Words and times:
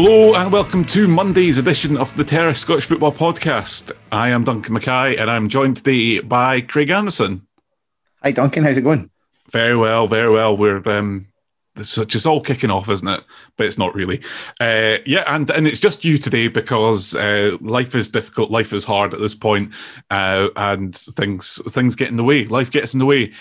Hello 0.00 0.36
and 0.36 0.52
welcome 0.52 0.84
to 0.84 1.08
Monday's 1.08 1.58
edition 1.58 1.96
of 1.96 2.16
the 2.16 2.22
Terrace 2.22 2.60
Scottish 2.60 2.84
Football 2.84 3.10
Podcast. 3.10 3.90
I 4.12 4.28
am 4.28 4.44
Duncan 4.44 4.74
Mackay 4.74 5.16
and 5.16 5.28
I'm 5.28 5.48
joined 5.48 5.78
today 5.78 6.20
by 6.20 6.60
Craig 6.60 6.88
Anderson. 6.88 7.48
Hi 8.22 8.30
Duncan, 8.30 8.62
how's 8.62 8.76
it 8.76 8.82
going? 8.82 9.10
Very 9.50 9.76
well, 9.76 10.06
very 10.06 10.30
well. 10.30 10.56
We're 10.56 10.88
um, 10.88 11.26
it's 11.78 11.94
just 12.06 12.26
all 12.26 12.40
kicking 12.40 12.70
off, 12.70 12.88
isn't 12.88 13.08
it? 13.08 13.22
But 13.56 13.66
it's 13.66 13.78
not 13.78 13.94
really. 13.94 14.20
Uh, 14.60 14.98
yeah, 15.06 15.24
and 15.26 15.48
and 15.50 15.66
it's 15.66 15.80
just 15.80 16.04
you 16.04 16.18
today 16.18 16.48
because 16.48 17.14
uh, 17.14 17.56
life 17.60 17.94
is 17.94 18.08
difficult, 18.08 18.50
life 18.50 18.72
is 18.72 18.84
hard 18.84 19.14
at 19.14 19.20
this 19.20 19.34
point, 19.34 19.72
uh, 20.10 20.48
and 20.56 20.94
things 20.94 21.60
things 21.72 21.96
get 21.96 22.08
in 22.08 22.16
the 22.16 22.24
way. 22.24 22.44
Life 22.46 22.70
gets 22.70 22.94
in 22.94 23.00
the 23.00 23.06
way. 23.06 23.32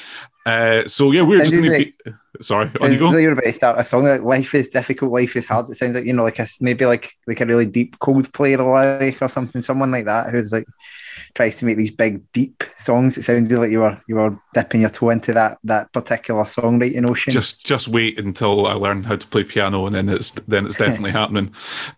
Uh, 0.46 0.88
so 0.88 1.12
yeah, 1.12 1.24
we're 1.24 1.40
just 1.40 1.52
going 1.52 1.64
to 1.64 1.70
be. 1.78 1.94
Sorry, 2.40 2.72
on 2.82 2.94
you 2.94 3.00
go. 3.00 3.08
Like 3.08 3.22
you're 3.22 3.34
about 3.34 3.44
to 3.44 3.54
start 3.54 3.80
a 3.80 3.84
song 3.84 4.04
like 4.04 4.22
"Life 4.22 4.56
is 4.56 4.70
difficult, 4.70 5.12
life 5.12 5.36
is 5.36 5.46
hard." 5.46 5.70
It 5.70 5.76
sounds 5.76 5.96
like 5.96 6.06
you 6.06 6.14
know, 6.14 6.24
like 6.24 6.40
a 6.40 6.48
maybe 6.62 6.86
like 6.86 7.14
like 7.26 7.42
a 7.42 7.46
really 7.46 7.66
deep 7.66 8.00
Coldplay 8.00 8.58
lyric 8.58 9.22
or 9.22 9.28
something, 9.28 9.62
someone 9.62 9.92
like 9.92 10.06
that 10.06 10.32
who's 10.32 10.54
like 10.54 10.68
tries 11.38 11.58
to 11.58 11.66
make 11.66 11.78
these 11.78 11.92
big 11.92 12.30
deep 12.32 12.64
songs. 12.78 13.16
It 13.16 13.24
sounded 13.24 13.56
like 13.58 13.70
you 13.70 13.80
were 13.80 14.02
you 14.08 14.16
were 14.16 14.38
dipping 14.56 14.82
your 14.82 14.90
toe 14.90 15.12
into 15.12 15.34
that 15.34 15.60
that 15.64 15.94
particular 15.94 16.44
songwriting 16.44 17.08
ocean. 17.08 17.32
Just 17.32 17.64
just 17.64 17.88
wait 17.88 18.20
until 18.20 18.66
I 18.66 18.74
learn 18.74 19.04
how 19.04 19.16
to 19.16 19.28
play 19.28 19.44
piano, 19.44 19.86
and 19.86 19.96
then 19.96 20.10
it's 20.10 20.32
then 20.48 20.66
it's 20.66 20.78
definitely 20.78 21.12
happening. 21.22 21.54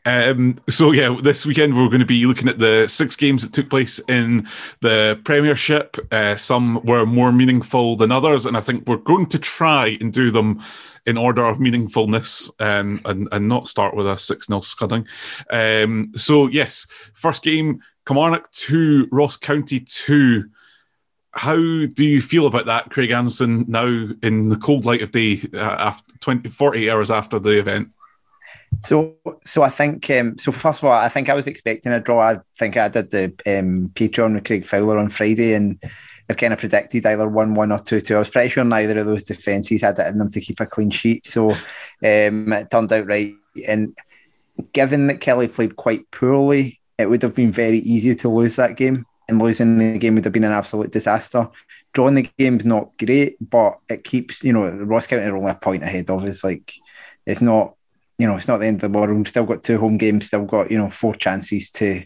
Um, 0.06 0.60
so 0.68 0.92
yeah, 0.92 1.18
this 1.24 1.46
weekend 1.46 1.76
we're 1.76 1.88
going 1.88 2.02
to 2.02 2.06
be 2.06 2.26
looking 2.26 2.50
at 2.50 2.60
the 2.60 2.88
six 2.90 3.16
games 3.16 3.42
that 3.42 3.54
took 3.54 3.70
place 3.70 4.00
in 4.10 4.48
the 4.82 5.20
Premiership. 5.24 5.96
Uh, 6.12 6.36
some 6.36 6.84
were 6.84 7.06
more 7.06 7.32
meaningful 7.32 7.96
than 7.96 8.12
others, 8.12 8.46
and 8.46 8.58
I 8.58 8.62
think 8.62 8.88
we're 8.88 8.98
going 8.98 9.28
to 9.28 9.40
try 9.40 9.98
and 10.02 10.12
do 10.12 10.32
them 10.32 10.62
in 11.06 11.18
order 11.18 11.46
of 11.46 11.58
meaningfulness 11.58 12.52
um, 12.60 13.02
and, 13.06 13.28
and 13.32 13.48
not 13.48 13.68
start 13.68 13.96
with 13.96 14.08
a 14.08 14.18
6 14.18 14.48
0 14.48 14.60
scudding. 14.62 15.08
Um, 15.50 16.12
so, 16.16 16.48
yes, 16.48 16.86
first 17.14 17.44
game 17.44 17.82
Kilmarnock 18.10 18.52
2, 18.54 19.10
Ross 19.12 19.38
County 19.38 19.82
2. 19.82 20.50
How 21.34 21.56
do 21.56 22.04
you 22.04 22.22
feel 22.24 22.48
about 22.48 22.66
that, 22.66 22.90
Craig 22.90 23.12
Anderson, 23.12 23.66
now 23.68 23.86
in 24.24 24.50
the 24.50 24.56
cold 24.56 24.84
light 24.84 25.04
of 25.04 25.12
day, 25.12 25.40
uh, 25.54 25.60
after 25.60 26.18
20, 26.18 26.50
40 26.50 26.90
hours 26.90 27.12
after 27.12 27.38
the 27.38 27.60
event? 27.60 27.90
So, 28.82 29.16
so 29.44 29.62
I 29.62 29.70
think. 29.70 30.10
Um, 30.10 30.40
so 30.40 30.52
first 30.52 30.80
of 30.80 30.86
all, 30.86 30.94
I 30.94 31.08
think 31.08 31.30
I 31.30 31.36
was 31.36 31.46
expecting 31.46 31.92
a 31.92 32.00
draw. 32.00 32.20
I 32.20 32.40
think 32.58 32.78
I 32.78 32.88
did 32.88 33.12
the 33.12 33.26
um, 33.46 33.92
Patreon 33.94 34.34
with 34.34 34.46
Craig 34.46 34.66
Fowler 34.66 34.98
on 34.98 35.10
Friday, 35.10 35.54
and 35.54 35.80
I've 36.28 36.38
kind 36.38 36.52
of 36.54 36.58
predicted 36.58 37.06
either 37.06 37.30
one 37.30 37.54
one 37.54 37.72
or 37.72 37.78
two 37.78 38.02
two. 38.02 38.16
I 38.16 38.20
was 38.20 38.30
pretty 38.30 38.50
sure 38.50 38.64
neither 38.64 38.98
of 38.98 39.06
those 39.06 39.24
defences 39.24 39.84
had 39.84 40.00
it 40.00 40.08
in 40.08 40.18
them 40.18 40.32
to 40.32 40.42
keep 40.42 40.60
a 40.60 40.66
clean 40.66 40.90
sheet. 40.90 41.28
So, 41.28 41.52
um, 41.52 42.54
it 42.54 42.72
turned 42.72 42.92
out 42.92 43.06
right. 43.06 43.36
And 43.68 43.96
given 44.74 45.06
that 45.08 45.20
Killie 45.20 45.54
played 45.54 45.76
quite 45.76 46.10
poorly, 46.10 46.79
it 47.00 47.10
would 47.10 47.22
have 47.22 47.34
been 47.34 47.52
very 47.52 47.80
easy 47.80 48.14
to 48.14 48.30
lose 48.30 48.58
that 48.58 48.76
game, 48.76 49.06
and 49.30 49.42
losing 49.42 49.80
the 49.80 49.98
game 49.98 50.16
would 50.16 50.26
have 50.26 50.34
been 50.34 50.44
an 50.44 50.52
absolute 50.52 50.92
disaster. 50.92 51.50
Drawing 51.94 52.16
the 52.16 52.30
game's 52.38 52.66
not 52.66 52.96
great, 53.00 53.38
but 53.40 53.80
it 53.90 54.04
keeps 54.04 54.44
you 54.44 54.52
know 54.52 54.70
Ross 54.70 55.08
County 55.08 55.26
are 55.26 55.38
only 55.38 55.50
a 55.50 55.56
point 55.56 55.82
ahead 55.82 56.10
of 56.10 56.26
us. 56.26 56.44
Like 56.44 56.74
it's 57.26 57.42
not 57.42 57.76
you 58.18 58.28
know 58.28 58.36
it's 58.36 58.50
not 58.50 58.58
the 58.58 58.68
end 58.68 58.84
of 58.84 58.92
the 58.92 59.00
world. 59.00 59.12
We've 59.12 59.28
still 59.28 59.46
got 59.46 59.64
two 59.64 59.80
home 59.80 59.98
games, 59.98 60.28
still 60.28 60.44
got 60.44 60.70
you 60.70 60.78
know 60.78 60.90
four 60.90 61.16
chances 61.16 61.70
to 61.72 62.04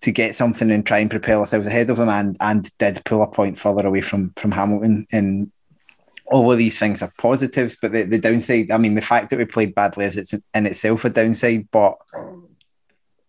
to 0.00 0.10
get 0.10 0.34
something 0.34 0.70
and 0.70 0.86
try 0.86 0.98
and 1.00 1.10
propel 1.10 1.40
ourselves 1.40 1.66
ahead 1.66 1.90
of 1.90 1.98
them, 1.98 2.08
and 2.08 2.38
and 2.40 2.76
did 2.78 3.04
pull 3.04 3.22
a 3.22 3.26
point 3.26 3.58
further 3.58 3.86
away 3.86 4.00
from 4.00 4.32
from 4.36 4.52
Hamilton. 4.52 5.06
And 5.12 5.52
all 6.24 6.50
of 6.50 6.58
these 6.58 6.78
things 6.78 7.02
are 7.02 7.12
positives, 7.18 7.76
but 7.80 7.92
the, 7.92 8.04
the 8.04 8.18
downside, 8.18 8.70
I 8.70 8.78
mean, 8.78 8.94
the 8.94 9.02
fact 9.02 9.30
that 9.30 9.38
we 9.38 9.44
played 9.44 9.74
badly 9.74 10.04
is 10.04 10.16
it's 10.16 10.32
in 10.32 10.66
itself 10.66 11.04
a 11.04 11.10
downside, 11.10 11.68
but 11.72 11.98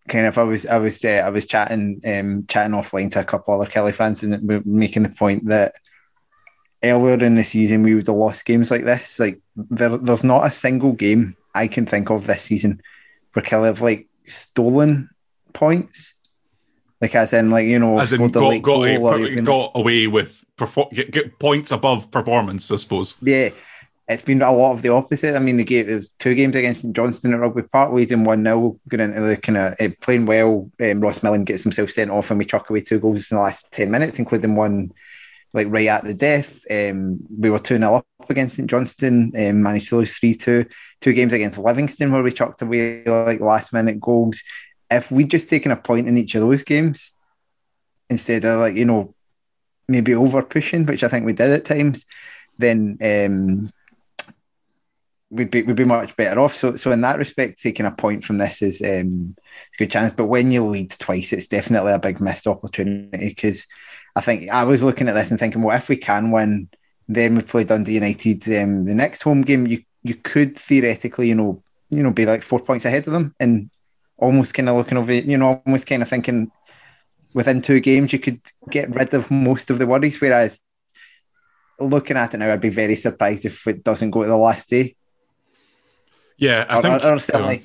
kind 0.08 0.26
of 0.26 0.38
I 0.38 0.42
was 0.42 0.66
I 0.66 0.78
was 0.78 1.04
uh, 1.04 1.22
I 1.24 1.30
was 1.30 1.46
chatting 1.46 2.00
um, 2.04 2.46
chatting 2.46 2.74
offline 2.74 3.10
to 3.12 3.20
a 3.20 3.24
couple 3.24 3.54
other 3.54 3.70
Killie 3.70 3.94
fans 3.94 4.22
and 4.22 4.46
we 4.46 4.60
making 4.64 5.04
the 5.04 5.08
point 5.10 5.46
that 5.46 5.74
earlier 6.82 7.24
in 7.24 7.36
the 7.36 7.44
season 7.44 7.82
we 7.82 7.94
would 7.94 8.06
have 8.06 8.16
lost 8.16 8.44
games 8.44 8.70
like 8.70 8.84
this. 8.84 9.18
Like 9.18 9.40
there, 9.56 9.96
there's 9.96 10.24
not 10.24 10.46
a 10.46 10.50
single 10.50 10.92
game 10.92 11.36
I 11.54 11.68
can 11.68 11.86
think 11.86 12.10
of 12.10 12.26
this 12.26 12.42
season 12.42 12.82
where 13.32 13.44
Killie 13.44 13.66
have 13.66 13.80
like 13.80 14.08
stolen 14.26 15.10
points. 15.52 16.14
Like 17.00 17.14
as 17.14 17.32
in 17.32 17.50
like 17.50 17.66
you 17.66 17.78
know 17.78 17.98
as 17.98 18.12
in 18.12 18.30
got 18.30 18.62
got, 18.62 19.44
got 19.44 19.72
away 19.74 20.06
with 20.06 20.44
perfor- 20.56 20.90
get, 20.92 21.10
get 21.10 21.38
points 21.38 21.72
above 21.72 22.10
performance, 22.10 22.70
I 22.70 22.76
suppose. 22.76 23.16
Yeah, 23.20 23.50
it's 24.12 24.22
been 24.22 24.42
a 24.42 24.52
lot 24.52 24.72
of 24.72 24.82
the 24.82 24.90
opposite. 24.90 25.34
I 25.34 25.38
mean, 25.38 25.56
the 25.56 25.64
game 25.64 25.86
was 25.86 26.10
two 26.10 26.34
games 26.34 26.56
against 26.56 26.82
St 26.82 26.94
Johnstone 26.94 27.34
at 27.34 27.40
Rugby 27.40 27.62
Park, 27.62 27.92
leading 27.92 28.24
one 28.24 28.44
0 28.44 28.78
going 28.88 29.00
into 29.00 29.20
the 29.20 29.36
kind 29.36 29.58
of 29.58 29.74
uh, 29.80 29.88
playing 30.00 30.26
well. 30.26 30.70
Um, 30.80 31.00
Ross 31.00 31.22
Millen 31.22 31.44
gets 31.44 31.62
himself 31.62 31.90
sent 31.90 32.10
off, 32.10 32.30
and 32.30 32.38
we 32.38 32.44
chuck 32.44 32.70
away 32.70 32.80
two 32.80 32.98
goals 32.98 33.30
in 33.30 33.36
the 33.36 33.42
last 33.42 33.70
ten 33.72 33.90
minutes, 33.90 34.18
including 34.18 34.56
one 34.56 34.92
like 35.54 35.66
right 35.70 35.88
at 35.88 36.04
the 36.04 36.14
death. 36.14 36.60
Um, 36.70 37.20
we 37.38 37.50
were 37.50 37.58
two 37.58 37.78
0 37.78 37.94
up 37.94 38.06
against 38.28 38.56
St 38.56 38.68
Johnstone, 38.68 39.32
um, 39.36 39.62
managed 39.62 39.88
to 39.88 39.96
lose 39.96 40.16
three 40.16 40.34
two. 40.34 40.66
Two 41.00 41.12
games 41.12 41.32
against 41.32 41.58
Livingston 41.58 42.12
where 42.12 42.22
we 42.22 42.32
chucked 42.32 42.62
away 42.62 43.04
like 43.04 43.40
last 43.40 43.72
minute 43.72 44.00
goals. 44.00 44.42
If 44.90 45.10
we'd 45.10 45.30
just 45.30 45.50
taken 45.50 45.72
a 45.72 45.76
point 45.76 46.08
in 46.08 46.18
each 46.18 46.34
of 46.34 46.42
those 46.42 46.62
games 46.62 47.14
instead 48.10 48.44
of 48.44 48.60
like 48.60 48.76
you 48.76 48.84
know 48.84 49.14
maybe 49.88 50.14
over 50.14 50.42
pushing, 50.42 50.86
which 50.86 51.02
I 51.02 51.08
think 51.08 51.26
we 51.26 51.32
did 51.32 51.50
at 51.50 51.64
times, 51.64 52.06
then. 52.58 52.98
Um, 53.00 53.70
we'd 55.32 55.50
be 55.50 55.62
we'd 55.62 55.76
be 55.76 55.84
much 55.84 56.14
better 56.16 56.38
off. 56.38 56.54
So 56.54 56.76
so 56.76 56.90
in 56.92 57.00
that 57.00 57.18
respect, 57.18 57.60
taking 57.60 57.86
a 57.86 57.90
point 57.90 58.22
from 58.22 58.38
this 58.38 58.60
is 58.60 58.82
um, 58.82 59.34
a 59.74 59.76
good 59.78 59.90
chance. 59.90 60.12
But 60.14 60.26
when 60.26 60.52
you 60.52 60.64
lead 60.66 60.90
twice, 60.90 61.32
it's 61.32 61.46
definitely 61.46 61.92
a 61.92 61.98
big 61.98 62.20
missed 62.20 62.46
opportunity 62.46 63.28
because 63.28 63.66
I 64.14 64.20
think 64.20 64.50
I 64.50 64.64
was 64.64 64.82
looking 64.82 65.08
at 65.08 65.14
this 65.14 65.30
and 65.30 65.40
thinking, 65.40 65.62
well, 65.62 65.76
if 65.76 65.88
we 65.88 65.96
can 65.96 66.30
win, 66.30 66.68
then 67.08 67.34
we 67.34 67.42
play 67.42 67.64
Dundee 67.64 67.94
United. 67.94 68.46
Um, 68.48 68.84
the 68.84 68.94
next 68.94 69.22
home 69.22 69.42
game, 69.42 69.66
you 69.66 69.82
you 70.02 70.14
could 70.14 70.56
theoretically, 70.56 71.28
you 71.28 71.34
know, 71.34 71.62
you 71.88 72.02
know, 72.02 72.12
be 72.12 72.26
like 72.26 72.42
four 72.42 72.60
points 72.60 72.84
ahead 72.84 73.06
of 73.06 73.14
them, 73.14 73.34
and 73.40 73.70
almost 74.18 74.54
kind 74.54 74.68
of 74.68 74.76
looking 74.76 74.98
over, 74.98 75.12
you 75.12 75.38
know, 75.38 75.62
almost 75.64 75.86
kind 75.86 76.02
of 76.02 76.08
thinking 76.08 76.52
within 77.32 77.62
two 77.62 77.80
games 77.80 78.12
you 78.12 78.18
could 78.18 78.40
get 78.68 78.94
rid 78.94 79.14
of 79.14 79.30
most 79.30 79.70
of 79.70 79.78
the 79.78 79.86
worries. 79.86 80.20
Whereas 80.20 80.60
looking 81.80 82.18
at 82.18 82.34
it 82.34 82.36
now, 82.36 82.52
I'd 82.52 82.60
be 82.60 82.68
very 82.68 82.96
surprised 82.96 83.46
if 83.46 83.66
it 83.66 83.82
doesn't 83.82 84.10
go 84.10 84.22
to 84.22 84.28
the 84.28 84.36
last 84.36 84.68
day. 84.68 84.94
Yeah, 86.42 86.66
I 86.68 86.80
think 86.80 87.00
certainly, 87.00 87.62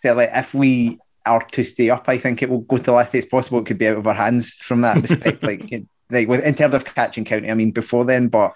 certainly 0.00 0.28
if 0.30 0.54
we 0.54 1.00
are 1.26 1.42
to 1.42 1.64
stay 1.64 1.90
up, 1.90 2.08
I 2.08 2.16
think 2.16 2.42
it 2.42 2.48
will 2.48 2.60
go 2.60 2.76
to 2.76 2.82
the 2.84 2.92
last 2.92 3.10
day 3.10 3.18
as 3.18 3.26
possible. 3.26 3.58
It 3.58 3.66
could 3.66 3.78
be 3.78 3.88
out 3.88 3.98
of 3.98 4.06
our 4.06 4.14
hands 4.14 4.52
from 4.52 4.82
that 4.82 5.02
respect. 5.02 5.42
like, 5.42 5.68
like 6.10 6.28
in 6.28 6.54
terms 6.54 6.74
of 6.76 6.84
catching 6.84 7.24
county, 7.24 7.50
I 7.50 7.54
mean, 7.54 7.72
before 7.72 8.04
then, 8.04 8.28
but 8.28 8.52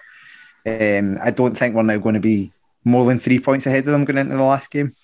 um, 0.65 1.19
I 1.21 1.33
don't 1.33 1.59
think 1.59 1.75
we're 1.75 1.83
now 1.83 1.99
going 1.99 2.15
to 2.15 2.21
be 2.21 2.53
more 2.85 3.05
than 3.05 3.19
three 3.19 3.41
points 3.41 3.67
ahead 3.67 3.81
of 3.81 3.93
them 3.93 4.05
going 4.05 4.19
into 4.19 4.37
the 4.37 4.45
last 4.45 4.71
game. 4.71 4.95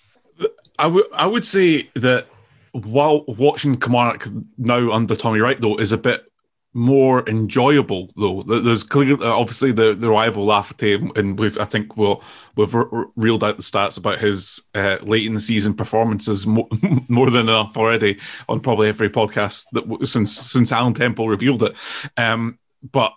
I 0.77 0.87
would 0.87 1.05
I 1.13 1.25
would 1.25 1.45
say 1.45 1.89
that 1.95 2.27
while 2.71 3.25
watching 3.27 3.77
Kilmarnock 3.77 4.29
now 4.57 4.89
under 4.91 5.17
Tommy 5.17 5.41
Wright 5.41 5.59
though 5.59 5.75
is 5.75 5.91
a 5.91 5.97
bit 5.97 6.28
more 6.73 7.27
enjoyable 7.27 8.11
though. 8.15 8.43
There's 8.43 8.83
clearly 8.83 9.25
obviously 9.25 9.71
the 9.71 9.93
the 9.93 10.09
rival 10.09 10.45
Lafferty, 10.45 10.93
and 10.93 11.39
we've 11.39 11.57
I 11.57 11.65
think 11.65 11.97
we'll 11.97 12.23
we've 12.55 12.73
re- 12.73 13.05
reeled 13.15 13.43
out 13.43 13.57
the 13.57 13.63
stats 13.63 13.97
about 13.97 14.19
his 14.19 14.61
uh, 14.75 14.97
late 15.01 15.25
in 15.25 15.33
the 15.33 15.39
season 15.39 15.73
performances 15.73 16.45
more, 16.45 16.67
more 17.07 17.29
than 17.29 17.49
enough 17.49 17.75
already 17.75 18.19
on 18.47 18.59
probably 18.59 18.87
every 18.87 19.09
podcast 19.09 19.65
that 19.71 20.07
since 20.07 20.35
since 20.35 20.71
Alan 20.71 20.93
Temple 20.93 21.27
revealed 21.27 21.63
it. 21.63 21.75
Um, 22.17 22.59
but 22.91 23.13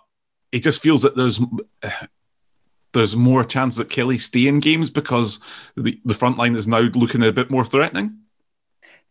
it 0.51 0.59
just 0.59 0.81
feels 0.81 1.03
that 1.03 1.15
there's 1.15 1.39
there's 2.93 3.15
more 3.15 3.43
chance 3.43 3.75
that 3.77 3.89
Killie 3.89 4.21
stay 4.21 4.47
in 4.47 4.59
games 4.59 4.89
because 4.89 5.39
the, 5.75 5.99
the 6.05 6.13
front 6.13 6.37
line 6.37 6.55
is 6.55 6.67
now 6.67 6.79
looking 6.79 7.23
a 7.23 7.31
bit 7.31 7.49
more 7.49 7.65
threatening. 7.65 8.19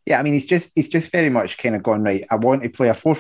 Yeah, 0.07 0.19
I 0.19 0.23
mean, 0.23 0.33
he's 0.33 0.47
just 0.47 0.73
he's 0.75 0.89
just 0.89 1.13
very 1.13 1.31
much 1.31 1.59
kind 1.59 1.77
of 1.77 1.83
gone 1.83 2.03
right. 2.03 2.25
I 2.31 2.37
want 2.37 2.63
to 2.63 2.69
play 2.69 2.89
a 2.89 2.95
four, 2.95 3.17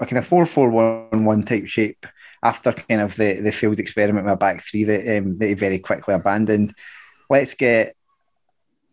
a 0.00 0.06
kind 0.06 0.18
of 0.18 0.26
four 0.26 0.46
four 0.46 0.70
one 0.70 1.24
one 1.24 1.42
type 1.42 1.66
shape 1.66 2.06
after 2.42 2.72
kind 2.72 3.00
of 3.00 3.16
the 3.16 3.40
the 3.40 3.52
field 3.52 3.78
experiment 3.78 4.24
with 4.24 4.34
a 4.34 4.36
back 4.36 4.60
three 4.60 4.84
that 4.84 5.18
um, 5.18 5.38
he 5.40 5.54
very 5.54 5.78
quickly 5.78 6.14
abandoned. 6.14 6.74
Let's 7.30 7.54
get 7.54 7.94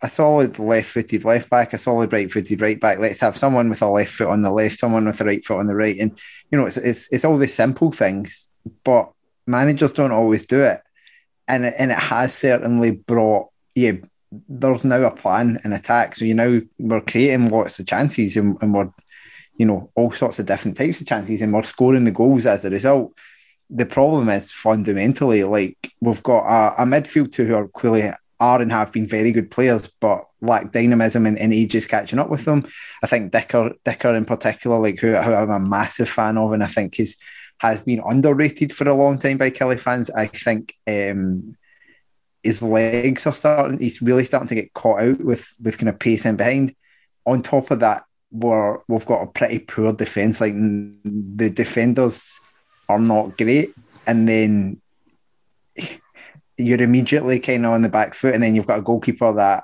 a 0.02 0.10
solid 0.10 0.60
left-footed 0.60 1.24
left 1.24 1.50
back, 1.50 1.74
a 1.74 1.78
solid 1.78 2.12
right-footed 2.12 2.62
right 2.62 2.80
back. 2.80 3.00
Let's 3.00 3.22
have 3.22 3.38
someone 3.38 3.70
with 3.70 3.82
a 3.82 3.90
left 3.90 4.12
foot 4.12 4.28
on 4.28 4.42
the 4.42 4.52
left, 4.52 4.78
someone 4.78 5.06
with 5.06 5.22
a 5.22 5.26
right 5.26 5.44
foot 5.44 5.60
on 5.60 5.68
the 5.68 5.76
right, 5.76 5.98
and 5.98 6.18
you 6.52 6.58
know, 6.58 6.66
it's 6.66 6.78
it's, 6.78 7.12
it's 7.14 7.26
all 7.26 7.38
the 7.38 7.48
simple 7.48 7.92
things, 7.92 8.50
but 8.84 9.12
managers 9.48 9.94
don't 9.94 10.12
always 10.12 10.46
do 10.46 10.62
it 10.62 10.82
and 11.48 11.66
it, 11.66 11.76
and 11.78 11.92
it 11.92 12.00
has 12.00 12.34
certainly 12.34 12.92
brought 12.92 13.50
yeah. 13.74 13.94
There's 14.50 14.84
now 14.84 15.04
a 15.04 15.16
plan 15.16 15.60
and 15.64 15.74
attack, 15.74 16.16
so 16.16 16.26
you 16.26 16.34
know 16.34 16.62
we're 16.78 17.02
creating 17.02 17.50
lots 17.50 17.80
of 17.80 17.86
chances, 17.86 18.36
and, 18.36 18.58
and 18.62 18.74
we're 18.74 18.90
you 19.58 19.66
know 19.66 19.92
all 19.96 20.12
sorts 20.12 20.40
of 20.40 20.46
different 20.46 20.78
types 20.78 21.02
of 21.02 21.08
chances, 21.08 21.42
and 21.42 21.54
we're 21.54 21.64
scoring 21.64 22.06
the 22.06 22.12
goals 22.12 22.46
as 22.46 22.66
a 22.66 22.70
result. 22.70 23.14
The 23.70 23.86
problem 23.86 24.30
is 24.30 24.52
fundamentally 24.52 25.44
like 25.44 25.92
we've 26.02 26.24
got 26.24 26.46
a, 26.46 26.84
a 26.84 26.86
midfield 26.86 27.32
two 27.32 27.46
who 27.46 27.56
are 27.56 27.68
clearly 27.68 28.12
are 28.40 28.62
and 28.62 28.72
have 28.72 28.92
been 28.92 29.08
very 29.08 29.32
good 29.32 29.50
players, 29.50 29.90
but 30.00 30.26
lack 30.42 30.72
dynamism 30.72 31.26
and, 31.26 31.40
and 31.40 31.54
age 31.54 31.74
is 31.76 31.88
catching 31.88 32.20
up 32.20 32.30
with 32.30 32.46
them. 32.46 32.66
I 33.02 33.08
think 33.08 33.32
Dicker, 33.32 33.72
Dicker 33.86 34.14
in 34.14 34.26
particular, 34.26 34.78
like 34.78 35.00
who, 35.00 35.14
who 35.14 35.34
I'm 35.34 35.50
a 35.50 35.60
massive 35.60 36.10
fan 36.10 36.38
of, 36.38 36.52
and 36.52 36.64
I 36.64 36.68
think 36.68 37.00
is 37.00 37.16
has 37.60 37.82
been 37.82 38.02
underrated 38.06 38.74
for 38.74 38.88
a 38.88 38.94
long 38.94 39.18
time 39.18 39.38
by 39.38 39.50
Killie 39.50 39.80
fans. 39.80 40.10
I 40.12 40.28
think 40.28 40.76
um, 40.88 41.56
his 42.44 42.62
legs 42.62 43.26
are 43.26 43.34
starting, 43.34 43.80
he's 43.80 44.02
really 44.02 44.26
starting 44.26 44.50
to 44.50 44.56
get 44.56 44.74
caught 44.74 45.02
out 45.02 45.22
with, 45.22 45.48
with 45.62 45.78
kind 45.78 45.90
of 45.90 46.00
pace 46.00 46.26
in 46.26 46.36
behind. 46.36 46.76
On 47.26 47.42
top 47.42 47.72
of 47.72 47.80
that, 47.80 48.04
we're, 48.36 48.78
we've 48.88 49.06
got 49.06 49.24
a 49.24 49.28
pretty 49.28 49.60
poor 49.60 49.94
defence. 49.94 50.42
Like 50.42 50.54
the 50.54 51.50
defenders 51.50 52.40
are 52.90 53.00
not 53.00 53.38
great. 53.38 53.74
And 54.08 54.28
then 54.28 54.82
you're 56.58 56.82
immediately 56.82 57.40
kind 57.40 57.66
of 57.66 57.74
on 57.74 57.82
the 57.82 57.90
back 57.90 58.14
foot, 58.14 58.34
and 58.34 58.44
then 58.44 58.56
you've 58.56 58.68
got 58.68 58.80
a 58.80 58.84
goalkeeper 58.84 59.34
that 59.34 59.64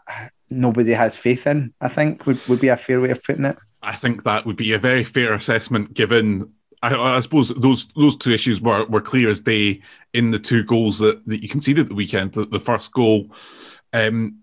nobody 0.50 0.92
has 0.92 1.16
faith 1.16 1.48
in. 1.48 1.74
I 1.80 1.88
think 1.88 2.26
would, 2.26 2.40
would 2.48 2.60
be 2.60 2.68
a 2.68 2.78
fair 2.78 3.00
way 3.00 3.12
of 3.12 3.24
putting 3.24 3.46
it. 3.46 3.58
I 3.82 3.94
think 3.94 4.24
that 4.24 4.46
would 4.46 4.58
be 4.58 4.74
a 4.74 4.80
very 4.80 5.04
fair 5.04 5.34
assessment 5.34 5.94
given 5.94 6.52
I, 6.84 6.96
I, 6.96 7.20
suppose 7.20 7.50
those 7.50 7.88
those 7.90 8.16
two 8.16 8.32
issues 8.32 8.60
were, 8.60 8.86
were 8.86 9.02
clear 9.02 9.30
as 9.30 9.40
day 9.40 9.82
in 10.14 10.32
the 10.32 10.40
two 10.40 10.64
goals 10.64 11.00
that, 11.00 11.26
that 11.28 11.44
you 11.44 11.50
conceded 11.50 11.90
the 11.90 11.96
weekend. 11.96 12.34
The, 12.34 12.46
the 12.46 12.60
first 12.60 12.92
goal, 12.92 13.28
um, 13.94 14.41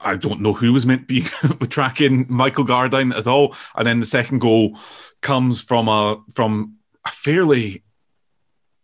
I 0.00 0.16
don't 0.16 0.40
know 0.40 0.52
who 0.52 0.72
was 0.72 0.86
meant 0.86 1.08
to 1.08 1.22
be 1.22 1.66
tracking 1.66 2.26
Michael 2.28 2.64
Gardyne 2.64 3.16
at 3.16 3.26
all, 3.26 3.54
and 3.74 3.86
then 3.86 4.00
the 4.00 4.06
second 4.06 4.40
goal 4.40 4.78
comes 5.20 5.60
from 5.60 5.88
a 5.88 6.22
from 6.32 6.76
a 7.04 7.10
fairly 7.10 7.82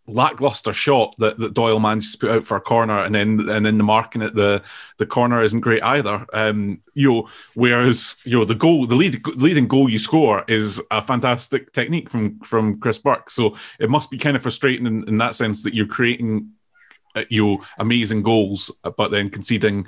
lackluster 0.06 0.72
shot 0.72 1.14
that, 1.18 1.38
that 1.38 1.54
Doyle 1.54 1.80
manages 1.80 2.12
to 2.12 2.18
put 2.18 2.30
out 2.30 2.46
for 2.46 2.56
a 2.56 2.60
corner, 2.60 2.98
and 2.98 3.14
then 3.14 3.48
and 3.48 3.64
then 3.64 3.78
the 3.78 3.84
marking 3.84 4.22
at 4.22 4.34
the 4.34 4.62
the 4.98 5.06
corner 5.06 5.42
isn't 5.42 5.60
great 5.60 5.82
either. 5.82 6.26
Um, 6.32 6.82
you 6.94 7.10
know, 7.10 7.28
whereas 7.54 8.16
you 8.24 8.38
know 8.38 8.44
the 8.44 8.54
goal, 8.54 8.86
the 8.86 8.94
lead, 8.94 9.26
leading 9.26 9.68
goal 9.68 9.88
you 9.88 9.98
score 9.98 10.44
is 10.48 10.80
a 10.90 11.00
fantastic 11.00 11.72
technique 11.72 12.10
from 12.10 12.40
from 12.40 12.80
Chris 12.80 12.98
Burke. 12.98 13.30
So 13.30 13.56
it 13.78 13.90
must 13.90 14.10
be 14.10 14.18
kind 14.18 14.36
of 14.36 14.42
frustrating 14.42 14.86
in, 14.86 15.08
in 15.08 15.18
that 15.18 15.34
sense 15.34 15.62
that 15.62 15.74
you're 15.74 15.86
creating 15.86 16.50
uh, 17.14 17.24
you 17.28 17.46
know 17.46 17.64
amazing 17.78 18.22
goals, 18.22 18.70
but 18.96 19.10
then 19.10 19.30
conceding 19.30 19.86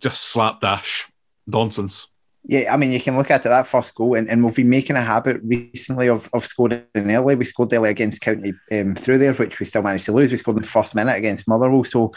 just 0.00 0.22
slapdash 0.22 1.08
nonsense 1.46 2.08
yeah, 2.48 2.72
I 2.72 2.76
mean, 2.76 2.92
you 2.92 3.00
can 3.00 3.16
look 3.16 3.30
at 3.32 3.44
it, 3.44 3.48
that 3.48 3.66
first 3.66 3.94
goal, 3.94 4.14
and, 4.14 4.28
and 4.28 4.44
we've 4.44 4.54
been 4.54 4.70
making 4.70 4.94
a 4.94 5.02
habit 5.02 5.40
recently 5.42 6.08
of, 6.08 6.30
of 6.32 6.44
scoring 6.44 6.84
early. 6.94 7.34
We 7.34 7.44
scored 7.44 7.72
early 7.72 7.90
against 7.90 8.20
County 8.20 8.54
um, 8.70 8.94
through 8.94 9.18
there, 9.18 9.34
which 9.34 9.58
we 9.58 9.66
still 9.66 9.82
managed 9.82 10.04
to 10.04 10.12
lose. 10.12 10.30
We 10.30 10.36
scored 10.36 10.58
in 10.58 10.62
the 10.62 10.68
first 10.68 10.94
minute 10.94 11.16
against 11.16 11.48
Motherwell. 11.48 11.82
So 11.82 12.12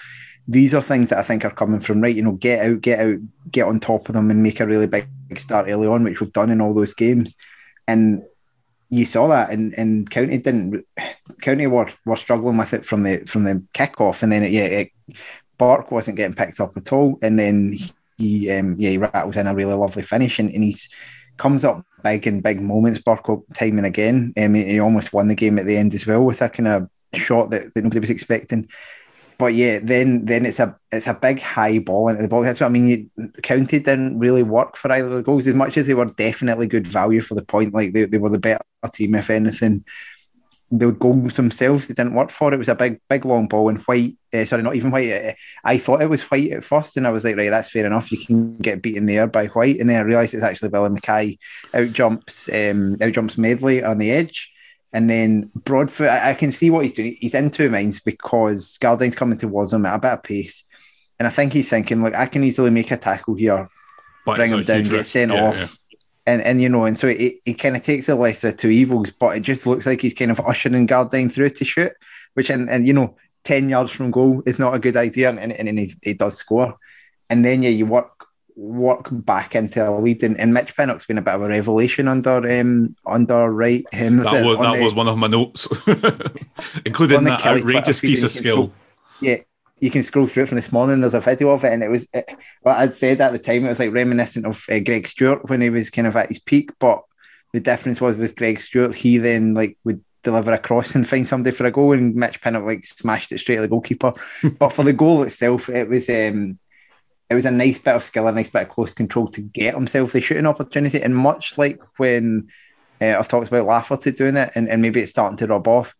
these 0.47 0.75
are 0.75 0.83
things 0.83 1.09
that 1.09 1.17
I 1.17 1.23
think 1.23 1.45
are 1.45 1.51
coming 1.51 1.79
from 1.79 2.01
right. 2.01 2.15
You 2.15 2.21
know, 2.21 2.33
get 2.33 2.63
out, 2.63 2.81
get 2.81 2.99
out, 2.99 3.17
get 3.51 3.65
on 3.65 3.79
top 3.79 4.07
of 4.07 4.13
them, 4.13 4.29
and 4.29 4.43
make 4.43 4.59
a 4.59 4.67
really 4.67 4.86
big 4.86 5.07
start 5.36 5.65
early 5.67 5.88
on, 5.88 6.03
which 6.03 6.21
we've 6.21 6.31
done 6.31 6.51
in 6.51 6.62
all 6.62 6.75
those 6.75 6.93
games. 6.93 7.36
And 7.88 8.21
you 8.91 9.05
saw 9.05 9.27
that, 9.29 9.50
and, 9.50 9.74
and 9.79 10.07
County 10.12 10.38
didn't. 10.38 10.86
County 11.41 11.65
were, 11.65 11.89
were 12.05 12.15
struggling 12.15 12.57
with 12.57 12.75
it 12.75 12.86
from 12.86 13.01
the 13.01 13.24
from 13.25 13.45
the 13.45 13.63
kickoff, 13.74 14.21
and 14.21 14.31
then 14.31 14.43
it, 14.43 14.51
yeah, 14.51 14.65
it, 14.65 14.91
Burke 15.60 15.92
wasn't 15.92 16.18
getting 16.18 16.36
picked 16.36 16.60
up 16.60 16.72
at 16.75 16.92
all, 16.92 17.20
and 17.22 17.38
then 17.38 17.78
he 18.18 18.50
um, 18.50 18.75
yeah 18.80 18.89
he 18.89 18.98
rattles 18.98 19.38
in 19.38 19.46
a 19.46 19.54
really 19.54 19.75
lovely 19.75 20.01
finish 20.01 20.39
and, 20.39 20.50
and 20.50 20.74
comes 21.38 21.63
up 21.63 21.86
big 22.04 22.25
in 22.25 22.42
big 22.42 22.60
moments. 22.60 23.00
Burko 23.00 23.44
time 23.54 23.78
and 23.78 23.86
again. 23.86 24.34
Um, 24.42 24.56
he 24.56 24.80
almost 24.80 25.13
won 25.13 25.28
the 25.28 25.36
game 25.36 25.60
at 25.60 25.66
the 25.66 25.78
end 25.78 25.94
as 25.94 26.08
well 26.08 26.24
with 26.24 26.42
a 26.42 26.50
kind 26.50 26.68
of 26.68 26.89
shot 27.13 27.51
that, 27.51 27.74
that 27.74 27.84
nobody 27.84 28.00
was 28.00 28.10
expecting. 28.10 28.70
But 29.38 29.54
yeah, 29.54 29.80
then 29.82 30.25
then 30.25 30.46
it's 30.46 30.60
a 30.60 30.78
it's 30.92 31.08
a 31.08 31.13
big 31.13 31.42
high 31.42 31.80
ball 31.80 32.10
into 32.10 32.22
the 32.22 32.28
box. 32.28 32.46
That's 32.46 32.62
what 32.62 32.68
I 32.68 32.70
mean. 32.70 33.10
County 33.44 33.80
didn't 33.80 34.20
really 34.20 34.44
work 34.44 34.75
for 34.75 34.92
either 34.92 35.08
of 35.08 35.13
the 35.13 35.24
goals 35.24 35.48
as 35.48 35.56
much 35.56 35.78
as 35.78 35.88
they 35.88 35.94
were 35.94 36.06
definitely 36.06 36.68
good 36.68 36.88
value 36.88 37.22
for 37.22 37.36
the 37.36 37.46
point. 37.46 37.74
Like 37.74 37.94
they, 37.94 38.06
they 38.06 38.18
were 38.18 38.30
the 38.30 38.39
better 38.39 38.62
team, 38.94 39.16
if 39.16 39.30
anything 39.30 39.86
the 40.71 40.91
goals 40.91 41.35
themselves 41.35 41.88
they 41.88 41.93
didn't 41.93 42.13
work 42.13 42.29
for. 42.29 42.53
It 42.53 42.57
was 42.57 42.69
a 42.69 42.75
big, 42.75 42.99
big 43.09 43.25
long 43.25 43.47
ball 43.47 43.69
and 43.69 43.79
white. 43.81 44.15
Uh, 44.33 44.45
sorry, 44.45 44.61
not 44.61 44.75
even 44.75 44.91
white. 44.91 45.11
Uh, 45.11 45.33
I 45.63 45.77
thought 45.77 46.01
it 46.01 46.09
was 46.09 46.21
white 46.23 46.51
at 46.51 46.63
first, 46.63 46.95
and 46.95 47.07
I 47.07 47.11
was 47.11 47.23
like, 47.23 47.35
right, 47.35 47.49
that's 47.49 47.71
fair 47.71 47.85
enough. 47.85 48.11
You 48.11 48.19
can 48.19 48.57
get 48.57 48.81
beaten 48.81 49.05
there 49.05 49.27
by 49.27 49.47
white, 49.47 49.79
and 49.79 49.89
then 49.89 49.97
I 49.97 50.01
realised 50.01 50.33
it's 50.33 50.43
actually 50.43 50.69
Billy 50.69 50.89
Mackay 50.89 51.38
out 51.73 51.91
jumps, 51.91 52.49
um, 52.49 52.97
out 53.01 53.13
jumps 53.13 53.38
Medley 53.38 53.83
on 53.83 53.97
the 53.97 54.11
edge, 54.11 54.51
and 54.93 55.09
then 55.09 55.49
Broadfoot. 55.55 56.09
I, 56.09 56.31
I, 56.31 56.33
can 56.35 56.51
see 56.51 56.69
what 56.69 56.85
he's 56.85 56.93
doing. 56.93 57.17
He's 57.19 57.33
in 57.33 57.49
two 57.49 57.69
minds 57.69 57.99
because 57.99 58.77
Gardyne's 58.77 59.15
coming 59.15 59.38
towards 59.38 59.73
him 59.73 59.85
at 59.85 59.95
a 59.95 59.99
bit 59.99 60.13
of 60.13 60.23
pace, 60.23 60.63
and 61.17 61.27
I 61.27 61.31
think 61.31 61.53
he's 61.53 61.69
thinking, 61.69 62.01
like, 62.01 62.13
I 62.13 62.27
can 62.27 62.43
easily 62.43 62.69
make 62.69 62.91
a 62.91 62.97
tackle 62.97 63.33
here, 63.33 63.69
but 64.23 64.35
bring 64.35 64.51
him 64.51 64.63
down, 64.63 64.83
get 64.83 65.07
sent 65.07 65.31
yeah, 65.31 65.49
off. 65.49 65.57
Yeah 65.57 65.67
and 66.29 66.41
and 66.43 66.62
you 66.62 66.69
know, 66.69 66.86
and 66.86 66.98
so 66.98 67.07
it, 67.07 67.36
it 67.45 67.53
kind 67.53 67.75
of 67.75 67.81
takes 67.81 68.05
the 68.05 68.15
lesser 68.15 68.50
of 68.50 68.57
two 68.57 68.69
evils, 68.69 69.12
but 69.12 69.36
it 69.36 69.41
just 69.41 69.65
looks 69.65 69.86
like 69.86 70.01
he's 70.01 70.13
kind 70.13 70.31
of 70.31 70.39
ushering 70.41 70.88
Gardyne 70.88 71.31
through 71.31 71.50
to 71.50 71.65
shoot, 71.65 71.93
which 72.36 72.50
and 72.50 72.69
and 72.69 72.88
you 72.88 72.93
know, 72.93 73.17
ten 73.43 73.69
yards 73.69 73.91
from 73.91 74.12
goal 74.12 74.43
is 74.45 74.59
not 74.59 74.74
a 74.74 74.79
good 74.79 74.95
idea, 74.95 75.29
and 75.29 75.39
and, 75.39 75.67
and 75.67 75.79
he, 75.79 75.95
he 76.01 76.13
does 76.13 76.38
score, 76.38 76.77
and 77.29 77.43
then 77.43 77.63
yeah, 77.63 77.69
you 77.69 77.86
work 77.86 78.27
work 78.55 79.07
back 79.12 79.55
into 79.55 79.88
a 79.88 79.91
lead, 80.00 80.24
and, 80.24 80.39
and 80.39 80.53
Mitch 80.53 80.75
Pinnock's 80.75 81.07
been 81.07 81.17
a 81.17 81.21
bit 81.21 81.33
of 81.33 81.41
a 81.41 81.48
revelation 81.48 82.07
under 82.07 82.59
um 82.59 82.95
under 83.05 83.51
Wright 83.51 83.86
him. 83.91 84.17
That 84.17 84.45
was 84.45 84.57
that 84.57 84.77
the, 84.77 84.83
was 84.83 84.93
one 84.93 85.07
of 85.07 85.17
my 85.17 85.27
notes, 85.27 85.67
including 86.86 87.24
that 87.24 87.45
outrageous 87.45 88.01
piece 88.01 88.24
of 88.24 88.31
skill. 88.31 88.71
Yeah, 89.21 89.38
you 89.81 89.91
can 89.91 90.03
scroll 90.03 90.27
through 90.27 90.43
it 90.43 90.50
from 90.50 90.57
this 90.57 90.71
morning. 90.71 91.01
There's 91.01 91.13
a 91.13 91.19
video 91.19 91.50
of 91.50 91.63
it, 91.63 91.74
and 91.74 91.83
it 91.83 91.89
was 91.89 92.07
it, 92.13 92.29
well, 92.63 92.77
I'd 92.77 92.93
said 92.93 93.21
at 93.21 93.31
the 93.31 93.39
time 93.39 93.65
it 93.65 93.69
was 93.69 93.79
like 93.79 93.93
reminiscent 93.93 94.45
of 94.45 94.65
uh, 94.69 94.79
Greg 94.79 95.07
Stewart 95.07 95.50
when 95.50 95.62
he 95.62 95.69
was 95.69 95.89
kind 95.89 96.07
of 96.07 96.15
at 96.15 96.29
his 96.29 96.39
peak. 96.39 96.71
But 96.79 97.01
the 97.53 97.59
difference 97.59 98.01
was 98.01 98.17
with 98.17 98.36
Greg 98.36 98.59
Stewart, 98.59 98.93
he 98.93 99.17
then 99.17 99.53
like 99.53 99.77
would 99.83 100.03
deliver 100.21 100.51
a 100.51 100.57
cross 100.57 100.95
and 100.95 101.07
find 101.07 101.27
somebody 101.27 101.55
for 101.55 101.65
a 101.65 101.71
goal, 101.71 101.93
and 101.93 102.15
Mitch 102.15 102.41
Pinnock 102.41 102.65
like 102.65 102.86
smashed 102.86 103.31
it 103.31 103.38
straight 103.39 103.57
at 103.57 103.62
the 103.62 103.67
goalkeeper. 103.67 104.13
but 104.59 104.69
for 104.69 104.83
the 104.83 104.93
goal 104.93 105.24
itself, 105.24 105.69
it 105.69 105.88
was 105.88 106.09
um, 106.09 106.59
it 107.29 107.36
was 107.36 107.45
a 107.45 107.51
nice 107.51 107.79
bit 107.79 107.95
of 107.95 108.03
skill, 108.03 108.27
a 108.27 108.31
nice 108.31 108.50
bit 108.50 108.63
of 108.63 108.69
close 108.69 108.93
control 108.93 109.27
to 109.29 109.41
get 109.41 109.75
himself 109.75 110.12
the 110.12 110.21
shooting 110.21 110.48
opportunity. 110.48 111.01
And 111.01 111.15
much 111.15 111.57
like 111.57 111.79
when 111.98 112.50
uh, 113.01 113.15
I've 113.17 113.27
talked 113.27 113.48
about 113.48 113.65
Lafferty 113.65 114.12
doing 114.12 114.36
it, 114.36 114.51
and, 114.55 114.67
and 114.67 114.81
maybe 114.81 115.01
it's 115.01 115.12
starting 115.12 115.38
to 115.38 115.48
rub 115.48 115.67
off. 115.67 115.95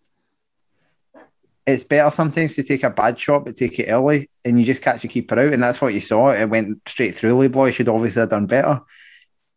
It's 1.66 1.84
better 1.84 2.10
sometimes 2.10 2.56
to 2.56 2.63
take 2.63 2.84
a 2.84 2.89
bad 2.89 3.20
shot, 3.20 3.46
but 3.46 3.56
take 3.56 3.80
it 3.80 3.89
early, 3.89 4.30
and 4.44 4.60
you 4.60 4.66
just 4.66 4.82
catch 4.82 5.04
your 5.04 5.12
keeper 5.12 5.39
out, 5.39 5.54
and 5.54 5.62
that's 5.62 5.80
what 5.82 5.94
you 5.94 6.01
saw. 6.01 6.32
It 6.32 6.50
went 6.50 6.80
straight 6.88 7.16
through. 7.16 7.38
Laidlaw 7.38 7.70
should 7.72 7.89
obviously 7.89 8.22
have 8.22 8.30
done 8.30 8.48
better. 8.48 8.82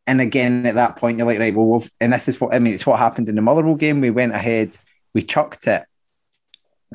And 0.07 0.21
again, 0.21 0.67
at 0.67 0.75
that 0.75 0.97
point, 0.97 1.19
you're 1.19 1.27
like, 1.27 1.39
right, 1.39 1.55
well, 1.55 1.85
and 2.01 2.13
this 2.13 2.29
is 2.29 2.41
what 2.41 2.53
I 2.53 2.59
mean. 2.59 2.75
It's 2.75 2.87
what 2.87 2.99
happened 2.99 3.29
in 3.29 3.37
the 3.37 3.43
Motherwell 3.43 3.77
game. 3.77 4.01
We 4.01 4.11
went 4.11 4.35
ahead, 4.35 4.77
we 5.15 5.23
chucked 5.23 5.67
it, 5.67 5.85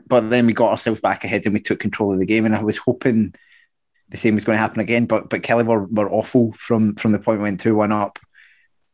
but 0.07 0.29
then 0.29 0.45
we 0.45 0.53
got 0.53 0.71
ourselves 0.71 0.99
back 0.99 1.23
ahead 1.23 1.45
and 1.45 1.53
we 1.53 1.61
took 1.61 1.79
control 1.79 2.13
of 2.13 2.19
the 2.19 2.25
game. 2.25 2.45
And 2.45 2.55
I 2.55 2.61
was 2.61 2.77
hoping 2.77 3.33
the 4.09 4.17
same 4.17 4.35
was 4.35 4.45
going 4.45 4.55
to 4.55 4.61
happen 4.61 4.81
again. 4.81 5.05
But 5.05 5.29
but 5.29 5.41
Killie 5.41 5.65
were, 5.65 5.85
were 5.85 6.11
awful 6.11 6.53
from 6.53 6.95
from 6.95 7.13
the 7.13 7.19
point 7.19 7.39
we 7.39 7.43
went 7.43 7.59
two 7.59 7.75
one 7.75 7.91
up 7.91 8.19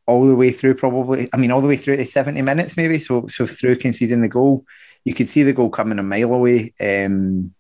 all 0.06 0.28
the 0.28 0.36
way 0.36 0.52
through. 0.52 0.76
Probably, 0.76 1.30
I 1.34 1.38
mean, 1.38 1.52
all 1.52 1.62
the 1.62 1.68
way 1.68 1.78
through 1.78 1.98
to 1.98 2.06
seventy 2.06 2.42
minutes, 2.42 2.78
maybe. 2.78 3.00
So 3.00 3.28
so 3.28 3.46
through 3.46 3.78
conceding 3.78 4.22
the 4.22 4.28
goal, 4.28 4.66
you 5.04 5.14
could 5.14 5.30
see 5.30 5.44
the 5.44 5.54
goal 5.54 5.70
coming 5.70 6.00
a 6.00 6.04
mile 6.04 6.34
away. 6.34 6.74
Um, 6.80 7.54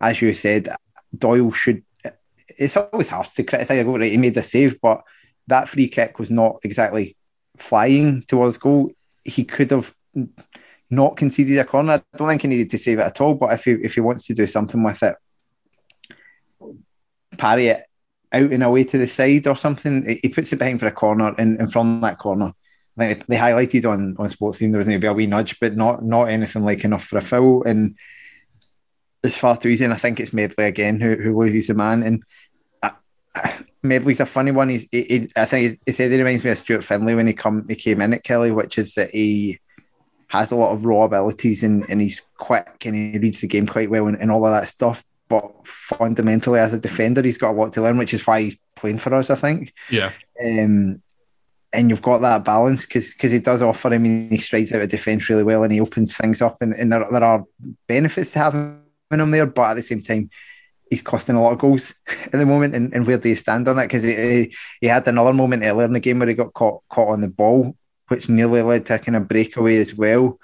as 0.00 0.20
you 0.22 0.34
said, 0.34 0.68
Doyle 1.16 1.52
should. 1.52 1.82
It's 2.58 2.76
always 2.76 3.08
hard 3.08 3.26
to 3.26 3.44
criticise 3.44 3.80
a 3.80 3.84
goal. 3.84 3.98
Right, 3.98 4.10
he 4.10 4.16
made 4.16 4.36
a 4.36 4.42
save, 4.42 4.80
but 4.80 5.02
that 5.46 5.68
free 5.68 5.88
kick 5.88 6.18
was 6.18 6.30
not 6.30 6.60
exactly 6.62 7.16
flying 7.56 8.22
towards 8.22 8.58
goal. 8.58 8.92
He 9.24 9.44
could 9.44 9.70
have 9.70 9.94
not 10.90 11.16
conceded 11.16 11.58
a 11.58 11.64
corner. 11.64 11.92
I 11.92 12.16
don't 12.16 12.28
think 12.28 12.42
he 12.42 12.48
needed 12.48 12.70
to 12.70 12.78
save 12.78 12.98
it 12.98 13.02
at 13.02 13.20
all. 13.20 13.34
But 13.34 13.52
if 13.52 13.64
he 13.64 13.72
if 13.72 13.94
he 13.94 14.00
wants 14.00 14.26
to 14.26 14.34
do 14.34 14.46
something 14.46 14.82
with 14.82 15.02
it, 15.02 15.16
parry 17.38 17.68
it 17.68 17.84
out 18.32 18.52
and 18.52 18.62
away 18.62 18.84
to 18.84 18.98
the 18.98 19.06
side 19.06 19.46
or 19.46 19.56
something. 19.56 20.18
He 20.22 20.28
puts 20.28 20.52
it 20.52 20.58
behind 20.58 20.80
for 20.80 20.86
a 20.86 20.92
corner, 20.92 21.34
and, 21.38 21.58
and 21.58 21.72
from 21.72 22.00
that 22.02 22.18
corner, 22.18 22.52
I 22.98 23.14
think 23.14 23.26
they 23.26 23.36
highlighted 23.36 23.90
on 23.90 24.16
on 24.18 24.28
Sports 24.28 24.58
Scene 24.58 24.72
there 24.72 24.78
was 24.78 24.86
maybe 24.86 25.06
a 25.06 25.12
wee 25.12 25.26
nudge, 25.26 25.58
but 25.60 25.76
not 25.76 26.04
not 26.04 26.28
anything 26.28 26.64
like 26.64 26.84
enough 26.84 27.04
for 27.04 27.18
a 27.18 27.22
foul. 27.22 27.62
And 27.64 27.96
it's 29.22 29.36
far 29.36 29.56
too 29.56 29.68
easy. 29.68 29.84
And 29.84 29.94
I 29.94 29.96
think 29.96 30.20
it's 30.20 30.32
Medley 30.32 30.64
again 30.64 31.00
who 31.00 31.16
who 31.16 31.38
loses 31.38 31.68
the 31.68 31.74
man. 31.74 32.02
And 32.02 32.22
uh, 32.82 32.90
Medley's 33.82 34.20
a 34.20 34.26
funny 34.26 34.50
one. 34.50 34.68
He's 34.68 34.86
he, 34.90 35.02
he, 35.02 35.28
I 35.36 35.44
think 35.44 35.78
he, 35.86 35.92
said 35.92 36.10
he 36.10 36.18
reminds 36.18 36.44
me 36.44 36.50
of 36.50 36.58
Stuart 36.58 36.84
Findlay 36.84 37.14
when 37.14 37.26
he 37.26 37.32
come 37.32 37.66
he 37.68 37.74
came 37.74 38.00
in 38.00 38.14
at 38.14 38.24
Killie, 38.24 38.54
which 38.54 38.78
is 38.78 38.94
that 38.94 39.10
he 39.10 39.58
has 40.28 40.52
a 40.52 40.56
lot 40.56 40.72
of 40.72 40.84
raw 40.84 41.02
abilities 41.02 41.64
and, 41.64 41.84
and 41.88 42.00
he's 42.00 42.22
quick 42.38 42.84
and 42.84 42.94
he 42.94 43.18
reads 43.18 43.40
the 43.40 43.48
game 43.48 43.66
quite 43.66 43.90
well 43.90 44.06
and, 44.06 44.16
and 44.20 44.30
all 44.30 44.46
of 44.46 44.52
that 44.52 44.68
stuff 44.68 45.04
but 45.30 45.64
fundamentally 45.64 46.58
as 46.58 46.74
a 46.74 46.78
defender, 46.78 47.22
he's 47.22 47.38
got 47.38 47.52
a 47.52 47.58
lot 47.58 47.72
to 47.72 47.82
learn, 47.82 47.98
which 47.98 48.12
is 48.12 48.26
why 48.26 48.42
he's 48.42 48.56
playing 48.74 48.98
for 48.98 49.14
us. 49.14 49.30
I 49.30 49.36
think. 49.36 49.72
Yeah. 49.88 50.10
Um, 50.44 51.00
and 51.72 51.88
you've 51.88 52.02
got 52.02 52.18
that 52.18 52.44
balance 52.44 52.84
because 52.84 53.14
because 53.14 53.30
he 53.30 53.38
does 53.38 53.62
offer. 53.62 53.94
I 53.94 53.98
mean, 53.98 54.28
he 54.28 54.36
strides 54.36 54.72
out 54.72 54.82
of 54.82 54.88
defence 54.88 55.30
really 55.30 55.44
well, 55.44 55.62
and 55.62 55.72
he 55.72 55.80
opens 55.80 56.16
things 56.16 56.42
up, 56.42 56.56
and, 56.60 56.74
and 56.74 56.92
there 56.92 57.06
there 57.10 57.22
are 57.22 57.44
benefits 57.86 58.32
to 58.32 58.40
having 58.40 58.82
him 59.12 59.30
there, 59.30 59.46
but 59.46 59.70
at 59.70 59.74
the 59.74 59.82
same 59.82 60.02
time. 60.02 60.28
He's 60.90 61.02
costing 61.02 61.36
a 61.36 61.40
lot 61.40 61.52
of 61.52 61.60
goals 61.60 61.94
at 62.08 62.32
the 62.32 62.44
moment, 62.44 62.74
and, 62.74 62.92
and 62.92 63.06
where 63.06 63.16
do 63.16 63.28
you 63.28 63.36
stand 63.36 63.68
on 63.68 63.76
that? 63.76 63.84
Because 63.84 64.02
he, 64.02 64.52
he 64.80 64.88
had 64.88 65.06
another 65.06 65.32
moment 65.32 65.62
earlier 65.62 65.86
in 65.86 65.92
the 65.92 66.00
game 66.00 66.18
where 66.18 66.26
he 66.26 66.34
got 66.34 66.52
caught 66.52 66.82
caught 66.88 67.10
on 67.10 67.20
the 67.20 67.28
ball, 67.28 67.76
which 68.08 68.28
nearly 68.28 68.60
led 68.60 68.86
to 68.86 68.96
a 68.96 68.98
kind 68.98 69.14
of 69.14 69.28
breakaway 69.28 69.76
as 69.76 69.94
well. 69.94 70.40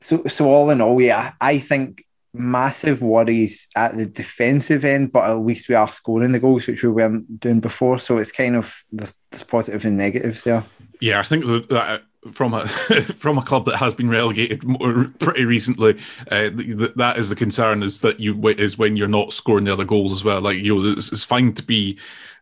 So, 0.00 0.22
so 0.28 0.48
all 0.48 0.70
in 0.70 0.80
all, 0.80 1.02
yeah, 1.02 1.32
I 1.40 1.58
think 1.58 2.04
massive 2.32 3.02
worries 3.02 3.68
at 3.76 3.96
the 3.96 4.06
defensive 4.06 4.84
end, 4.84 5.12
but 5.12 5.28
at 5.28 5.38
least 5.38 5.68
we 5.68 5.74
are 5.74 5.88
scoring 5.88 6.32
the 6.32 6.38
goals, 6.38 6.66
which 6.66 6.82
we 6.82 6.90
weren't 6.90 7.40
doing 7.40 7.60
before. 7.60 7.98
So 7.98 8.18
it's 8.18 8.32
kind 8.32 8.56
of 8.56 8.84
there's, 8.92 9.14
positives 9.46 9.84
and 9.84 9.96
negatives 9.96 10.44
there. 10.44 10.64
Yeah, 11.00 11.20
I 11.20 11.22
think 11.22 11.44
that 11.44 12.02
from 12.32 12.54
a 12.54 12.68
from 13.14 13.38
a 13.38 13.42
club 13.42 13.64
that 13.66 13.76
has 13.76 13.94
been 13.94 14.10
relegated 14.10 14.62
pretty 15.18 15.44
recently, 15.44 15.98
uh, 16.30 16.50
that 16.96 17.14
is 17.16 17.28
the 17.28 17.36
concern 17.36 17.82
is 17.82 18.00
that 18.00 18.20
you 18.20 18.48
is 18.48 18.78
when 18.78 18.96
you're 18.96 19.08
not 19.08 19.32
scoring 19.32 19.64
the 19.64 19.72
other 19.72 19.84
goals 19.84 20.12
as 20.12 20.24
well. 20.24 20.40
Like 20.40 20.58
you 20.58 20.74
know, 20.74 20.92
it's, 20.92 21.12
it's 21.12 21.24
fine 21.24 21.52
to 21.54 21.62
be. 21.62 21.98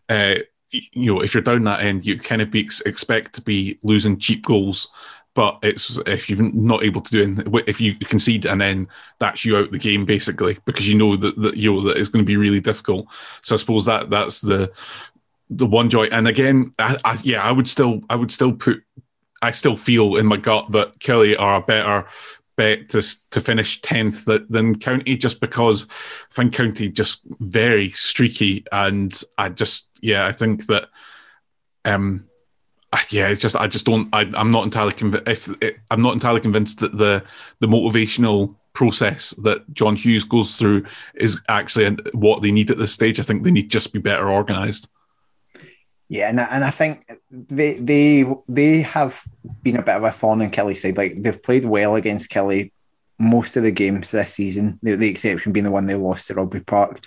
Uh, 0.08 0.36
you 0.70 1.14
know, 1.14 1.22
if 1.22 1.32
you're 1.32 1.42
down 1.42 1.64
that 1.64 1.80
end, 1.80 2.04
you 2.04 2.18
kind 2.18 2.42
of 2.42 2.50
be 2.50 2.68
expect 2.84 3.34
to 3.34 3.40
be 3.40 3.78
losing 3.82 4.18
cheap 4.18 4.44
goals 4.44 4.88
but 5.38 5.60
it's 5.62 5.98
if 5.98 6.28
you're 6.28 6.50
not 6.52 6.82
able 6.82 7.00
to 7.00 7.10
do 7.12 7.22
it, 7.22 7.68
if 7.68 7.80
you 7.80 7.94
concede 7.94 8.44
and 8.44 8.60
then 8.60 8.88
that's 9.20 9.44
you 9.44 9.56
out 9.56 9.70
the 9.70 9.78
game 9.78 10.04
basically 10.04 10.58
because 10.64 10.88
you 10.88 10.98
know 10.98 11.14
that, 11.14 11.40
that 11.40 11.56
you 11.56 11.72
know 11.72 11.80
that 11.82 11.96
it's 11.96 12.08
going 12.08 12.24
to 12.24 12.26
be 12.26 12.36
really 12.36 12.58
difficult. 12.58 13.06
So 13.42 13.54
I 13.54 13.58
suppose 13.58 13.84
that 13.84 14.10
that's 14.10 14.40
the 14.40 14.72
the 15.48 15.64
one 15.64 15.90
joy. 15.90 16.06
And 16.06 16.26
again, 16.26 16.74
I, 16.80 16.96
I, 17.04 17.18
yeah, 17.22 17.40
I 17.40 17.52
would 17.52 17.68
still 17.68 18.00
I 18.10 18.16
would 18.16 18.32
still 18.32 18.52
put 18.52 18.82
I 19.40 19.52
still 19.52 19.76
feel 19.76 20.16
in 20.16 20.26
my 20.26 20.38
gut 20.38 20.72
that 20.72 20.98
Killie 20.98 21.38
are 21.38 21.54
a 21.54 21.62
better 21.62 22.08
bet 22.56 22.88
to 22.88 23.02
to 23.30 23.40
finish 23.40 23.80
tenth 23.80 24.24
than 24.24 24.74
County 24.74 25.16
just 25.16 25.40
because 25.40 25.86
I 25.88 26.34
think 26.34 26.52
County 26.52 26.88
just 26.88 27.22
very 27.38 27.90
streaky 27.90 28.64
and 28.72 29.22
I 29.38 29.50
just 29.50 29.88
yeah 30.02 30.26
I 30.26 30.32
think 30.32 30.66
that 30.66 30.88
um 31.84 32.27
yeah, 33.10 33.28
it's 33.28 33.40
just 33.40 33.56
I 33.56 33.66
just 33.66 33.86
don't. 33.86 34.08
I, 34.12 34.22
am 34.34 34.50
not 34.50 34.64
entirely 34.64 34.92
convinced. 34.92 35.28
If 35.60 35.80
I'm 35.90 36.02
not 36.02 36.14
entirely 36.14 36.40
convinced 36.40 36.80
that 36.80 36.96
the 36.96 37.24
the 37.60 37.66
motivational 37.66 38.54
process 38.72 39.30
that 39.42 39.72
John 39.74 39.96
Hughes 39.96 40.24
goes 40.24 40.56
through 40.56 40.86
is 41.14 41.40
actually 41.48 41.96
what 42.12 42.42
they 42.42 42.52
need 42.52 42.70
at 42.70 42.78
this 42.78 42.92
stage. 42.92 43.18
I 43.18 43.24
think 43.24 43.42
they 43.42 43.50
need 43.50 43.70
just 43.70 43.92
be 43.92 43.98
better 43.98 44.30
organised. 44.30 44.88
Yeah, 46.08 46.30
and 46.30 46.40
I, 46.40 46.44
and 46.44 46.64
I 46.64 46.70
think 46.70 47.10
they 47.30 47.78
they 47.78 48.24
they 48.48 48.82
have 48.82 49.22
been 49.62 49.76
a 49.76 49.82
bit 49.82 49.96
of 49.96 50.04
a 50.04 50.10
thorn 50.10 50.40
in 50.40 50.50
Killie's 50.50 50.80
side. 50.80 50.96
Like 50.96 51.20
they've 51.20 51.42
played 51.42 51.66
well 51.66 51.96
against 51.96 52.30
Killie 52.30 52.72
most 53.18 53.56
of 53.56 53.64
the 53.64 53.70
games 53.70 54.10
this 54.10 54.32
season. 54.32 54.78
The, 54.82 54.94
the 54.94 55.10
exception 55.10 55.52
being 55.52 55.64
the 55.64 55.70
one 55.70 55.86
they 55.86 55.94
lost 55.94 56.30
at 56.30 56.36
Rugby 56.36 56.60
Park. 56.60 57.00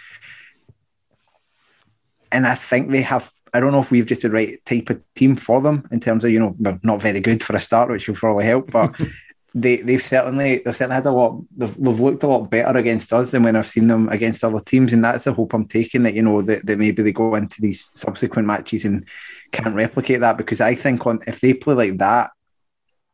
And 2.32 2.46
I 2.46 2.56
think 2.56 2.92
they 2.92 3.02
have 3.02 3.32
I 3.54 3.60
don't 3.60 3.72
know 3.72 3.82
if 3.82 3.92
we've 3.92 4.06
just 4.06 4.22
the 4.22 4.32
right 4.32 4.64
type 4.66 4.90
of 4.90 5.04
team 5.14 5.36
for 5.36 5.62
them 5.62 5.88
in 5.92 6.00
terms 6.00 6.24
of 6.24 6.32
you 6.32 6.40
know 6.40 6.56
not 6.84 7.02
very 7.02 7.20
good 7.20 7.44
for 7.44 7.56
a 7.56 7.62
start, 7.62 7.90
which 7.90 8.08
will 8.08 8.16
probably 8.16 8.46
help, 8.46 8.72
but. 8.72 8.96
they 9.54 9.78
they've 9.78 10.02
certainly 10.02 10.60
they've 10.60 10.76
certainly 10.76 10.96
had 10.96 11.06
a 11.06 11.12
lot 11.12 11.42
they've, 11.58 11.76
they've, 11.76 12.00
looked 12.00 12.24
a 12.24 12.28
lot 12.28 12.50
better 12.50 12.78
against 12.78 13.12
us 13.12 13.32
than 13.32 13.44
when 13.44 13.56
I've 13.56 13.68
seen 13.68 13.88
them 13.88 14.08
against 14.08 14.44
other 14.44 14.62
teams 14.62 14.94
and 14.94 15.04
that's 15.04 15.26
the 15.26 15.34
hope 15.34 15.54
I'm 15.54 15.66
taking 15.66 16.04
that 16.04 16.14
you 16.14 16.22
know 16.22 16.42
that, 16.42 16.66
that 16.66 16.80
maybe 16.80 17.04
they 17.04 17.12
go 17.12 17.36
into 17.36 17.62
these 17.62 17.90
subsequent 17.94 18.48
matches 18.48 18.86
and 18.86 19.06
can't 19.52 19.76
replicate 19.76 20.22
that 20.22 20.38
because 20.38 20.62
I 20.62 20.76
think 20.76 21.06
on 21.06 21.20
if 21.28 21.42
they 21.42 21.54
play 21.54 21.74
like 21.74 21.98
that 21.98 22.32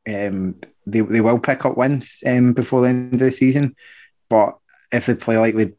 um 0.08 0.60
they, 0.86 1.02
they 1.02 1.22
will 1.22 1.40
pick 1.40 1.66
up 1.66 1.76
wins 1.76 2.22
um 2.26 2.54
before 2.54 2.82
the 2.82 2.90
end 2.90 3.14
of 3.16 3.20
the 3.20 3.32
season 3.32 3.76
but 4.30 4.58
if 4.92 5.08
they 5.08 5.16
play 5.16 5.38
like 5.38 5.56
they 5.56 5.74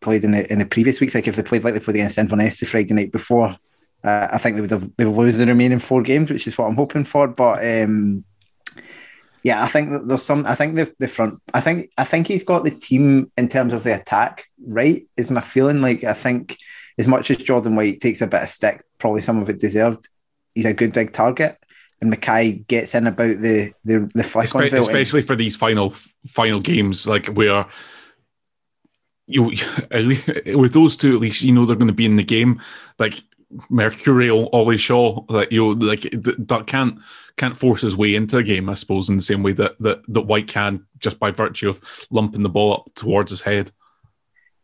played 0.00 0.22
in 0.22 0.30
the 0.30 0.52
in 0.52 0.60
the 0.60 0.66
previous 0.66 1.00
weeks 1.00 1.16
like 1.16 1.26
if 1.26 1.34
they 1.34 1.42
played 1.42 1.64
like 1.64 1.74
they 1.74 1.80
played 1.80 1.96
against 1.96 2.18
Inverness 2.18 2.60
the 2.60 2.66
Friday 2.66 2.94
night 2.94 3.10
before 3.10 3.56
uh, 4.04 4.28
I 4.30 4.38
think 4.38 4.54
they 4.54 4.60
would 4.60 4.70
have 4.70 4.90
they 4.96 5.04
would 5.04 5.16
lose 5.16 5.38
the 5.38 5.46
remaining 5.46 5.78
four 5.78 6.02
games, 6.02 6.30
which 6.30 6.46
is 6.46 6.58
what 6.58 6.66
I'm 6.66 6.76
hoping 6.76 7.04
for. 7.04 7.26
But 7.26 7.64
um, 7.66 8.24
yeah, 9.42 9.62
I 9.62 9.66
think 9.66 9.90
that 9.90 10.06
there's 10.06 10.22
some. 10.22 10.46
I 10.46 10.54
think 10.54 10.74
the 10.74 10.94
the 10.98 11.08
front. 11.08 11.40
I 11.54 11.60
think 11.60 11.90
I 11.96 12.04
think 12.04 12.26
he's 12.26 12.44
got 12.44 12.64
the 12.64 12.70
team 12.70 13.32
in 13.36 13.48
terms 13.48 13.72
of 13.72 13.82
the 13.82 13.98
attack 13.98 14.46
right. 14.66 15.06
Is 15.16 15.30
my 15.30 15.40
feeling 15.40 15.80
like 15.80 16.04
I 16.04 16.12
think 16.12 16.58
as 16.98 17.08
much 17.08 17.30
as 17.30 17.38
Jordan 17.38 17.76
White 17.76 18.00
takes 18.00 18.20
a 18.20 18.26
bit 18.26 18.42
of 18.42 18.48
stick, 18.48 18.84
probably 18.98 19.22
some 19.22 19.40
of 19.40 19.48
it 19.48 19.58
deserved. 19.58 20.06
He's 20.54 20.66
a 20.66 20.74
good 20.74 20.92
big 20.92 21.12
target, 21.12 21.56
and 22.00 22.10
Mackay 22.10 22.52
gets 22.68 22.94
in 22.94 23.06
about 23.06 23.40
the 23.40 23.72
the 23.84 24.10
the 24.14 24.22
flick 24.22 24.46
especially, 24.46 24.78
especially 24.78 25.22
for 25.22 25.34
these 25.34 25.56
final 25.56 25.90
final 26.26 26.60
games, 26.60 27.06
like 27.06 27.26
where 27.28 27.66
you 29.26 29.44
with 30.54 30.72
those 30.74 30.96
two 30.96 31.14
at 31.14 31.20
least 31.20 31.42
you 31.42 31.52
know 31.52 31.64
they're 31.64 31.76
going 31.76 31.86
to 31.86 31.94
be 31.94 32.06
in 32.06 32.16
the 32.16 32.22
game. 32.22 32.60
Like 32.98 33.14
mercurial 33.70 34.48
Ollie 34.52 34.78
Shaw 34.78 35.24
that 35.32 35.52
you 35.52 35.74
like 35.74 36.02
that 36.12 36.64
can't 36.66 36.98
can't 37.36 37.58
force 37.58 37.82
his 37.82 37.96
way 37.96 38.14
into 38.14 38.36
a 38.36 38.42
game, 38.42 38.68
I 38.68 38.74
suppose, 38.74 39.08
in 39.08 39.16
the 39.16 39.22
same 39.22 39.42
way 39.42 39.52
that 39.52 39.78
that 39.80 40.02
that 40.08 40.22
White 40.22 40.48
can 40.48 40.86
just 40.98 41.18
by 41.18 41.30
virtue 41.30 41.68
of 41.68 41.82
lumping 42.10 42.42
the 42.42 42.48
ball 42.48 42.72
up 42.74 42.94
towards 42.94 43.30
his 43.30 43.42
head. 43.42 43.72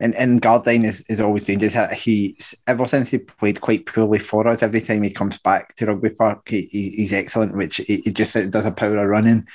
And 0.02 0.14
and 0.14 0.40
Gardyne 0.40 0.84
is, 0.84 1.04
is 1.08 1.20
always 1.20 1.46
dangerous. 1.46 1.76
He 1.92 2.36
ever 2.66 2.86
since 2.86 3.10
he 3.10 3.18
played 3.18 3.60
quite 3.60 3.86
poorly 3.86 4.18
for 4.18 4.48
us, 4.48 4.62
every 4.62 4.80
time 4.80 5.02
he 5.02 5.10
comes 5.10 5.38
back 5.38 5.74
to 5.76 5.86
Rugby 5.86 6.10
Park, 6.10 6.48
he, 6.48 6.62
he 6.62 6.90
he's 6.90 7.12
excellent. 7.12 7.56
Which 7.56 7.76
he, 7.78 7.98
he 7.98 8.12
just 8.12 8.34
does 8.34 8.66
a 8.66 8.70
power 8.70 8.96
of 8.96 9.08
running. 9.08 9.46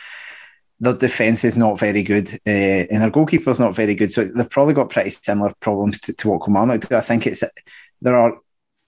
their 0.79 0.93
defence 0.93 1.43
is 1.43 1.55
not 1.55 1.79
very 1.79 2.03
good, 2.03 2.31
uh, 2.45 2.85
and 2.91 3.01
their 3.01 3.09
goalkeeper's 3.09 3.59
not 3.59 3.75
very 3.75 3.95
good. 3.95 4.11
So 4.11 4.25
they've 4.25 4.49
probably 4.49 4.73
got 4.73 4.89
pretty 4.89 5.09
similar 5.09 5.53
problems 5.61 5.99
to, 6.01 6.13
to 6.13 6.29
what 6.29 6.43
Kilmarnock 6.43 6.81
do. 6.81 6.95
I 6.95 7.01
think 7.01 7.25
it's 7.25 7.43
there 8.01 8.17
are 8.17 8.37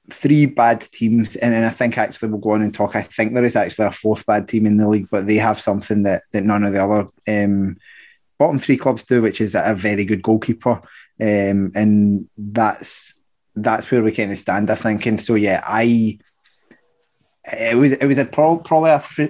three 0.09 0.45
bad 0.45 0.81
teams, 0.81 1.35
and 1.35 1.53
then 1.53 1.63
I 1.63 1.69
think 1.69 1.97
actually 1.97 2.29
we'll 2.29 2.39
go 2.39 2.51
on 2.51 2.61
and 2.61 2.73
talk. 2.73 2.95
I 2.95 3.01
think 3.01 3.33
there 3.33 3.45
is 3.45 3.55
actually 3.55 3.87
a 3.87 3.91
fourth 3.91 4.25
bad 4.25 4.47
team 4.47 4.65
in 4.65 4.77
the 4.77 4.87
league, 4.87 5.09
but 5.09 5.27
they 5.27 5.35
have 5.35 5.59
something 5.59 6.03
that 6.03 6.23
that 6.31 6.43
none 6.43 6.63
of 6.63 6.73
the 6.73 6.83
other 6.83 7.07
um, 7.27 7.77
bottom 8.37 8.59
three 8.59 8.77
clubs 8.77 9.03
do, 9.03 9.21
which 9.21 9.41
is 9.41 9.55
a 9.55 9.75
very 9.75 10.05
good 10.05 10.23
goalkeeper, 10.23 10.81
um, 11.21 11.71
and 11.75 12.27
that's 12.37 13.15
that's 13.55 13.89
where 13.91 14.03
we 14.03 14.11
kind 14.11 14.31
of 14.31 14.37
stand. 14.37 14.69
I 14.69 14.75
think, 14.75 15.05
and 15.05 15.19
so 15.19 15.35
yeah, 15.35 15.61
I 15.63 16.19
it 17.51 17.77
was 17.77 17.93
it 17.93 18.05
was 18.05 18.17
a 18.17 18.25
pro, 18.25 18.57
probably 18.57 18.91
a 18.91 19.29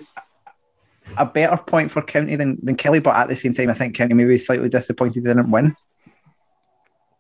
a 1.18 1.26
better 1.26 1.58
point 1.58 1.92
for 1.92 2.02
County 2.02 2.36
than, 2.36 2.58
than 2.62 2.76
Killie, 2.76 3.02
but 3.02 3.16
at 3.16 3.30
the 3.30 3.36
same 3.36 3.54
time, 3.54 3.70
I 3.70 3.74
think 3.74 3.96
County 3.96 4.14
maybe 4.14 4.38
slightly 4.38 4.70
disappointed 4.70 5.24
they 5.24 5.30
didn't 5.30 5.52
win. 5.52 5.76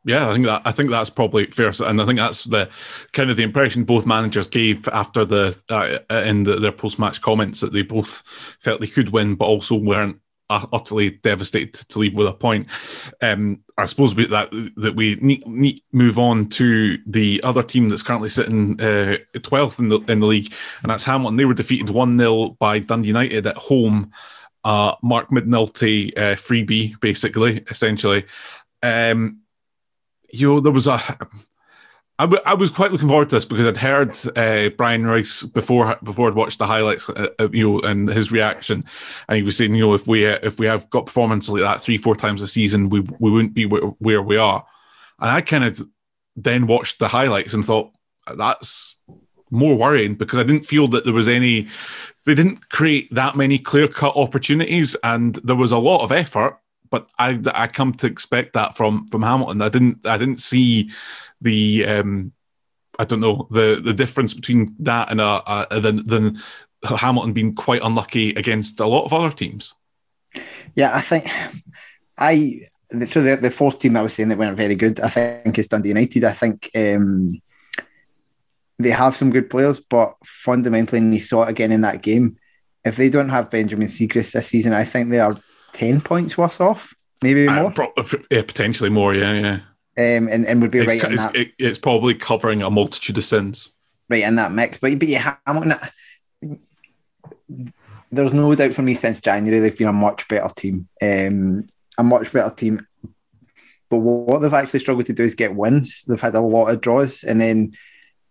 Yeah, 0.07 0.29
I 0.29 0.33
think 0.33 0.45
that 0.45 0.61
I 0.63 0.71
think 0.71 0.89
that's 0.89 1.09
probably 1.09 1.47
fair, 1.47 1.69
and 1.83 2.01
I 2.01 2.05
think 2.05 2.17
that's 2.17 2.45
the 2.45 2.69
kind 3.11 3.29
of 3.29 3.35
the 3.35 3.43
impression 3.43 3.83
both 3.83 4.05
managers 4.05 4.47
gave 4.47 4.87
after 4.87 5.25
the 5.25 5.59
uh, 5.69 6.23
in 6.25 6.45
the, 6.45 6.55
their 6.55 6.71
post 6.71 6.97
match 6.97 7.21
comments 7.21 7.59
that 7.59 7.73
they 7.73 7.81
both 7.81 8.23
felt 8.61 8.79
they 8.79 8.87
could 8.87 9.09
win, 9.09 9.35
but 9.35 9.45
also 9.45 9.75
weren't 9.75 10.21
utterly 10.49 11.09
devastated 11.09 11.73
to 11.73 11.99
leave 11.99 12.15
with 12.15 12.25
a 12.25 12.33
point. 12.33 12.67
Um, 13.21 13.65
I 13.77 13.85
suppose 13.85 14.15
we, 14.15 14.27
that 14.27 14.49
that 14.77 14.95
we 14.95 15.15
need, 15.15 15.45
need 15.45 15.81
move 15.91 16.17
on 16.17 16.47
to 16.51 16.97
the 17.05 17.41
other 17.43 17.61
team 17.61 17.89
that's 17.89 18.01
currently 18.01 18.29
sitting 18.29 18.79
uh, 18.79 19.17
twelfth 19.41 19.77
uh, 19.77 19.83
in 19.83 19.89
the 19.89 19.99
in 20.07 20.21
the 20.21 20.25
league, 20.25 20.53
and 20.83 20.89
that's 20.89 21.03
Hamilton. 21.03 21.35
They 21.35 21.43
were 21.43 21.53
defeated 21.53 21.89
one 21.89 22.17
0 22.17 22.55
by 22.59 22.79
Dundee 22.79 23.09
United 23.09 23.45
at 23.45 23.57
home. 23.57 24.13
Uh, 24.63 24.95
Marc 25.03 25.31
McNulty 25.31 26.17
uh, 26.17 26.35
freebie, 26.35 26.97
basically, 27.01 27.65
essentially. 27.69 28.25
Um, 28.81 29.41
you 30.29 30.47
know, 30.47 30.59
there 30.59 30.71
was 30.71 30.87
a 30.87 31.01
I, 32.19 32.23
w- 32.23 32.41
I 32.45 32.55
was 32.55 32.71
quite 32.71 32.91
looking 32.91 33.09
forward 33.09 33.29
to 33.29 33.35
this 33.35 33.45
because 33.45 33.67
I'd 33.67 33.77
heard 33.77 34.17
uh, 34.37 34.69
Brian 34.75 35.05
Rice 35.05 35.43
before 35.43 35.97
before 36.03 36.27
I'd 36.27 36.35
watched 36.35 36.57
the 36.57 36.65
highlights, 36.65 37.09
uh, 37.09 37.29
you 37.51 37.69
know, 37.69 37.79
and 37.81 38.09
his 38.09 38.31
reaction, 38.31 38.83
and 39.29 39.37
he 39.37 39.43
was 39.43 39.55
saying, 39.55 39.75
you 39.75 39.85
know, 39.85 39.93
if 39.93 40.07
we 40.07 40.25
uh, 40.25 40.39
if 40.41 40.59
we 40.59 40.65
have 40.65 40.89
got 40.89 41.05
performance 41.05 41.47
like 41.47 41.61
that 41.61 41.81
three 41.81 41.97
four 41.97 42.15
times 42.15 42.41
a 42.41 42.47
season, 42.47 42.89
we 42.89 43.01
we 43.19 43.29
wouldn't 43.29 43.53
be 43.53 43.65
where 43.65 44.21
we 44.21 44.37
are. 44.37 44.65
And 45.19 45.29
I 45.29 45.41
kind 45.41 45.63
of 45.63 45.81
then 46.35 46.65
watched 46.65 46.99
the 46.99 47.07
highlights 47.07 47.53
and 47.53 47.63
thought 47.63 47.91
that's 48.35 49.01
more 49.51 49.75
worrying 49.75 50.15
because 50.15 50.39
I 50.39 50.43
didn't 50.43 50.65
feel 50.65 50.87
that 50.89 51.05
there 51.05 51.13
was 51.13 51.27
any, 51.27 51.67
they 52.25 52.35
didn't 52.35 52.69
create 52.69 53.13
that 53.13 53.35
many 53.35 53.57
clear 53.57 53.87
cut 53.87 54.15
opportunities, 54.15 54.95
and 55.03 55.35
there 55.43 55.55
was 55.55 55.71
a 55.71 55.77
lot 55.77 56.03
of 56.03 56.11
effort. 56.11 56.59
But 56.89 57.07
I 57.17 57.39
I 57.53 57.67
come 57.67 57.93
to 57.95 58.07
expect 58.07 58.53
that 58.53 58.75
from 58.75 59.07
from 59.07 59.21
Hamilton. 59.21 59.61
I 59.61 59.69
didn't 59.69 60.05
I 60.05 60.17
didn't 60.17 60.39
see 60.39 60.91
the 61.41 61.85
um, 61.85 62.31
I 62.99 63.05
don't 63.05 63.19
know 63.19 63.47
the 63.51 63.81
the 63.83 63.93
difference 63.93 64.33
between 64.33 64.75
that 64.79 65.11
and 65.11 65.21
a, 65.21 65.67
a 65.71 65.79
than 65.79 66.05
than 66.05 66.41
Hamilton 66.83 67.33
being 67.33 67.55
quite 67.55 67.81
unlucky 67.83 68.29
against 68.31 68.79
a 68.79 68.87
lot 68.87 69.05
of 69.05 69.13
other 69.13 69.31
teams. 69.31 69.73
Yeah, 70.75 70.95
I 70.95 71.01
think 71.01 71.29
I 72.17 72.61
so 73.05 73.21
the 73.21 73.37
the 73.37 73.51
fourth 73.51 73.79
team 73.79 73.95
I 73.95 74.01
was 74.01 74.13
saying 74.13 74.29
that 74.29 74.37
weren't 74.37 74.57
very 74.57 74.75
good. 74.75 74.99
I 74.99 75.09
think 75.09 75.57
is 75.57 75.67
Dundee 75.67 75.89
United. 75.89 76.23
I 76.23 76.33
think 76.33 76.69
um, 76.75 77.41
they 78.79 78.91
have 78.91 79.15
some 79.15 79.31
good 79.31 79.49
players, 79.49 79.79
but 79.79 80.15
fundamentally, 80.23 80.99
and 80.99 81.13
you 81.13 81.19
saw 81.19 81.43
it 81.43 81.49
again 81.49 81.71
in 81.71 81.81
that 81.81 82.01
game. 82.01 82.37
If 82.85 82.95
they 82.95 83.09
don't 83.09 83.29
have 83.29 83.49
Benjamin 83.49 83.87
Siegrist 83.87 84.31
this 84.31 84.47
season, 84.47 84.73
I 84.73 84.85
think 84.85 85.09
they 85.09 85.19
are 85.19 85.37
ten 85.77 86.01
points 86.01 86.37
worse 86.37 86.59
off, 86.59 86.93
maybe 87.21 87.47
more. 87.47 87.67
Uh, 87.67 87.71
pro- 87.71 87.93
yeah, 88.31 88.41
potentially 88.41 88.89
more. 88.89 89.13
Yeah, 89.13 89.33
yeah 89.33 89.59
um, 89.97 90.27
and, 90.27 90.45
and 90.45 90.61
would 90.61 90.69
be 90.69 90.79
it's, 90.79 90.87
right. 90.87 91.11
It's, 91.11 91.25
it, 91.33 91.51
it's, 91.57 91.79
probably 91.79 92.13
covering 92.13 92.61
a 92.61 92.69
multitude 92.69 93.17
of 93.17 93.23
sins. 93.23 93.75
Right 94.09 94.21
in 94.21 94.35
that 94.35 94.51
mix, 94.51 94.77
but 94.77 94.97
but 94.99 95.07
yeah, 95.07 95.35
Hamilton. 95.45 95.73
There's 98.11 98.31
no 98.31 98.53
doubt 98.53 98.73
for 98.73 98.83
me 98.83 98.93
since 98.93 99.19
January 99.19 99.59
they've 99.59 99.77
been 99.77 99.87
a 99.87 99.93
much 99.93 100.27
better 100.27 100.47
team, 100.55 100.87
um, 101.01 101.67
a 101.97 102.03
much 102.03 102.31
better 102.31 102.53
team. 102.53 102.85
But 103.89 103.97
what 103.97 104.39
they've 104.39 104.53
actually 104.53 104.79
struggled 104.79 105.07
to 105.07 105.13
do 105.13 105.23
is 105.23 105.35
get 105.35 105.55
wins. 105.55 106.03
They've 106.07 106.21
had 106.21 106.35
a 106.35 106.41
lot 106.41 106.67
of 106.67 106.79
draws, 106.79 107.23
and 107.23 107.41
then 107.41 107.73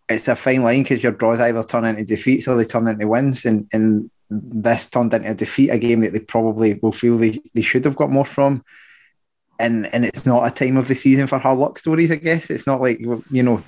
it's 0.09 0.29
a 0.29 0.37
fine 0.37 0.63
line 0.63 0.85
because 0.85 1.03
your 1.03 1.13
draws 1.13 1.41
either 1.41 1.65
turn 1.65 1.85
into 1.85 2.05
defeats 2.05 2.47
or 2.47 2.57
they 2.57 2.65
turn 2.65 2.87
into 2.87 3.09
wins, 3.09 3.45
and 3.45 3.69
and 3.73 4.09
this 4.31 4.87
turned 4.89 5.15
into 5.15 5.31
a 5.31 5.35
defeat, 5.35 5.71
a 5.71 5.79
game 5.79 6.01
that 6.01 6.12
they 6.12 6.21
probably 6.21 6.75
will 6.75 6.93
feel 6.93 7.17
they, 7.17 7.41
they 7.55 7.62
should 7.62 7.85
have 7.85 7.97
got 7.97 8.11
more 8.11 8.25
from 8.25 8.62
and 9.59 9.87
and 9.95 10.05
it's 10.05 10.27
not 10.27 10.47
a 10.47 10.51
time 10.51 10.77
of 10.77 10.89
the 10.89 10.95
season 10.95 11.27
for 11.27 11.39
hard 11.39 11.59
luck 11.59 11.79
stories. 11.79 12.11
I 12.11 12.17
guess 12.17 12.51
it's 12.51 12.67
not 12.67 12.81
like 12.81 13.01
you 13.01 13.43
know 13.43 13.62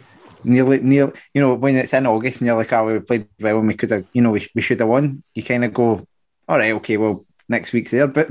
nearly 0.45 0.81
near 0.81 1.13
you 1.35 1.41
know 1.41 1.55
when 1.55 1.77
it's 1.77 1.95
in 1.95 2.07
August 2.07 2.41
and 2.41 2.47
you're 2.47 2.57
like, 2.57 2.73
oh, 2.73 2.87
we 2.87 2.99
played 3.01 3.29
well 3.41 3.59
and 3.59 3.69
we 3.69 3.75
could 3.75 3.91
have 3.91 4.05
you 4.13 4.23
know 4.23 4.31
we, 4.31 4.47
we 4.55 4.63
should 4.63 4.81
have 4.81 4.89
won. 4.89 5.23
You 5.35 5.43
kind 5.43 5.65
of 5.65 5.75
go, 5.75 6.07
all 6.49 6.59
right, 6.59 6.73
okay, 6.73 6.97
well 6.97 7.25
next 7.49 7.73
week's 7.73 7.91
there. 7.91 8.09
But 8.19 8.29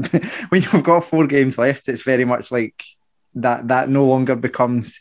when 0.50 0.62
you've 0.62 0.84
got 0.84 1.06
four 1.06 1.28
games 1.28 1.58
left, 1.58 1.90
it's 1.90 2.04
very 2.04 2.26
much 2.26 2.52
like 2.52 2.84
that. 3.36 3.68
That 3.68 3.90
no 3.90 4.06
longer 4.06 4.36
becomes 4.36 5.00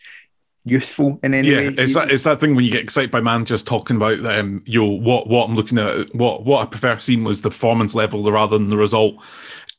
useful 0.67 1.19
in 1.23 1.33
any 1.33 1.49
yeah, 1.49 1.57
way. 1.57 1.65
Yeah, 1.65 1.71
it's 1.79 1.95
that 1.95 2.11
it's 2.11 2.25
that 2.25 2.41
thing 2.41 2.55
when 2.55 2.65
you 2.65 2.71
get 2.71 2.83
excited 2.83 3.11
by 3.11 3.21
managers 3.21 3.63
talking 3.63 3.97
about 3.97 4.25
um, 4.27 4.63
you 4.67 4.83
know, 4.83 4.91
what 4.91 5.29
what 5.29 5.49
I'm 5.49 5.57
looking 5.57 5.79
at, 5.79 6.15
what 6.15 6.45
what 6.45 6.63
I 6.63 6.67
prefer 6.67 6.99
seeing 6.99 7.25
was 7.25 7.41
the 7.41 7.51
performance 7.51 7.95
level 7.95 8.23
rather 8.31 8.59
than 8.59 8.69
the 8.69 8.77
result 8.77 9.23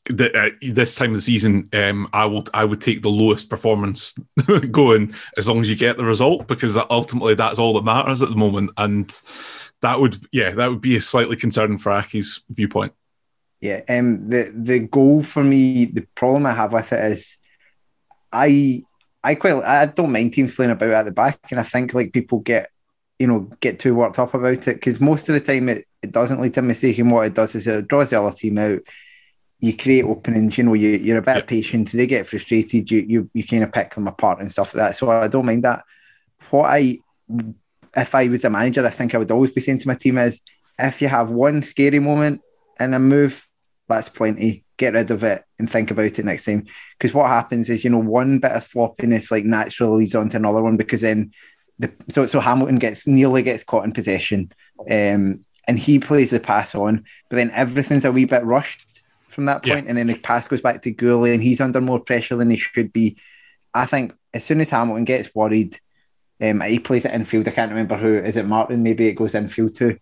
the, 0.08 0.36
uh, 0.36 0.50
this 0.72 0.94
time 0.94 1.10
of 1.10 1.16
the 1.16 1.22
season, 1.22 1.68
um, 1.72 2.08
I 2.12 2.24
would 2.24 2.48
I 2.54 2.64
would 2.64 2.80
take 2.80 3.02
the 3.02 3.10
lowest 3.10 3.50
performance 3.50 4.18
going 4.70 5.14
as 5.36 5.48
long 5.48 5.60
as 5.60 5.68
you 5.68 5.76
get 5.76 5.96
the 5.96 6.04
result 6.04 6.46
because 6.48 6.76
ultimately 6.90 7.34
that's 7.34 7.58
all 7.58 7.74
that 7.74 7.84
matters 7.84 8.22
at 8.22 8.30
the 8.30 8.36
moment, 8.36 8.70
and 8.76 9.20
that 9.82 10.00
would 10.00 10.26
yeah 10.32 10.50
that 10.50 10.68
would 10.70 10.80
be 10.80 10.96
a 10.96 11.00
slightly 11.00 11.36
concerning 11.36 11.78
for 11.78 11.92
Accies 11.92 12.40
viewpoint. 12.48 12.92
Yeah, 13.60 13.82
um, 13.88 14.28
the 14.28 14.52
the 14.54 14.78
goal 14.80 15.22
for 15.22 15.44
me, 15.44 15.84
the 15.86 16.06
problem 16.14 16.46
I 16.46 16.52
have 16.52 16.72
with 16.72 16.92
it 16.92 17.12
is, 17.12 17.36
I 18.32 18.82
I 19.22 19.34
quite 19.34 19.62
I 19.64 19.86
don't 19.86 20.12
mind 20.12 20.32
teams 20.32 20.54
playing 20.54 20.70
about 20.70 20.90
at 20.90 21.04
the 21.04 21.12
back, 21.12 21.38
and 21.50 21.60
I 21.60 21.64
think 21.64 21.94
like 21.94 22.12
people 22.12 22.40
get 22.40 22.70
you 23.18 23.26
know 23.26 23.50
get 23.60 23.78
too 23.78 23.94
worked 23.94 24.18
up 24.18 24.34
about 24.34 24.68
it 24.68 24.76
because 24.76 25.00
most 25.00 25.28
of 25.28 25.34
the 25.34 25.40
time 25.40 25.68
it, 25.68 25.84
it 26.02 26.12
doesn't 26.12 26.40
lead 26.40 26.54
to 26.54 26.60
a 26.60 26.62
mistake, 26.62 26.98
and 26.98 27.10
what 27.10 27.26
it 27.26 27.34
does 27.34 27.54
is 27.54 27.66
it 27.66 27.88
draws 27.88 28.10
the 28.10 28.20
other 28.20 28.34
team 28.36 28.58
out 28.58 28.80
you 29.60 29.76
create 29.76 30.04
openings, 30.04 30.56
you 30.56 30.64
know, 30.64 30.74
you, 30.74 30.90
you're 30.90 31.18
a 31.18 31.22
bit 31.22 31.46
patient, 31.46 31.90
they 31.90 32.06
get 32.06 32.26
frustrated, 32.26 32.90
you, 32.90 33.04
you 33.08 33.30
you 33.34 33.44
kind 33.44 33.64
of 33.64 33.72
pick 33.72 33.94
them 33.94 34.06
apart 34.06 34.40
and 34.40 34.50
stuff 34.50 34.74
like 34.74 34.88
that. 34.88 34.96
So 34.96 35.10
I 35.10 35.28
don't 35.28 35.46
mind 35.46 35.64
that. 35.64 35.84
What 36.50 36.66
I, 36.66 36.98
if 37.96 38.14
I 38.14 38.28
was 38.28 38.44
a 38.44 38.50
manager, 38.50 38.86
I 38.86 38.90
think 38.90 39.14
I 39.14 39.18
would 39.18 39.30
always 39.30 39.50
be 39.50 39.60
saying 39.60 39.78
to 39.78 39.88
my 39.88 39.94
team 39.94 40.18
is, 40.18 40.40
if 40.78 41.02
you 41.02 41.08
have 41.08 41.30
one 41.30 41.62
scary 41.62 41.98
moment 41.98 42.40
in 42.78 42.94
a 42.94 43.00
move, 43.00 43.44
that's 43.88 44.08
plenty. 44.08 44.64
Get 44.78 44.94
rid 44.94 45.10
of 45.10 45.22
it 45.22 45.44
and 45.58 45.68
think 45.68 45.90
about 45.90 46.18
it 46.18 46.24
next 46.24 46.46
time. 46.46 46.64
Because 46.96 47.12
what 47.12 47.28
happens 47.28 47.68
is, 47.68 47.84
you 47.84 47.90
know, 47.90 47.98
one 47.98 48.38
bit 48.38 48.52
of 48.52 48.62
sloppiness 48.62 49.30
like 49.30 49.44
naturally 49.44 50.00
leads 50.00 50.14
on 50.14 50.28
to 50.30 50.36
another 50.38 50.62
one 50.62 50.76
because 50.76 51.02
then 51.02 51.32
the 51.78 51.92
so 52.08 52.26
so 52.26 52.40
Hamilton 52.40 52.78
gets 52.78 53.06
nearly 53.06 53.42
gets 53.42 53.64
caught 53.64 53.84
in 53.84 53.92
possession. 53.92 54.52
Um, 54.90 55.44
and 55.68 55.78
he 55.78 55.98
plays 55.98 56.30
the 56.30 56.40
pass 56.40 56.74
on, 56.74 57.04
but 57.28 57.36
then 57.36 57.50
everything's 57.50 58.06
a 58.06 58.10
wee 58.10 58.24
bit 58.24 58.42
rushed 58.44 59.02
from 59.28 59.44
that 59.44 59.62
point, 59.62 59.84
yeah. 59.84 59.90
and 59.90 59.98
then 59.98 60.06
the 60.06 60.16
pass 60.16 60.48
goes 60.48 60.62
back 60.62 60.80
to 60.80 60.94
Gourlay, 60.94 61.34
and 61.34 61.42
he's 61.42 61.60
under 61.60 61.80
more 61.80 62.00
pressure 62.00 62.36
than 62.36 62.50
he 62.50 62.56
should 62.56 62.92
be. 62.92 63.18
I 63.74 63.84
think 63.84 64.14
as 64.32 64.44
soon 64.44 64.60
as 64.60 64.70
Hamilton 64.70 65.04
gets 65.04 65.34
worried, 65.34 65.78
um, 66.40 66.62
he 66.62 66.78
plays 66.78 67.04
it 67.04 67.12
infield. 67.12 67.46
I 67.46 67.50
can't 67.50 67.70
remember 67.70 67.96
who 67.96 68.16
is 68.16 68.36
it. 68.36 68.46
Martin, 68.46 68.82
maybe 68.82 69.06
it 69.08 69.14
goes 69.14 69.34
infield 69.34 69.74
too. 69.74 69.98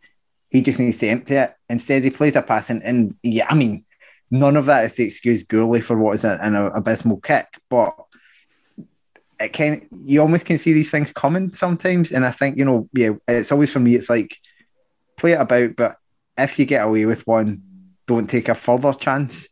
He 0.48 0.62
just 0.62 0.78
needs 0.78 0.98
to 0.98 1.08
empty 1.08 1.34
it. 1.34 1.54
Instead, 1.68 2.04
he 2.04 2.10
plays 2.10 2.36
a 2.36 2.42
pass, 2.42 2.70
and, 2.70 2.82
and 2.84 3.16
yeah, 3.22 3.46
I 3.50 3.54
mean, 3.54 3.84
none 4.30 4.56
of 4.56 4.66
that 4.66 4.84
is 4.84 4.94
to 4.94 5.04
excuse 5.04 5.44
Gourlay 5.44 5.82
for 5.82 5.96
what 5.96 6.14
is 6.14 6.24
an, 6.24 6.54
abysmal 6.54 7.18
kick, 7.18 7.46
but 7.68 7.94
it 9.38 9.52
can 9.52 9.86
you 9.90 10.20
almost 10.20 10.46
can 10.46 10.58
see 10.58 10.72
these 10.72 10.90
things 10.90 11.12
coming 11.12 11.52
sometimes. 11.54 12.10
And 12.10 12.24
I 12.24 12.30
think 12.30 12.58
you 12.58 12.64
know, 12.64 12.88
yeah, 12.94 13.10
it's 13.28 13.52
always 13.52 13.72
for 13.72 13.80
me. 13.80 13.94
It's 13.94 14.10
like 14.10 14.38
play 15.16 15.32
it 15.32 15.40
about, 15.40 15.76
but 15.76 15.96
if 16.38 16.58
you 16.58 16.64
get 16.64 16.86
away 16.86 17.06
with 17.06 17.26
one, 17.26 17.62
don't 18.06 18.28
take 18.28 18.48
a 18.48 18.54
further 18.54 18.92
chance. 18.92 19.48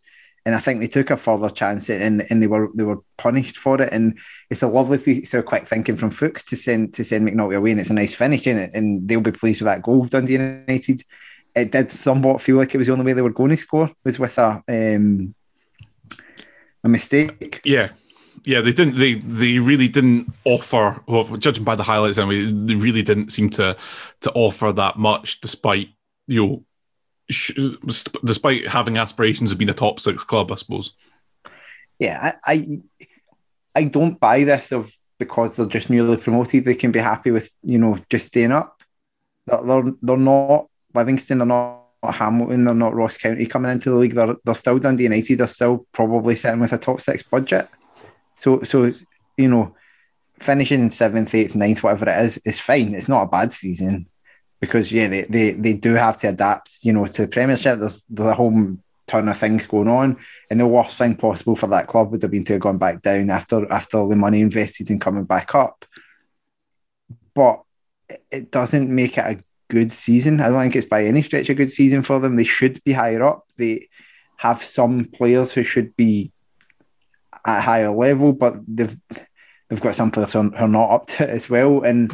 And 0.46 0.54
I 0.54 0.58
think 0.58 0.80
they 0.80 0.88
took 0.88 1.10
a 1.10 1.16
further 1.16 1.48
chance 1.48 1.88
and, 1.88 2.22
and 2.28 2.42
they 2.42 2.46
were 2.46 2.68
they 2.74 2.84
were 2.84 3.00
punished 3.16 3.56
for 3.56 3.80
it. 3.80 3.90
And 3.92 4.18
it's 4.50 4.62
a 4.62 4.68
lovely 4.68 4.98
piece 4.98 5.32
of 5.32 5.46
quick 5.46 5.66
thinking 5.66 5.96
from 5.96 6.10
Fuchs 6.10 6.44
to 6.46 6.56
send 6.56 6.92
to 6.94 7.04
send 7.04 7.26
McNulty 7.26 7.56
away, 7.56 7.70
and 7.70 7.80
it's 7.80 7.90
a 7.90 7.94
nice 7.94 8.14
finish 8.14 8.46
in 8.46 8.58
it, 8.58 8.70
and 8.74 9.08
they'll 9.08 9.20
be 9.20 9.32
pleased 9.32 9.62
with 9.62 9.66
that 9.66 9.82
goal. 9.82 10.04
Dundee 10.04 10.34
United. 10.34 11.02
It 11.54 11.70
did 11.70 11.90
somewhat 11.90 12.42
feel 12.42 12.56
like 12.56 12.74
it 12.74 12.78
was 12.78 12.88
the 12.88 12.92
only 12.92 13.04
way 13.04 13.12
they 13.12 13.22
were 13.22 13.30
going 13.30 13.50
to 13.50 13.56
score 13.56 13.90
was 14.02 14.18
with 14.18 14.38
a 14.38 14.62
um, 14.68 15.34
a 16.82 16.88
mistake. 16.88 17.60
Yeah, 17.64 17.90
yeah, 18.44 18.60
they 18.60 18.72
didn't. 18.72 18.98
They 18.98 19.14
they 19.14 19.58
really 19.58 19.88
didn't 19.88 20.32
offer. 20.44 21.00
Well, 21.06 21.24
judging 21.36 21.64
by 21.64 21.76
the 21.76 21.82
highlights, 21.82 22.18
anyway, 22.18 22.52
they 22.52 22.74
really 22.74 23.02
didn't 23.02 23.30
seem 23.30 23.50
to 23.50 23.76
to 24.20 24.32
offer 24.32 24.72
that 24.72 24.98
much, 24.98 25.40
despite 25.40 25.88
you 26.26 26.46
know 26.46 26.64
despite 28.24 28.68
having 28.68 28.98
aspirations 28.98 29.50
of 29.50 29.58
being 29.58 29.70
a 29.70 29.74
top 29.74 29.98
six 29.98 30.24
club, 30.24 30.52
I 30.52 30.56
suppose. 30.56 30.92
Yeah, 31.98 32.32
I, 32.46 32.52
I, 32.52 32.80
I 33.74 33.84
don't 33.84 34.20
buy 34.20 34.44
this 34.44 34.72
of 34.72 34.92
because 35.18 35.56
they're 35.56 35.66
just 35.66 35.90
newly 35.90 36.16
promoted, 36.16 36.64
they 36.64 36.74
can 36.74 36.90
be 36.90 36.98
happy 36.98 37.30
with 37.30 37.50
you 37.62 37.78
know 37.78 37.98
just 38.10 38.26
staying 38.26 38.52
up. 38.52 38.82
They're 39.46 39.84
they're 40.02 40.16
not 40.16 40.66
Livingston, 40.94 41.38
they're 41.38 41.46
not 41.46 41.85
Hamilton, 42.02 42.64
they're 42.64 42.74
not 42.74 42.94
Ross 42.94 43.16
County 43.16 43.46
coming 43.46 43.72
into 43.72 43.90
the 43.90 43.96
league. 43.96 44.14
They're 44.14 44.37
they're 44.44 44.54
still 44.54 44.78
Dundee 44.78 45.04
United. 45.04 45.38
They're 45.38 45.46
still 45.46 45.87
probably 45.92 46.37
sitting 46.37 46.61
with 46.61 46.72
a 46.72 46.78
top 46.78 47.00
six 47.00 47.22
budget. 47.22 47.68
So 48.37 48.62
so 48.62 48.90
you 49.37 49.48
know, 49.48 49.74
finishing 50.38 50.90
seventh, 50.90 51.35
eighth, 51.35 51.54
ninth, 51.54 51.83
whatever 51.83 52.09
it 52.09 52.24
is, 52.24 52.38
is 52.44 52.61
fine. 52.61 52.94
It's 52.94 53.09
not 53.09 53.22
a 53.22 53.28
bad 53.28 53.52
season 53.52 54.07
because 54.61 54.92
yeah, 54.92 55.09
they, 55.09 55.22
they, 55.22 55.50
they 55.52 55.72
do 55.74 55.94
have 55.94 56.16
to 56.18 56.28
adapt, 56.28 56.78
you 56.83 56.92
know, 56.92 57.07
to 57.07 57.22
the 57.22 57.28
Premiership. 57.28 57.78
There's 57.78 58.04
there's 58.09 58.28
a 58.28 58.35
whole 58.35 58.76
ton 59.07 59.28
of 59.28 59.38
things 59.38 59.66
going 59.66 59.88
on, 59.88 60.16
and 60.50 60.61
the 60.61 60.66
worst 60.66 60.96
thing 60.96 61.16
possible 61.16 61.57
for 61.57 61.66
that 61.68 61.87
club 61.87 62.11
would 62.11 62.22
have 62.22 62.30
been 62.30 62.44
to 62.44 62.54
have 62.54 62.62
gone 62.62 62.78
back 62.78 63.02
down 63.02 63.30
after 63.30 63.70
after 63.72 64.07
the 64.07 64.16
money 64.16 64.40
invested 64.40 64.90
in 64.90 65.00
coming 65.00 65.24
back 65.24 65.54
up. 65.54 65.85
But 67.35 67.62
it 68.30 68.50
doesn't 68.50 68.94
make 68.94 69.18
it 69.18 69.24
a 69.24 69.43
good 69.68 69.90
season. 69.92 70.40
I 70.40 70.48
don't 70.48 70.61
think 70.61 70.77
it's 70.77 70.87
by 70.87 71.05
any 71.05 71.22
stretch 71.22 71.48
a 71.48 71.55
good 71.55 71.70
season 71.70 72.03
for 72.03 72.20
them. 72.20 72.37
They 72.37 72.44
should 72.44 72.83
be 72.85 72.92
higher 72.92 73.22
up. 73.22 73.46
They 73.57 73.88
have 74.37 74.59
some 74.59 75.07
players 75.07 75.53
who 75.53 75.62
should 75.62 75.96
be 75.96 76.33
at 77.46 77.62
higher 77.62 77.90
level, 77.90 78.33
but 78.33 78.55
they've 78.66 78.96
they've 79.68 79.81
got 79.81 79.96
some 79.96 80.11
players 80.11 80.33
who 80.33 80.55
are 80.55 80.68
not 80.68 80.90
up 80.90 81.07
to 81.07 81.24
it 81.24 81.31
as 81.31 81.48
well. 81.48 81.83
And 81.83 82.12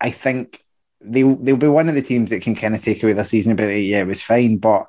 I 0.00 0.10
think 0.10 0.62
they'll 1.00 1.36
they'll 1.36 1.56
be 1.56 1.68
one 1.68 1.88
of 1.88 1.94
the 1.94 2.02
teams 2.02 2.30
that 2.30 2.42
can 2.42 2.54
kind 2.54 2.74
of 2.74 2.82
take 2.82 3.02
away 3.02 3.12
the 3.12 3.24
season 3.24 3.52
ability. 3.52 3.84
Yeah, 3.84 4.00
it 4.00 4.06
was 4.06 4.22
fine, 4.22 4.58
but 4.58 4.86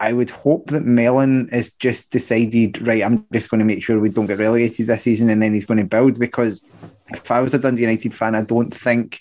I 0.00 0.12
would 0.12 0.30
hope 0.30 0.66
that 0.70 0.84
Mellon 0.84 1.48
has 1.52 1.70
just 1.70 2.10
decided, 2.10 2.86
right, 2.88 3.04
I'm 3.04 3.24
just 3.32 3.48
going 3.50 3.60
to 3.60 3.64
make 3.64 3.84
sure 3.84 4.00
we 4.00 4.08
don't 4.08 4.26
get 4.26 4.40
relegated 4.40 4.88
this 4.88 5.02
season, 5.02 5.30
and 5.30 5.40
then 5.40 5.54
he's 5.54 5.64
going 5.64 5.78
to 5.78 5.84
build. 5.84 6.18
Because 6.18 6.64
if 7.12 7.30
I 7.30 7.40
was 7.40 7.54
a 7.54 7.58
Dundee 7.60 7.82
United 7.82 8.12
fan, 8.12 8.34
I 8.34 8.42
don't 8.42 8.74
think, 8.74 9.20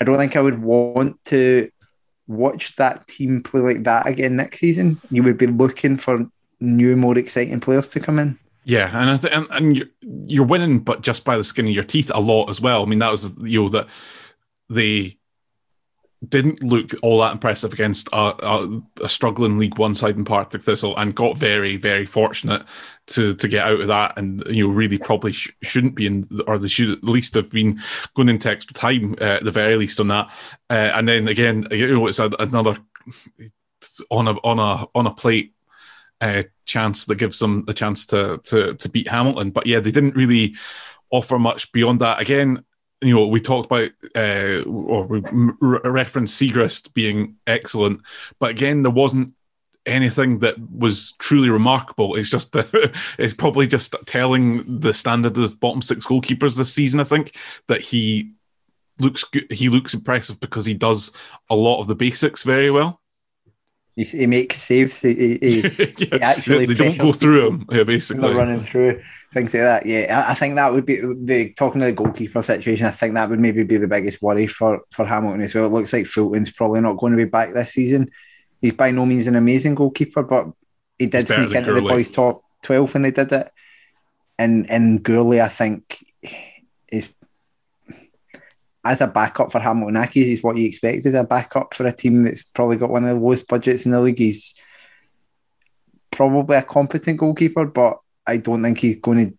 I 0.00 0.04
don't 0.04 0.18
think 0.18 0.36
I 0.36 0.40
would 0.40 0.62
want 0.62 1.22
to 1.26 1.70
watch 2.26 2.76
that 2.76 3.06
team 3.08 3.42
play 3.42 3.60
like 3.60 3.84
that 3.84 4.06
again 4.06 4.36
next 4.36 4.58
season. 4.58 5.00
You 5.10 5.22
would 5.22 5.38
be 5.38 5.46
looking 5.46 5.96
for 5.96 6.26
new, 6.60 6.96
more 6.96 7.18
exciting 7.18 7.60
players 7.60 7.90
to 7.90 8.00
come 8.00 8.18
in. 8.18 8.38
Yeah, 8.64 8.88
and 8.88 9.10
I 9.10 9.16
th- 9.16 9.32
and, 9.32 9.46
and 9.50 9.76
you're, 9.76 9.86
you're 10.02 10.44
winning, 10.44 10.80
but 10.80 11.00
just 11.00 11.24
by 11.24 11.38
the 11.38 11.44
skin 11.44 11.66
of 11.66 11.72
your 11.72 11.84
teeth 11.84 12.10
a 12.14 12.20
lot 12.20 12.50
as 12.50 12.60
well. 12.60 12.82
I 12.82 12.86
mean, 12.86 12.98
that 12.98 13.10
was 13.10 13.32
you 13.42 13.62
know 13.62 13.68
that 13.70 13.86
they 14.68 15.17
didn't 16.26 16.62
look 16.62 16.92
all 17.02 17.20
that 17.20 17.32
impressive 17.32 17.72
against 17.72 18.08
a, 18.12 18.34
a, 18.44 18.82
a, 19.02 19.08
struggling 19.08 19.56
League 19.56 19.78
One 19.78 19.94
side 19.94 20.16
in 20.16 20.24
Partick 20.24 20.62
Thistle, 20.62 20.96
and 20.96 21.14
got 21.14 21.38
very, 21.38 21.76
very 21.76 22.06
fortunate 22.06 22.64
to 23.08 23.34
to 23.34 23.48
get 23.48 23.64
out 23.64 23.80
of 23.80 23.86
that. 23.88 24.18
And 24.18 24.42
you 24.48 24.66
know, 24.66 24.74
really 24.74 24.98
probably 24.98 25.32
sh- 25.32 25.52
shouldn't 25.62 25.94
be 25.94 26.06
in, 26.06 26.28
or 26.46 26.58
they 26.58 26.68
should 26.68 26.90
at 26.90 27.04
least 27.04 27.34
have 27.34 27.50
been 27.50 27.80
going 28.14 28.28
into 28.28 28.50
extra 28.50 28.74
time 28.74 29.14
uh, 29.20 29.24
at 29.24 29.44
the 29.44 29.52
very 29.52 29.76
least 29.76 30.00
on 30.00 30.08
that. 30.08 30.26
Uh, 30.68 30.90
and 30.94 31.08
then 31.08 31.28
again, 31.28 31.66
you 31.70 31.86
know, 31.86 32.06
it's 32.08 32.18
a, 32.18 32.30
another 32.40 32.76
on 34.10 34.28
a 34.28 34.32
on 34.32 34.58
a 34.58 34.86
on 34.94 35.06
a 35.06 35.14
plate 35.14 35.54
uh, 36.20 36.42
chance 36.64 37.04
that 37.04 37.18
gives 37.18 37.38
them 37.38 37.64
a 37.68 37.72
chance 37.72 38.06
to 38.06 38.40
to 38.44 38.74
to 38.74 38.88
beat 38.88 39.08
Hamilton. 39.08 39.50
But 39.50 39.66
yeah, 39.66 39.78
they 39.78 39.92
didn't 39.92 40.16
really 40.16 40.56
offer 41.10 41.38
much 41.38 41.70
beyond 41.72 42.00
that. 42.00 42.20
Again, 42.20 42.64
you 43.00 43.14
know, 43.14 43.26
we 43.26 43.40
talked 43.40 43.66
about 43.66 43.90
uh, 44.16 44.62
or 44.68 45.06
we 45.06 45.20
re- 45.30 45.80
referenced 45.84 46.40
Siegrist 46.40 46.94
being 46.94 47.36
excellent, 47.46 48.00
but 48.38 48.50
again, 48.50 48.82
there 48.82 48.90
wasn't 48.90 49.34
anything 49.86 50.40
that 50.40 50.56
was 50.70 51.12
truly 51.12 51.50
remarkable. 51.50 52.14
It's 52.14 52.30
just 52.30 52.54
it's 53.18 53.34
probably 53.34 53.66
just 53.66 53.94
telling 54.06 54.80
the 54.80 54.94
standard 54.94 55.36
of 55.38 55.60
bottom 55.60 55.82
six 55.82 56.06
goalkeepers 56.06 56.56
this 56.56 56.74
season. 56.74 57.00
I 57.00 57.04
think 57.04 57.36
that 57.68 57.80
he 57.80 58.32
looks 58.98 59.24
good. 59.24 59.50
He 59.50 59.68
looks 59.68 59.94
impressive 59.94 60.40
because 60.40 60.66
he 60.66 60.74
does 60.74 61.10
a 61.50 61.56
lot 61.56 61.80
of 61.80 61.88
the 61.88 61.94
basics 61.94 62.42
very 62.42 62.70
well. 62.70 63.00
He, 63.98 64.04
he 64.04 64.26
makes 64.28 64.58
saves. 64.58 65.02
He, 65.02 65.38
he, 65.38 65.60
yeah. 65.62 65.94
he 65.98 66.20
actually 66.22 66.66
they 66.66 66.74
don't 66.74 66.96
go 66.98 67.12
through 67.12 67.48
him. 67.48 67.66
Yeah, 67.68 67.82
basically 67.82 68.22
they're 68.22 68.36
running 68.36 68.60
through 68.60 69.02
things 69.34 69.52
like 69.52 69.64
that. 69.64 69.86
Yeah, 69.86 70.24
I, 70.24 70.30
I 70.30 70.34
think 70.34 70.54
that 70.54 70.72
would 70.72 70.86
be 70.86 71.00
the 71.00 71.52
talking 71.54 71.80
to 71.80 71.86
the 71.86 71.92
goalkeeper 71.92 72.40
situation. 72.40 72.86
I 72.86 72.92
think 72.92 73.16
that 73.16 73.28
would 73.28 73.40
maybe 73.40 73.64
be 73.64 73.76
the 73.76 73.88
biggest 73.88 74.22
worry 74.22 74.46
for 74.46 74.82
for 74.92 75.04
Hamilton 75.04 75.40
as 75.40 75.52
well. 75.52 75.66
It 75.66 75.72
looks 75.72 75.92
like 75.92 76.06
Fulton's 76.06 76.52
probably 76.52 76.80
not 76.80 76.98
going 76.98 77.12
to 77.12 77.16
be 77.16 77.24
back 77.24 77.52
this 77.52 77.72
season. 77.72 78.08
He's 78.60 78.72
by 78.72 78.92
no 78.92 79.04
means 79.04 79.26
an 79.26 79.34
amazing 79.34 79.74
goalkeeper, 79.74 80.22
but 80.22 80.46
he 80.96 81.06
did 81.06 81.26
sneak 81.26 81.52
into 81.52 81.72
the 81.72 81.82
boys' 81.82 82.12
top 82.12 82.44
twelve 82.62 82.94
when 82.94 83.02
they 83.02 83.10
did 83.10 83.32
it. 83.32 83.50
And 84.38 84.70
and 84.70 85.02
Gourlay, 85.02 85.40
I 85.40 85.48
think, 85.48 86.04
as 88.84 89.00
a 89.00 89.06
backup 89.06 89.50
for 89.50 89.58
Hamilton 89.58 89.96
Accies 89.96 90.32
is 90.32 90.42
what 90.42 90.56
you 90.56 90.66
expect 90.66 91.04
as 91.06 91.14
a 91.14 91.24
backup 91.24 91.74
for 91.74 91.86
a 91.86 91.92
team 91.92 92.22
that's 92.22 92.42
probably 92.42 92.76
got 92.76 92.90
one 92.90 93.04
of 93.04 93.10
the 93.10 93.20
lowest 93.20 93.46
budgets 93.48 93.86
in 93.86 93.92
the 93.92 94.00
league. 94.00 94.18
He's 94.18 94.54
probably 96.10 96.56
a 96.56 96.62
competent 96.62 97.18
goalkeeper, 97.18 97.66
but 97.66 97.98
I 98.26 98.36
don't 98.36 98.62
think 98.62 98.78
he's 98.78 98.96
going 98.96 99.30
to 99.30 99.38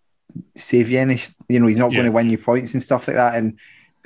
save 0.60 0.89
you 0.89 0.99
any. 0.99 1.19
You 1.47 1.60
know, 1.60 1.67
he's 1.67 1.78
not 1.78 1.91
yeah. 1.91 1.97
going 1.97 2.06
to 2.06 2.12
win 2.12 2.30
you 2.30 2.38
points 2.38 2.73
and 2.73 2.84
stuff 2.84 3.08
like 3.08 3.17
that. 3.17 3.36
And 3.36 3.58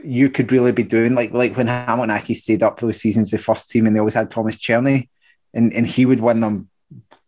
you 0.04 0.30
could 0.30 0.52
really 0.52 0.72
be 0.72 0.84
doing 0.84 1.16
like 1.16 1.32
like 1.32 1.56
when 1.56 1.68
Hamilton 1.68 2.36
stayed 2.36 2.64
up 2.64 2.80
those 2.80 3.00
seasons, 3.00 3.32
the 3.32 3.38
first 3.38 3.70
team, 3.70 3.88
and 3.88 3.96
they 3.96 4.00
always 4.00 4.14
had 4.14 4.30
Tomas 4.30 4.58
Cerny, 4.58 5.10
and 5.54 5.74
and 5.74 5.88
he 5.88 6.06
would 6.06 6.20
win 6.20 6.42
them. 6.42 6.70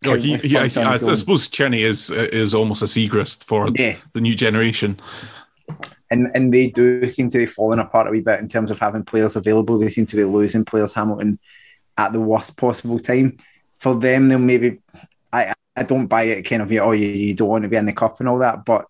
No, 0.04 0.14
he, 0.14 0.38
he 0.38 0.58
I, 0.58 0.64
I, 0.64 0.94
I, 0.94 0.98
suppose 0.98 1.50
Cherny 1.50 1.82
is 1.82 2.12
is 2.12 2.54
almost 2.54 2.84
a 2.84 2.86
Siegrist 2.86 3.44
for 3.44 3.70
yeah. 3.70 3.96
the 4.14 4.22
new 4.22 4.36
generation 4.36 5.00
and 6.12 6.30
and 6.34 6.54
they 6.54 6.68
do 6.70 7.08
seem 7.10 7.30
to 7.30 7.38
be 7.38 7.46
falling 7.46 7.80
apart 7.80 8.08
a 8.08 8.12
wee 8.12 8.22
bit 8.22 8.40
in 8.40 8.48
terms 8.48 8.72
of 8.72 8.80
having 8.80 9.04
players 9.04 9.36
available. 9.36 9.78
They 9.78 9.90
seem 9.90 10.06
to 10.08 10.16
be 10.16 10.24
losing 10.24 10.66
players 10.66 10.94
Hamilton 10.94 11.40
at 11.98 12.14
the 12.14 12.22
worst 12.22 12.58
possible 12.58 13.00
time. 13.00 13.38
For 13.80 13.96
them, 13.96 14.30
they'll 14.30 14.40
maybe 14.40 14.80
I 15.34 15.54
I 15.76 15.84
don't 15.84 16.08
buy 16.08 16.24
it 16.24 16.44
kind 16.44 16.62
of 16.62 16.72
you 16.72 16.80
oh 16.80 16.92
you, 16.92 17.08
you 17.08 17.34
don't 17.34 17.50
want 17.50 17.64
to 17.64 17.70
be 17.70 17.78
in 17.78 17.86
the 17.86 17.94
cup 17.94 18.20
and 18.20 18.30
all 18.30 18.40
that, 18.40 18.66
but 18.66 18.86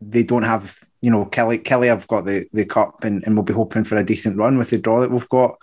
they 0.00 0.22
don't 0.22 0.42
have 0.42 0.78
you 1.00 1.10
know 1.10 1.26
Killie 1.26 1.62
Killie 1.62 1.88
have 1.88 2.08
got 2.08 2.24
the 2.24 2.48
the 2.52 2.64
cup 2.64 3.04
and, 3.04 3.24
and 3.24 3.36
we'll 3.36 3.44
be 3.44 3.52
hoping 3.52 3.84
for 3.84 3.96
a 3.96 4.04
decent 4.04 4.36
run 4.36 4.58
with 4.58 4.70
the 4.70 4.78
draw 4.78 5.00
that 5.00 5.10
we've 5.10 5.28
got. 5.28 5.56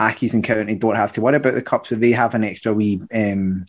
Accies 0.00 0.32
and 0.32 0.42
County 0.42 0.76
don't 0.76 0.96
have 0.96 1.12
to 1.12 1.20
worry 1.20 1.36
about 1.36 1.52
the 1.52 1.60
cup, 1.60 1.86
so 1.86 1.94
they 1.94 2.12
have 2.12 2.34
an 2.34 2.44
extra 2.44 2.72
wee 2.72 3.02
um, 3.14 3.66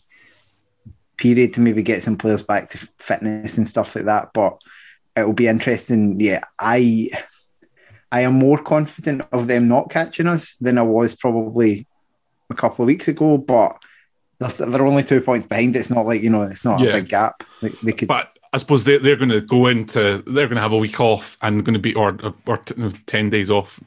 period 1.17 1.53
to 1.53 1.59
maybe 1.59 1.83
get 1.83 2.01
some 2.01 2.17
players 2.17 2.41
back 2.41 2.69
to 2.69 2.77
fitness 2.99 3.57
and 3.57 3.67
stuff 3.67 3.95
like 3.95 4.05
that. 4.05 4.29
But 4.33 4.57
it'll 5.15 5.33
be 5.33 5.47
interesting. 5.47 6.19
Yeah, 6.19 6.43
I 6.59 7.09
I 8.11 8.21
am 8.21 8.33
more 8.33 8.61
confident 8.61 9.23
of 9.31 9.47
them 9.47 9.67
not 9.67 9.89
catching 9.89 10.27
us 10.27 10.55
than 10.55 10.77
I 10.77 10.83
was 10.83 11.15
probably 11.15 11.87
a 12.49 12.55
couple 12.55 12.83
of 12.83 12.87
weeks 12.87 13.07
ago. 13.07 13.37
But 13.37 13.77
they're, 14.39 14.67
they're 14.67 14.85
only 14.85 15.03
two 15.03 15.21
points 15.21 15.47
behind. 15.47 15.75
It's 15.75 15.89
not 15.89 16.05
like 16.05 16.21
you 16.21 16.29
know, 16.29 16.43
it's 16.43 16.65
not 16.65 16.79
yeah. 16.79 16.89
a 16.89 16.93
big 16.93 17.09
gap. 17.09 17.43
They, 17.61 17.69
they 17.83 17.91
could. 17.91 18.07
But 18.07 18.37
I 18.53 18.57
suppose 18.57 18.83
they, 18.83 18.97
they're 18.97 19.15
going 19.15 19.29
to 19.29 19.41
go 19.41 19.67
into 19.67 20.23
they're 20.25 20.47
going 20.47 20.55
to 20.55 20.61
have 20.61 20.73
a 20.73 20.77
week 20.77 20.99
off 20.99 21.37
and 21.41 21.63
going 21.65 21.73
to 21.73 21.79
be 21.79 21.95
or 21.95 22.17
or 22.45 22.57
ten 23.05 23.29
days 23.29 23.49
off. 23.49 23.81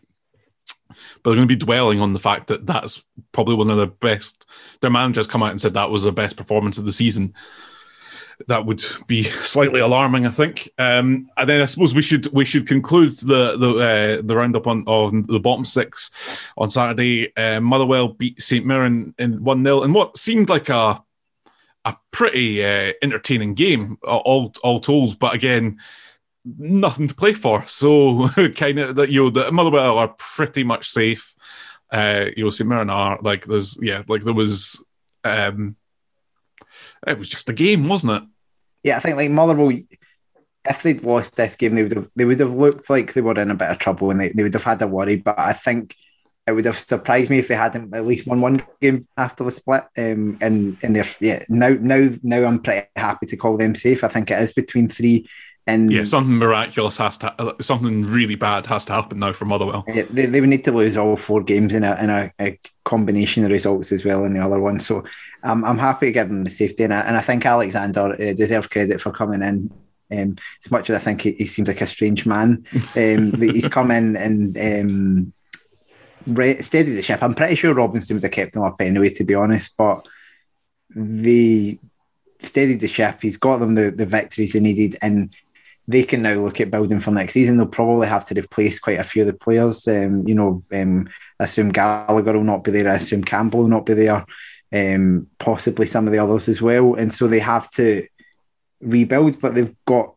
But 1.22 1.30
they're 1.30 1.36
going 1.36 1.48
to 1.48 1.54
be 1.54 1.64
dwelling 1.64 2.00
on 2.00 2.12
the 2.12 2.18
fact 2.18 2.48
that 2.48 2.66
that's 2.66 3.02
probably 3.32 3.54
one 3.54 3.70
of 3.70 3.78
the 3.78 3.86
best. 3.86 4.46
Their 4.80 4.90
managers 4.90 5.26
come 5.26 5.42
out 5.42 5.50
and 5.50 5.60
said 5.60 5.74
that 5.74 5.90
was 5.90 6.02
the 6.02 6.12
best 6.12 6.36
performance 6.36 6.78
of 6.78 6.84
the 6.84 6.92
season 6.92 7.34
that 8.48 8.66
would 8.66 8.84
be 9.06 9.22
slightly 9.24 9.80
alarming, 9.80 10.26
I 10.26 10.30
think. 10.30 10.68
Um, 10.78 11.28
and 11.36 11.48
then 11.48 11.62
I 11.62 11.66
suppose 11.66 11.94
we 11.94 12.02
should 12.02 12.26
we 12.32 12.44
should 12.44 12.66
conclude 12.66 13.14
the 13.18 13.56
the 13.56 13.70
uh, 13.74 14.22
the 14.22 14.36
roundup 14.36 14.66
on 14.66 14.84
on 14.84 15.26
the 15.28 15.40
bottom 15.40 15.64
six 15.64 16.10
on 16.56 16.70
Saturday. 16.70 17.34
Uh, 17.36 17.60
Motherwell 17.60 18.08
beat 18.08 18.40
St 18.40 18.64
Mirren 18.66 19.14
in 19.18 19.42
one 19.42 19.64
0 19.64 19.82
in 19.82 19.92
what 19.92 20.16
seemed 20.16 20.48
like 20.48 20.68
a 20.68 21.02
a 21.84 21.96
pretty 22.10 22.64
uh, 22.64 22.92
entertaining 23.02 23.54
game, 23.54 23.98
all 24.02 24.52
all 24.62 24.80
told. 24.80 25.18
But 25.18 25.34
again, 25.34 25.80
nothing 26.44 27.08
to 27.08 27.14
play 27.14 27.34
for. 27.34 27.66
So 27.66 28.28
kind 28.56 28.78
of 28.78 28.96
that 28.96 29.10
you 29.10 29.24
know 29.24 29.30
the 29.30 29.52
Motherwell 29.52 29.98
are 29.98 30.08
pretty 30.08 30.64
much 30.64 30.90
safe. 30.90 31.34
Uh, 31.92 32.26
you 32.36 32.44
know, 32.44 32.50
St 32.50 32.68
Mirren 32.68 32.90
are 32.90 33.18
like 33.22 33.44
there's 33.44 33.78
yeah 33.82 34.02
like 34.08 34.22
there 34.22 34.34
was. 34.34 34.84
Um, 35.22 35.76
it 37.06 37.18
was 37.18 37.28
just 37.28 37.48
a 37.48 37.52
game, 37.52 37.88
wasn't 37.88 38.22
it? 38.22 38.28
Yeah, 38.82 38.96
I 38.96 39.00
think 39.00 39.16
like 39.16 39.30
Motherwell, 39.30 39.78
if 40.68 40.82
they'd 40.82 41.02
lost 41.02 41.36
this 41.36 41.56
game, 41.56 41.74
they 41.74 41.82
would 41.82 41.92
have 41.92 42.08
they 42.16 42.24
would 42.24 42.40
have 42.40 42.54
looked 42.54 42.88
like 42.90 43.12
they 43.12 43.20
were 43.20 43.38
in 43.38 43.50
a 43.50 43.54
bit 43.54 43.70
of 43.70 43.78
trouble 43.78 44.10
and 44.10 44.20
they, 44.20 44.28
they 44.30 44.42
would 44.42 44.54
have 44.54 44.64
had 44.64 44.82
a 44.82 44.86
worry. 44.86 45.16
But 45.16 45.38
I 45.38 45.52
think 45.52 45.96
it 46.46 46.52
would 46.52 46.64
have 46.66 46.76
surprised 46.76 47.30
me 47.30 47.38
if 47.38 47.48
they 47.48 47.54
hadn't 47.54 47.94
at 47.94 48.06
least 48.06 48.26
won 48.26 48.40
one 48.40 48.62
game 48.80 49.08
after 49.16 49.44
the 49.44 49.50
split. 49.50 49.84
Um, 49.96 50.36
and 50.40 50.76
and 50.82 50.96
they're 50.96 51.04
yeah 51.20 51.42
now 51.48 51.76
now 51.80 52.10
now 52.22 52.44
I'm 52.46 52.60
pretty 52.60 52.86
happy 52.96 53.26
to 53.26 53.36
call 53.36 53.56
them 53.56 53.74
safe. 53.74 54.04
I 54.04 54.08
think 54.08 54.30
it 54.30 54.40
is 54.40 54.52
between 54.52 54.88
three 54.88 55.26
And 55.66 55.90
yeah, 55.90 56.04
something 56.04 56.36
miraculous 56.36 56.98
has 56.98 57.16
to, 57.18 57.34
uh, 57.40 57.54
something 57.60 58.04
really 58.04 58.34
bad 58.34 58.66
has 58.66 58.84
to 58.86 58.92
happen 58.92 59.18
now 59.18 59.32
for 59.32 59.46
Motherwell. 59.46 59.84
Yeah, 59.88 60.04
they, 60.10 60.26
they 60.26 60.40
would 60.40 60.50
need 60.50 60.64
to 60.64 60.72
lose 60.72 60.96
all 60.96 61.16
four 61.16 61.42
games 61.42 61.72
in 61.72 61.84
a 61.84 61.96
in 62.02 62.10
a, 62.10 62.30
a 62.38 62.58
combination 62.84 63.44
of 63.44 63.50
results 63.50 63.90
as 63.90 64.04
well 64.04 64.24
in 64.26 64.34
the 64.34 64.40
other 64.40 64.60
one. 64.60 64.78
So 64.78 65.04
I'm 65.42 65.64
I'm 65.64 65.78
happy 65.78 66.06
to 66.06 66.12
give 66.12 66.28
them 66.28 66.44
the 66.44 66.50
safety, 66.50 66.84
and 66.84 66.92
I, 66.92 67.00
and 67.00 67.16
I 67.16 67.22
think 67.22 67.46
Alexander 67.46 68.12
uh, 68.12 68.34
deserves 68.34 68.66
credit 68.66 69.00
for 69.00 69.10
coming 69.10 69.42
in. 69.42 69.70
Um, 70.12 70.36
as 70.62 70.70
much 70.70 70.90
as 70.90 70.96
I 70.96 70.98
think 70.98 71.22
he, 71.22 71.32
he 71.32 71.46
seems 71.46 71.66
like 71.66 71.80
a 71.80 71.86
strange 71.86 72.26
man, 72.26 72.66
um, 72.94 73.32
he's 73.40 73.68
come 73.68 73.90
in 73.90 74.16
and 74.16 74.58
um, 74.58 75.32
re- 76.26 76.60
steadied 76.60 76.98
the 76.98 77.02
ship. 77.02 77.22
I'm 77.22 77.34
pretty 77.34 77.54
sure 77.54 77.74
Robinson 77.74 78.16
would 78.16 78.22
have 78.22 78.32
kept 78.32 78.52
them 78.52 78.64
up 78.64 78.76
anyway, 78.80 79.08
to 79.10 79.24
be 79.24 79.34
honest. 79.34 79.74
But 79.78 80.06
the 80.94 81.78
steadied 82.40 82.80
the 82.80 82.88
ship. 82.88 83.22
He's 83.22 83.36
got 83.36 83.58
them 83.58 83.74
the, 83.74 83.90
the 83.90 84.06
victories 84.06 84.52
they 84.52 84.60
needed, 84.60 84.96
and 85.02 85.34
they 85.86 86.02
can 86.02 86.22
now 86.22 86.34
look 86.34 86.60
at 86.60 86.70
building 86.70 86.98
for 86.98 87.10
next 87.10 87.34
season. 87.34 87.56
They'll 87.56 87.66
probably 87.66 88.08
have 88.08 88.26
to 88.28 88.34
replace 88.38 88.78
quite 88.78 88.98
a 88.98 89.04
few 89.04 89.22
of 89.22 89.26
the 89.26 89.34
players. 89.34 89.86
Um, 89.86 90.26
you 90.26 90.34
know, 90.34 90.62
um, 90.72 91.08
I 91.38 91.44
assume 91.44 91.72
Gallagher 91.72 92.32
will 92.32 92.44
not 92.44 92.64
be 92.64 92.70
there. 92.70 92.90
I 92.90 92.94
assume 92.94 93.22
Campbell 93.22 93.60
will 93.60 93.68
not 93.68 93.86
be 93.86 93.94
there. 93.94 94.24
Um, 94.72 95.28
possibly 95.38 95.86
some 95.86 96.06
of 96.06 96.12
the 96.12 96.18
others 96.18 96.48
as 96.48 96.60
well. 96.60 96.94
And 96.94 97.12
so 97.12 97.28
they 97.28 97.38
have 97.40 97.68
to 97.70 98.06
rebuild, 98.80 99.40
but 99.40 99.54
they've 99.54 99.74
got 99.84 100.14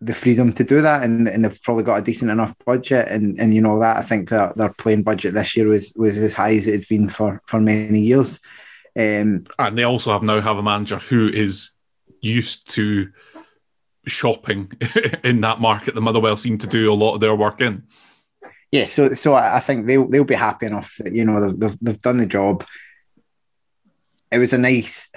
the 0.00 0.12
freedom 0.12 0.52
to 0.52 0.64
do 0.64 0.82
that, 0.82 1.02
and, 1.02 1.26
and 1.26 1.44
they've 1.44 1.62
probably 1.62 1.84
got 1.84 2.00
a 2.00 2.04
decent 2.04 2.30
enough 2.30 2.54
budget. 2.66 3.08
And 3.08 3.38
and 3.40 3.54
you 3.54 3.62
know 3.62 3.80
that 3.80 3.96
I 3.96 4.02
think 4.02 4.28
that 4.28 4.56
their 4.56 4.72
playing 4.74 5.02
budget 5.02 5.34
this 5.34 5.56
year 5.56 5.68
was 5.68 5.92
was 5.96 6.16
as 6.18 6.34
high 6.34 6.54
as 6.56 6.66
it 6.66 6.72
had 6.72 6.88
been 6.88 7.08
for 7.08 7.40
for 7.46 7.60
many 7.60 8.00
years. 8.00 8.40
Um, 8.96 9.44
and 9.58 9.76
they 9.76 9.84
also 9.84 10.12
have 10.12 10.22
now 10.22 10.40
have 10.40 10.58
a 10.58 10.62
manager 10.62 10.98
who 10.98 11.28
is 11.28 11.70
used 12.20 12.70
to 12.72 13.10
shopping 14.06 14.72
in 15.24 15.40
that 15.42 15.60
market. 15.60 15.94
The 15.94 16.00
Motherwell 16.00 16.36
seem 16.36 16.58
to 16.58 16.66
do 16.66 16.92
a 16.92 16.94
lot 16.94 17.14
of 17.14 17.20
their 17.20 17.34
work 17.34 17.60
in. 17.60 17.84
Yeah, 18.72 18.86
so 18.86 19.14
so 19.14 19.34
I 19.34 19.60
think 19.60 19.86
they'll 19.86 20.08
they'll 20.08 20.24
be 20.24 20.34
happy 20.34 20.66
enough 20.66 20.96
that 20.98 21.14
you 21.14 21.24
know 21.24 21.40
they've, 21.40 21.60
they've, 21.60 21.78
they've 21.80 22.02
done 22.02 22.16
the 22.18 22.26
job. 22.26 22.64
It 24.30 24.38
was 24.38 24.52
a 24.52 24.58
nice. 24.58 25.08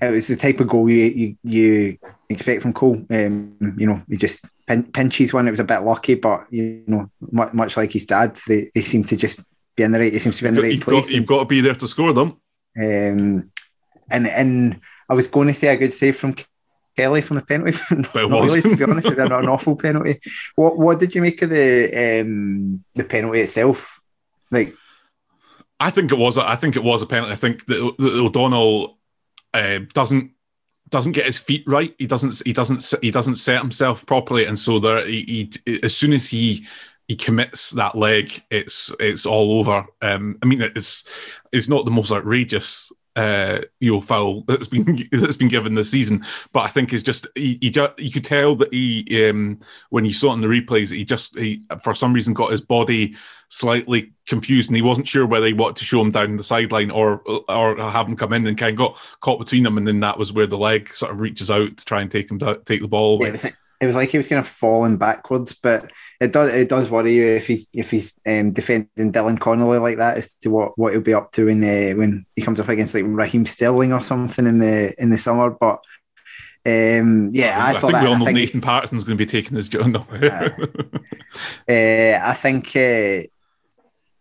It 0.00 0.10
was 0.10 0.28
the 0.28 0.36
type 0.36 0.60
of 0.60 0.68
goal 0.68 0.88
you 0.88 1.04
you, 1.04 1.36
you 1.42 1.98
expect 2.28 2.62
from 2.62 2.72
Cole. 2.72 3.04
Um, 3.10 3.76
you 3.76 3.86
know, 3.86 4.02
he 4.08 4.16
just 4.16 4.46
pin, 4.66 4.84
pinches 4.84 5.32
one. 5.32 5.46
It 5.46 5.52
was 5.52 5.60
a 5.60 5.64
bit 5.64 5.80
lucky, 5.80 6.14
but 6.14 6.46
you 6.50 6.82
know, 6.86 7.10
much, 7.20 7.52
much 7.52 7.76
like 7.76 7.92
his 7.92 8.06
dad, 8.06 8.38
they, 8.46 8.70
they 8.74 8.80
seem 8.80 9.04
to 9.04 9.16
just 9.16 9.40
be 9.76 9.82
in 9.82 9.92
the 9.92 9.98
right. 9.98 10.12
He 10.12 10.18
seems 10.18 10.38
to 10.38 10.44
be 10.44 10.48
in 10.48 10.54
the 10.54 10.62
right 10.62 10.72
you've 10.72 10.82
place. 10.82 11.02
Got, 11.02 11.10
you've 11.10 11.26
got 11.26 11.40
to 11.40 11.44
be 11.44 11.60
there 11.60 11.74
to 11.74 11.88
score 11.88 12.12
them. 12.12 12.40
Um, 12.78 13.50
and 14.10 14.26
and 14.26 14.80
I 15.08 15.14
was 15.14 15.26
going 15.26 15.48
to 15.48 15.54
say 15.54 15.68
a 15.68 15.76
good 15.76 15.92
save 15.92 16.16
from 16.16 16.34
Kelly 16.98 17.22
from 17.22 17.36
the 17.36 17.44
penalty. 17.44 17.78
But 18.12 18.24
it 18.24 18.28
Not 18.28 18.42
was. 18.42 18.56
really, 18.56 18.70
to 18.70 18.76
be 18.76 18.84
honest, 18.84 19.08
it's 19.08 19.20
an 19.20 19.32
awful 19.32 19.76
penalty. 19.76 20.20
What 20.56 20.78
what 20.78 20.98
did 20.98 21.14
you 21.14 21.22
make 21.22 21.40
of 21.42 21.50
the 21.50 22.20
um, 22.20 22.84
the 22.94 23.04
penalty 23.04 23.40
itself? 23.40 24.00
Like, 24.50 24.74
I 25.78 25.90
think 25.90 26.10
it 26.10 26.18
was. 26.18 26.36
I 26.36 26.56
think 26.56 26.74
it 26.74 26.82
was 26.82 27.02
a 27.02 27.06
penalty. 27.06 27.32
I 27.32 27.36
think 27.36 27.66
that, 27.66 27.94
that 27.98 28.14
O'Donnell 28.14 28.98
uh, 29.54 29.80
doesn't 29.94 30.32
doesn't 30.90 31.12
get 31.12 31.26
his 31.26 31.38
feet 31.38 31.62
right. 31.68 31.94
He 31.98 32.06
doesn't. 32.06 32.42
He 32.44 32.52
doesn't. 32.52 32.94
He 33.00 33.12
doesn't 33.12 33.36
set 33.36 33.60
himself 33.60 34.04
properly, 34.04 34.46
and 34.46 34.58
so 34.58 34.80
there. 34.80 35.06
He, 35.06 35.52
he 35.64 35.80
as 35.84 35.96
soon 35.96 36.12
as 36.12 36.26
he 36.28 36.66
he 37.06 37.14
commits 37.14 37.70
that 37.70 37.94
leg, 37.94 38.42
it's 38.50 38.92
it's 38.98 39.24
all 39.24 39.60
over. 39.60 39.86
Um, 40.02 40.36
I 40.42 40.46
mean, 40.46 40.62
it's 40.62 41.04
it's 41.52 41.68
not 41.68 41.84
the 41.84 41.92
most 41.92 42.10
outrageous 42.10 42.90
uh, 43.18 43.60
you 43.80 43.90
know 43.90 44.00
foul 44.00 44.42
that's 44.46 44.68
been 44.68 45.08
that's 45.12 45.36
been 45.36 45.48
given 45.48 45.74
this 45.74 45.90
season, 45.90 46.24
but 46.52 46.60
I 46.60 46.68
think 46.68 46.92
it's 46.92 47.02
just 47.02 47.26
he, 47.34 47.58
he 47.60 47.70
just 47.70 47.98
you 47.98 48.12
could 48.12 48.24
tell 48.24 48.54
that 48.56 48.72
he 48.72 49.28
um, 49.28 49.58
when 49.90 50.04
you 50.04 50.12
saw 50.12 50.30
it 50.30 50.34
in 50.34 50.40
the 50.40 50.46
replays, 50.46 50.92
he 50.92 51.04
just 51.04 51.36
he 51.36 51.64
for 51.82 51.94
some 51.94 52.12
reason 52.12 52.32
got 52.32 52.52
his 52.52 52.60
body 52.60 53.16
slightly 53.48 54.12
confused 54.26 54.68
and 54.68 54.76
he 54.76 54.82
wasn't 54.82 55.08
sure 55.08 55.26
whether 55.26 55.46
he 55.46 55.52
wanted 55.52 55.76
to 55.76 55.84
show 55.84 56.00
him 56.00 56.10
down 56.10 56.36
the 56.36 56.44
sideline 56.44 56.90
or 56.92 57.22
or 57.48 57.76
have 57.76 58.06
him 58.06 58.16
come 58.16 58.32
in 58.32 58.46
and 58.46 58.56
kind 58.56 58.78
of 58.78 58.78
got 58.78 59.18
caught 59.20 59.40
between 59.40 59.64
them, 59.64 59.78
and 59.78 59.88
then 59.88 59.98
that 60.00 60.18
was 60.18 60.32
where 60.32 60.46
the 60.46 60.56
leg 60.56 60.88
sort 60.88 61.10
of 61.10 61.20
reaches 61.20 61.50
out 61.50 61.76
to 61.76 61.84
try 61.84 62.00
and 62.00 62.12
take 62.12 62.30
him 62.30 62.38
down, 62.38 62.62
take 62.64 62.80
the 62.80 62.88
ball 62.88 63.14
away. 63.14 63.32
was, 63.32 63.46
it 63.80 63.86
was 63.86 63.94
like 63.94 64.08
he 64.08 64.18
was 64.18 64.26
kind 64.26 64.40
of 64.40 64.48
falling 64.48 64.96
backwards, 64.96 65.54
but 65.54 65.92
it 66.20 66.32
does 66.32 66.48
it 66.48 66.68
does 66.68 66.90
worry 66.90 67.14
you 67.14 67.26
if 67.26 67.46
he's 67.46 67.68
if 67.72 67.90
he's 67.90 68.14
um, 68.26 68.52
defending 68.52 69.12
Dylan 69.12 69.38
Connolly 69.38 69.78
like 69.78 69.98
that 69.98 70.18
as 70.18 70.32
to 70.34 70.50
what, 70.50 70.76
what 70.76 70.92
he'll 70.92 71.00
be 71.00 71.14
up 71.14 71.30
to 71.32 71.46
when 71.46 71.62
uh, 71.62 71.96
when 71.96 72.26
he 72.34 72.42
comes 72.42 72.58
up 72.58 72.68
against 72.68 72.94
like 72.94 73.04
Raheem 73.06 73.46
Sterling 73.46 73.92
or 73.92 74.02
something 74.02 74.46
in 74.46 74.58
the 74.58 74.94
in 75.00 75.10
the 75.10 75.18
summer. 75.18 75.50
But 75.50 75.78
um, 76.66 77.30
yeah, 77.32 77.56
I, 77.64 77.76
I, 77.76 77.80
think 77.80 77.92
that, 77.92 78.02
we 78.02 78.08
all 78.08 78.14
I 78.14 78.18
know 78.18 78.24
think, 78.24 78.36
Nathan 78.36 78.60
Patterson's 78.60 79.04
going 79.04 79.16
to 79.16 79.24
be 79.24 79.30
taking 79.30 79.56
his 79.56 79.68
job. 79.68 80.06
Uh, 81.68 82.18
I 82.22 82.32
think 82.32 82.74
uh, 82.74 83.20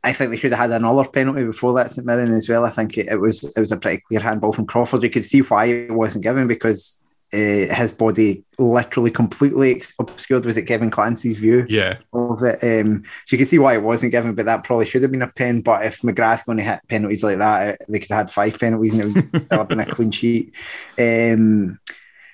I 0.03 0.13
think 0.13 0.29
they 0.29 0.37
should 0.37 0.51
have 0.51 0.59
had 0.59 0.71
another 0.71 1.09
penalty 1.09 1.45
before 1.45 1.73
that 1.75 1.89
St 1.89 2.05
Mirren 2.05 2.33
as 2.33 2.47
well. 2.47 2.65
I 2.65 2.69
think 2.69 2.97
it, 2.97 3.07
it 3.07 3.19
was 3.19 3.43
it 3.43 3.59
was 3.59 3.71
a 3.71 3.77
pretty 3.77 4.03
clear 4.07 4.19
handball 4.19 4.51
from 4.51 4.67
Crawford. 4.67 5.03
You 5.03 5.09
could 5.09 5.25
see 5.25 5.39
why 5.39 5.65
it 5.65 5.91
wasn't 5.91 6.23
given 6.23 6.47
because 6.47 6.99
uh, 7.33 7.73
his 7.75 7.91
body 7.91 8.45
literally 8.57 9.11
completely 9.11 9.81
obscured. 9.99 10.45
Was 10.45 10.57
it 10.57 10.63
Kevin 10.63 10.89
Clancy's 10.89 11.37
view? 11.37 11.65
yeah, 11.69 11.97
of 12.13 12.41
it. 12.43 12.63
Um, 12.63 13.03
so 13.25 13.35
you 13.35 13.37
can 13.37 13.47
see 13.47 13.59
why 13.59 13.73
it 13.73 13.83
wasn't 13.83 14.13
given, 14.13 14.33
but 14.33 14.45
that 14.45 14.63
probably 14.63 14.85
should 14.85 15.01
have 15.01 15.11
been 15.11 15.21
a 15.21 15.27
pen. 15.27 15.61
But 15.61 15.85
if 15.85 16.01
McGrath's 16.01 16.43
going 16.43 16.57
to 16.59 16.63
hit 16.63 16.79
penalties 16.87 17.23
like 17.23 17.39
that, 17.39 17.81
they 17.89 17.99
could 17.99 18.09
have 18.11 18.27
had 18.27 18.31
five 18.31 18.59
penalties 18.59 18.93
and 18.93 19.17
it 19.17 19.31
would 19.33 19.41
still 19.41 19.57
have 19.59 19.67
been 19.67 19.79
a 19.79 19.85
clean 19.85 20.11
sheet. 20.11 20.55
Um, 20.97 21.79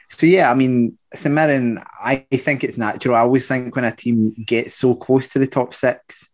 so 0.10 0.28
yeah, 0.28 0.52
I 0.52 0.54
mean, 0.54 0.98
St 1.14 1.34
Mirren, 1.34 1.80
I 2.04 2.28
think 2.32 2.64
it's 2.64 2.78
natural. 2.78 3.16
I 3.16 3.22
always 3.22 3.48
think 3.48 3.76
when 3.76 3.86
a 3.86 3.96
team 3.96 4.34
gets 4.46 4.76
so 4.76 4.94
close 4.94 5.30
to 5.30 5.40
the 5.40 5.48
top 5.48 5.74
six, 5.74 6.30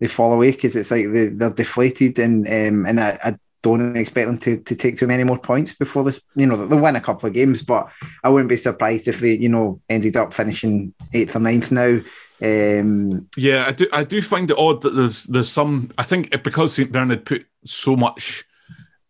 they 0.00 0.08
fall 0.08 0.32
away 0.32 0.50
because 0.50 0.74
it's 0.74 0.90
like 0.90 1.12
they, 1.12 1.26
they're 1.26 1.50
deflated, 1.50 2.18
and 2.18 2.46
um, 2.48 2.86
and 2.86 2.98
I, 2.98 3.18
I 3.22 3.38
don't 3.62 3.96
expect 3.96 4.26
them 4.26 4.38
to, 4.38 4.58
to 4.58 4.74
take 4.74 4.96
too 4.96 5.06
many 5.06 5.24
more 5.24 5.38
points 5.38 5.74
before 5.74 6.04
this. 6.04 6.22
You 6.34 6.46
know, 6.46 6.66
they'll 6.66 6.80
win 6.80 6.96
a 6.96 7.00
couple 7.00 7.26
of 7.26 7.34
games, 7.34 7.62
but 7.62 7.90
I 8.24 8.30
wouldn't 8.30 8.48
be 8.48 8.56
surprised 8.56 9.08
if 9.08 9.20
they, 9.20 9.36
you 9.36 9.48
know, 9.48 9.80
ended 9.88 10.16
up 10.16 10.32
finishing 10.32 10.94
eighth 11.12 11.36
or 11.36 11.40
ninth 11.40 11.70
now. 11.70 12.00
Um, 12.42 13.28
Yeah, 13.36 13.66
I 13.66 13.72
do. 13.72 13.86
I 13.92 14.04
do 14.04 14.22
find 14.22 14.50
it 14.50 14.58
odd 14.58 14.82
that 14.82 14.94
there's 14.94 15.24
there's 15.24 15.50
some. 15.50 15.90
I 15.98 16.02
think 16.04 16.42
because 16.42 16.74
St 16.74 16.90
Mirren 16.90 17.18
put 17.18 17.46
so 17.64 17.96
much, 17.96 18.44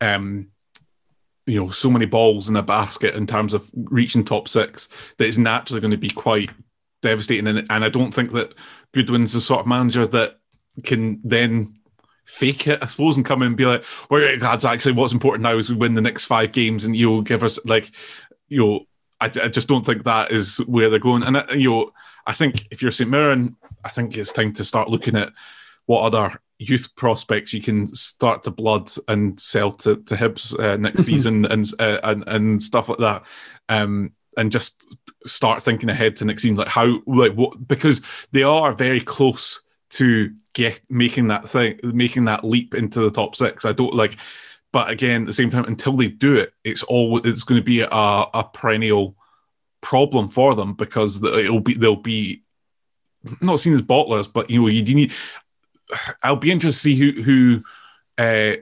um, 0.01 0.49
you 1.47 1.61
know, 1.61 1.71
so 1.71 1.91
many 1.91 2.07
balls 2.07 2.49
in 2.49 2.57
a 2.57 2.63
basket 2.63 3.15
in 3.15 3.27
terms 3.27 3.55
of 3.55 3.71
reaching 3.75 4.25
top 4.25 4.49
six, 4.49 4.89
that 5.19 5.29
it's 5.29 5.39
naturally 5.39 5.81
going 5.81 5.93
to 5.93 5.97
be 5.97 6.11
quite 6.11 6.51
devastating. 7.03 7.47
And, 7.47 7.59
and 7.71 7.85
I 7.85 7.89
don't 7.89 8.13
think 8.13 8.33
that 8.33 8.55
Goodwin's 8.93 9.33
the 9.33 9.41
sort 9.41 9.61
of 9.61 9.67
manager 9.67 10.07
that 10.09 10.41
can 10.83 11.21
then 11.23 11.80
fake 12.31 12.66
it, 12.66 12.79
I 12.83 12.87
suppose, 12.87 13.16
and 13.16 13.27
come 13.27 13.43
in 13.43 13.49
and 13.49 13.57
be 13.57 13.66
like, 13.66 13.85
"Well, 14.11 14.37
that's 14.38 14.64
actually 14.64 14.93
what's 14.93 15.12
important 15.12 15.43
now 15.43 15.59
is 15.59 15.71
we 15.71 15.77
win 15.77 15.95
the 15.95 16.01
next 16.01 16.27
five 16.27 16.53
games, 16.53 16.85
and 16.85 16.97
you'll 16.97 17.23
give 17.23 17.45
us 17.45 17.64
like, 17.64 17.90
you 18.49 18.64
know." 18.64 18.87
I, 19.23 19.27
I 19.27 19.49
just 19.49 19.69
don't 19.69 19.85
think 19.85 20.05
that 20.05 20.33
is 20.33 20.64
where 20.66 20.88
they're 20.88 20.99
going. 20.99 21.23
And 21.25 21.37
uh, 21.37 21.45
you 21.53 21.69
know, 21.69 21.93
I 22.27 22.33
think 22.33 22.66
if 22.71 22.81
you're 22.81 22.90
St 22.90 23.11
Mirren, 23.11 23.55
I 23.85 23.90
think 23.90 24.16
it's 24.16 24.33
time 24.33 24.55
to 24.55 24.64
start 24.64 24.88
looking 24.88 25.14
at 25.14 25.31
what 25.85 26.05
other 26.05 26.40
youth 26.59 26.95
prospects 26.97 27.53
you 27.53 27.61
can 27.61 27.87
start 27.95 28.43
to 28.45 28.51
blood 28.51 28.90
and 29.09 29.38
sell 29.38 29.73
to 29.73 29.97
to 29.97 30.14
Hibs 30.14 30.59
uh, 30.59 30.79
next 30.79 31.03
season 31.05 31.45
and, 31.45 31.71
uh, 31.79 31.99
and 32.03 32.25
and 32.29 32.62
stuff 32.62 32.88
like 32.88 32.99
that. 32.99 33.25
Um, 33.69 34.12
and 34.37 34.53
just 34.53 34.87
start 35.27 35.62
thinking 35.62 35.90
ahead 35.90 36.16
to 36.16 36.25
next 36.25 36.43
season, 36.43 36.57
like 36.57 36.69
how, 36.69 37.03
like 37.07 37.33
what, 37.35 37.66
because 37.69 38.01
they 38.33 38.43
are 38.43 38.73
very 38.73 39.01
close 39.01 39.62
to 39.90 40.35
get 40.55 40.81
making 40.88 41.29
that 41.29 41.48
thing, 41.48 41.79
making 41.83 42.24
that 42.26 42.44
leap 42.44 42.74
into 42.74 43.00
the 43.00 43.11
top 43.11 43.37
six. 43.37 43.64
I 43.64 43.72
don't 43.72 43.94
like, 43.94 44.16
but 44.72 44.90
again, 44.90 45.22
at 45.22 45.26
the 45.26 45.33
same 45.33 45.50
time, 45.50 45.64
until 45.64 45.96
they 45.96 46.09
do 46.09 46.37
it, 46.37 46.53
it's 46.64 46.83
all 46.85 47.18
it's 47.26 47.44
going 47.44 47.61
to 47.61 47.64
be 47.64 47.81
a, 47.81 47.88
a 47.90 48.48
perennial 48.53 49.16
problem 49.81 50.29
for 50.29 50.55
them 50.55 50.74
because 50.74 51.22
it'll 51.22 51.61
be 51.61 51.74
they'll 51.74 51.96
be 51.96 52.42
not 53.40 53.61
seen 53.61 53.74
as 53.74 53.83
bottlers, 53.83 54.33
but 54.33 54.50
you 54.50 54.62
know 54.62 54.68
you 54.68 54.83
need. 54.94 55.12
I'll 56.22 56.37
be 56.37 56.53
interested 56.53 56.90
to 56.90 56.96
see 56.96 56.96
who 56.96 57.22
who 57.22 57.64
uh, 58.18 58.57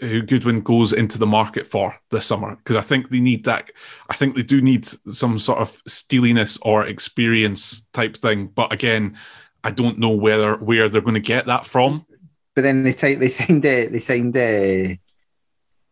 who 0.00 0.22
Goodwin 0.22 0.60
goes 0.60 0.92
into 0.92 1.18
the 1.18 1.26
market 1.26 1.66
for 1.66 1.94
this 2.10 2.26
summer 2.26 2.56
because 2.56 2.76
I 2.76 2.82
think 2.82 3.10
they 3.10 3.20
need 3.20 3.44
that. 3.44 3.70
I 4.08 4.14
think 4.14 4.34
they 4.36 4.42
do 4.42 4.60
need 4.60 4.88
some 5.12 5.38
sort 5.38 5.58
of 5.58 5.82
steeliness 5.86 6.58
or 6.62 6.86
experience 6.86 7.86
type 7.92 8.16
thing. 8.16 8.46
But 8.46 8.72
again, 8.72 9.18
I 9.64 9.70
don't 9.70 9.98
know 9.98 10.10
whether 10.10 10.56
where 10.56 10.88
they're 10.88 11.00
going 11.00 11.14
to 11.14 11.20
get 11.20 11.46
that 11.46 11.66
from. 11.66 12.06
but 12.54 12.62
then 12.62 12.82
they 12.84 12.92
say 12.92 13.14
they 13.14 13.28
signed 13.28 13.64
uh, 13.66 13.86
they 13.90 13.98
signed 13.98 14.36
uh, 14.36 14.94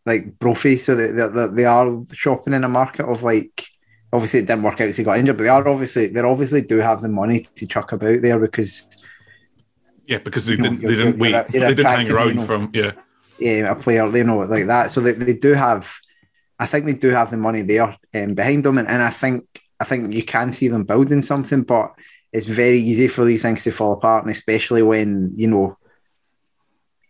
like 0.04 0.38
Brophy, 0.38 0.78
so 0.78 0.94
they, 0.94 1.10
they 1.10 1.46
they 1.48 1.64
are 1.64 2.04
shopping 2.12 2.54
in 2.54 2.64
a 2.64 2.68
market 2.68 3.06
of 3.06 3.22
like. 3.22 3.66
Obviously, 4.12 4.38
it 4.40 4.46
didn't 4.46 4.62
work 4.62 4.74
out 4.74 4.78
because 4.78 4.96
he 4.96 5.02
got 5.04 5.18
injured, 5.18 5.36
but 5.36 5.42
they 5.42 5.48
are 5.50 5.66
obviously 5.68 6.06
they 6.06 6.20
obviously 6.20 6.62
do 6.62 6.78
have 6.78 7.02
the 7.02 7.08
money 7.08 7.40
to 7.56 7.66
chuck 7.66 7.90
about 7.92 8.22
there 8.22 8.38
because 8.38 8.86
Yeah, 10.06 10.18
because 10.18 10.46
they 10.46 10.56
didn't. 10.56 10.80
They 10.80 10.94
didn't 10.94 11.18
wait. 11.18 11.32
you're 11.52 11.66
They 11.66 11.74
didn't 11.74 11.86
hang 11.86 12.06
attracted, 12.06 12.08
you 12.08 12.16
around 12.16 12.36
know. 12.36 12.44
from. 12.46 12.70
Yeah. 12.72 12.92
yeah, 13.38 13.72
a 13.72 13.74
player, 13.74 14.16
you 14.16 14.24
know, 14.24 14.38
like 14.38 14.66
that. 14.68 14.90
So 14.92 15.00
they, 15.00 15.12
they 15.12 15.34
do 15.34 15.52
have, 15.54 15.92
I 16.58 16.66
think 16.66 16.86
they 16.86 16.94
do 16.94 17.08
have 17.10 17.30
the 17.30 17.36
money 17.36 17.62
there 17.62 17.96
um, 18.14 18.34
behind 18.34 18.64
them. 18.64 18.78
And, 18.78 18.88
and 18.88 19.02
I 19.02 19.10
think 19.10 19.44
I 19.80 19.84
think 19.84 20.14
you 20.14 20.22
can 20.22 20.52
see 20.52 20.68
them 20.68 20.84
building 20.84 21.20
something, 21.22 21.62
but 21.64 21.92
it's 22.32 22.46
very 22.46 22.78
easy 22.78 23.08
for 23.08 23.24
these 23.24 23.42
things 23.42 23.64
to 23.64 23.70
fall 23.70 23.92
apart, 23.92 24.24
and 24.24 24.30
especially 24.30 24.82
when 24.82 25.30
you 25.34 25.48
know 25.48 25.78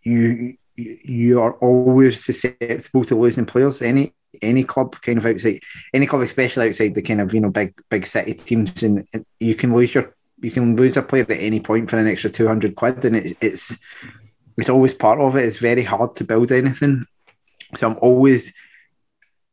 you 0.03 0.57
you 0.75 1.41
are 1.41 1.53
always 1.53 2.23
susceptible 2.23 3.03
to 3.05 3.15
losing 3.15 3.45
players. 3.45 3.81
Any 3.81 4.13
any 4.41 4.63
club 4.63 4.95
kind 5.01 5.17
of 5.17 5.25
outside 5.25 5.59
any 5.93 6.05
club, 6.05 6.21
especially 6.21 6.67
outside 6.67 6.93
the 6.95 7.01
kind 7.01 7.21
of 7.21 7.33
you 7.33 7.41
know 7.41 7.49
big 7.49 7.73
big 7.89 8.05
city 8.05 8.33
teams, 8.33 8.83
and, 8.83 9.07
and 9.13 9.25
you 9.39 9.55
can 9.55 9.73
lose 9.73 9.93
your 9.93 10.15
you 10.39 10.51
can 10.51 10.75
lose 10.75 10.97
a 10.97 11.01
player 11.01 11.23
at 11.23 11.31
any 11.31 11.59
point 11.59 11.89
for 11.89 11.97
an 11.97 12.07
extra 12.07 12.29
two 12.29 12.47
hundred 12.47 12.75
quid, 12.75 13.03
and 13.05 13.15
it, 13.15 13.37
it's 13.41 13.77
it's 14.57 14.69
always 14.69 14.93
part 14.93 15.19
of 15.19 15.35
it. 15.35 15.45
It's 15.45 15.59
very 15.59 15.83
hard 15.83 16.13
to 16.15 16.23
build 16.23 16.51
anything, 16.51 17.05
so 17.75 17.91
I'm 17.91 17.97
always 17.99 18.53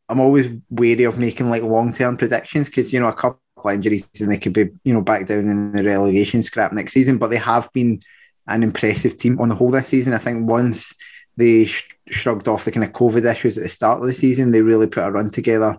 I'm 0.09 0.21
always 0.21 0.51
wary 0.71 1.05
of 1.05 1.19
making 1.19 1.51
like 1.51 1.63
long 1.63 1.93
term 1.93 2.17
predictions 2.17 2.69
because 2.69 2.93
you 2.93 3.01
know 3.01 3.09
a 3.09 3.13
couple 3.13 3.41
of 3.65 3.75
injuries 3.75 4.09
and 4.21 4.31
they 4.31 4.39
could 4.39 4.53
be 4.53 4.71
you 4.85 4.95
know 4.95 5.03
back 5.03 5.27
down 5.27 5.49
in 5.49 5.73
the 5.73 5.85
relegation 5.85 6.43
scrap 6.43 6.73
next 6.73 6.93
season, 6.93 7.19
but 7.19 7.29
they 7.29 7.37
have 7.37 7.71
been 7.73 8.03
an 8.47 8.63
impressive 8.63 9.17
team 9.17 9.41
on 9.41 9.49
the 9.49 9.55
whole 9.55 9.71
this 9.71 9.89
season. 9.89 10.13
I 10.13 10.19
think 10.19 10.49
once 10.49 10.95
they 11.37 11.65
sh- 11.65 11.89
shrugged 12.09 12.49
off 12.49 12.65
the 12.65 12.73
kind 12.73 12.85
of 12.85 12.93
COVID 12.93 13.31
issues 13.31 13.57
at 13.57 13.63
the 13.63 13.69
start 13.69 14.01
of 14.01 14.07
the 14.07 14.15
season, 14.15 14.51
they 14.51 14.63
really 14.63 14.87
put 14.87 15.05
a 15.05 15.11
run 15.11 15.31
together, 15.31 15.79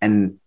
and 0.00 0.38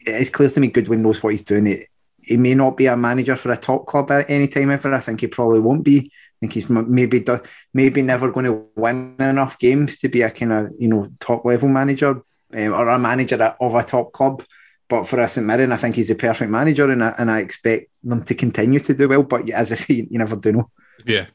it's 0.00 0.30
clear 0.30 0.50
to 0.50 0.60
me 0.60 0.68
Goodwin 0.68 1.02
knows 1.02 1.22
what 1.22 1.32
he's 1.32 1.42
doing. 1.42 1.66
It, 1.66 1.86
he 2.18 2.36
may 2.36 2.54
not 2.54 2.76
be 2.76 2.86
a 2.86 2.96
manager 2.96 3.36
for 3.36 3.52
a 3.52 3.56
top 3.56 3.86
club 3.86 4.10
at 4.10 4.30
any 4.30 4.48
time 4.48 4.70
ever. 4.70 4.94
I 4.94 5.00
think 5.00 5.20
he 5.20 5.26
probably 5.26 5.60
won't 5.60 5.84
be. 5.84 6.10
I 6.10 6.36
think 6.40 6.54
he's 6.54 6.70
maybe 6.70 7.20
do, 7.20 7.38
maybe 7.72 8.02
never 8.02 8.30
going 8.30 8.46
to 8.46 8.66
win 8.76 9.16
enough 9.18 9.58
games 9.58 9.98
to 9.98 10.08
be 10.08 10.22
a 10.22 10.30
kind 10.30 10.52
of 10.52 10.70
you 10.78 10.88
know 10.88 11.08
top 11.20 11.44
level 11.44 11.68
manager 11.68 12.22
um, 12.54 12.72
or 12.72 12.88
a 12.88 12.98
manager 12.98 13.36
of 13.60 13.74
a 13.74 13.82
top 13.82 14.12
club. 14.12 14.42
But 14.88 15.08
for 15.08 15.18
a 15.20 15.28
St 15.28 15.46
Mirren, 15.46 15.72
I 15.72 15.76
think 15.76 15.96
he's 15.96 16.10
a 16.10 16.14
perfect 16.14 16.50
manager, 16.50 16.90
and 16.90 17.02
I, 17.02 17.14
and 17.18 17.30
I 17.30 17.40
expect 17.40 17.94
them 18.02 18.22
to 18.24 18.34
continue 18.34 18.80
to 18.80 18.94
do 18.94 19.08
well. 19.08 19.22
But 19.22 19.48
as 19.50 19.72
I 19.72 19.76
say, 19.76 19.94
you 19.94 20.18
never 20.18 20.36
do 20.36 20.52
know. 20.52 20.70
Yeah, 21.04 21.26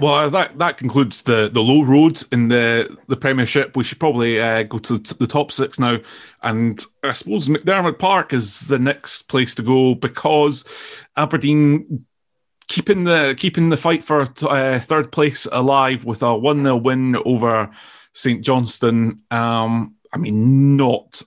well, 0.00 0.28
that 0.30 0.58
that 0.58 0.76
concludes 0.76 1.22
the, 1.22 1.50
the 1.52 1.62
low 1.62 1.82
road 1.82 2.22
in 2.32 2.48
the, 2.48 2.96
the 3.08 3.16
Premiership. 3.16 3.76
We 3.76 3.84
should 3.84 4.00
probably 4.00 4.40
uh, 4.40 4.64
go 4.64 4.78
to 4.78 4.98
the 4.98 5.26
top 5.26 5.52
six 5.52 5.78
now, 5.78 5.98
and 6.42 6.82
I 7.02 7.12
suppose 7.12 7.48
McDiarmid 7.48 7.98
Park 7.98 8.32
is 8.32 8.68
the 8.68 8.78
next 8.78 9.22
place 9.22 9.54
to 9.56 9.62
go 9.62 9.94
because 9.94 10.64
Aberdeen 11.16 12.06
keeping 12.68 13.04
the 13.04 13.34
keeping 13.38 13.68
the 13.68 13.76
fight 13.76 14.02
for 14.02 14.28
uh, 14.42 14.80
third 14.80 15.12
place 15.12 15.46
alive 15.50 16.04
with 16.04 16.22
a 16.22 16.36
one 16.36 16.64
0 16.64 16.76
win 16.76 17.16
over 17.24 17.70
St 18.12 18.44
Johnstone. 18.44 19.20
Um, 19.30 19.94
I 20.12 20.18
mean, 20.18 20.76
not 20.76 21.22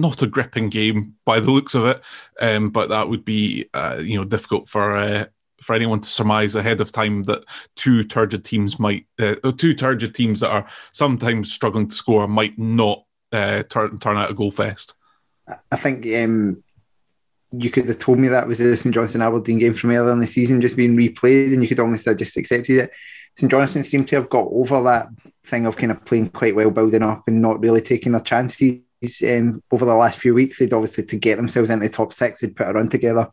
not 0.00 0.22
a 0.22 0.26
gripping 0.26 0.68
game 0.68 1.14
by 1.24 1.40
the 1.40 1.50
looks 1.50 1.74
of 1.74 1.86
it, 1.86 2.02
um, 2.40 2.70
but 2.70 2.88
that 2.88 3.08
would 3.08 3.24
be 3.24 3.68
uh, 3.74 4.00
you 4.02 4.16
know 4.16 4.24
difficult 4.24 4.68
for 4.68 4.96
uh, 4.96 5.26
for 5.62 5.74
anyone 5.74 6.00
to 6.00 6.08
surmise 6.08 6.54
ahead 6.54 6.80
of 6.80 6.92
time 6.92 7.22
that 7.24 7.44
two 7.76 8.02
turgid 8.02 8.44
teams 8.44 8.78
might, 8.78 9.06
uh, 9.18 9.34
two 9.56 9.74
turgid 9.74 10.14
teams 10.14 10.40
that 10.40 10.50
are 10.50 10.66
sometimes 10.92 11.52
struggling 11.52 11.88
to 11.88 11.94
score 11.94 12.26
might 12.26 12.58
not 12.58 13.04
uh, 13.32 13.62
turn 13.64 13.98
turn 13.98 14.16
out 14.16 14.30
a 14.30 14.34
goal 14.34 14.50
fest. 14.50 14.94
I 15.70 15.76
think 15.76 16.06
um, 16.16 16.62
you 17.52 17.70
could 17.70 17.86
have 17.86 17.98
told 17.98 18.18
me 18.18 18.28
that 18.28 18.46
was 18.46 18.58
the 18.58 18.76
St 18.76 18.94
Johnstone 18.94 19.22
Aberdeen 19.22 19.58
game 19.58 19.74
from 19.74 19.90
earlier 19.90 20.12
in 20.12 20.20
the 20.20 20.26
season 20.26 20.60
just 20.60 20.76
being 20.76 20.96
replayed, 20.96 21.52
and 21.52 21.62
you 21.62 21.68
could 21.68 21.80
almost 21.80 22.06
have 22.06 22.16
just 22.16 22.36
accepted 22.36 22.78
it. 22.78 22.90
St 23.36 23.50
Johnstone 23.50 23.84
seem 23.84 24.04
to 24.06 24.16
have 24.16 24.30
got 24.30 24.48
over 24.50 24.82
that 24.82 25.08
thing 25.44 25.66
of 25.66 25.76
kind 25.76 25.92
of 25.92 26.04
playing 26.04 26.30
quite 26.30 26.54
well, 26.54 26.70
building 26.70 27.02
up, 27.02 27.24
and 27.26 27.42
not 27.42 27.60
really 27.60 27.80
taking 27.80 28.12
their 28.12 28.20
chances. 28.20 28.80
Um, 29.22 29.62
over 29.70 29.86
the 29.86 29.94
last 29.94 30.18
few 30.18 30.34
weeks, 30.34 30.58
they'd 30.58 30.72
obviously 30.72 31.04
to 31.04 31.16
get 31.16 31.36
themselves 31.36 31.70
into 31.70 31.86
the 31.86 31.92
top 31.92 32.12
six, 32.12 32.40
they'd 32.40 32.54
put 32.54 32.68
a 32.68 32.72
run 32.72 32.88
together 32.88 33.30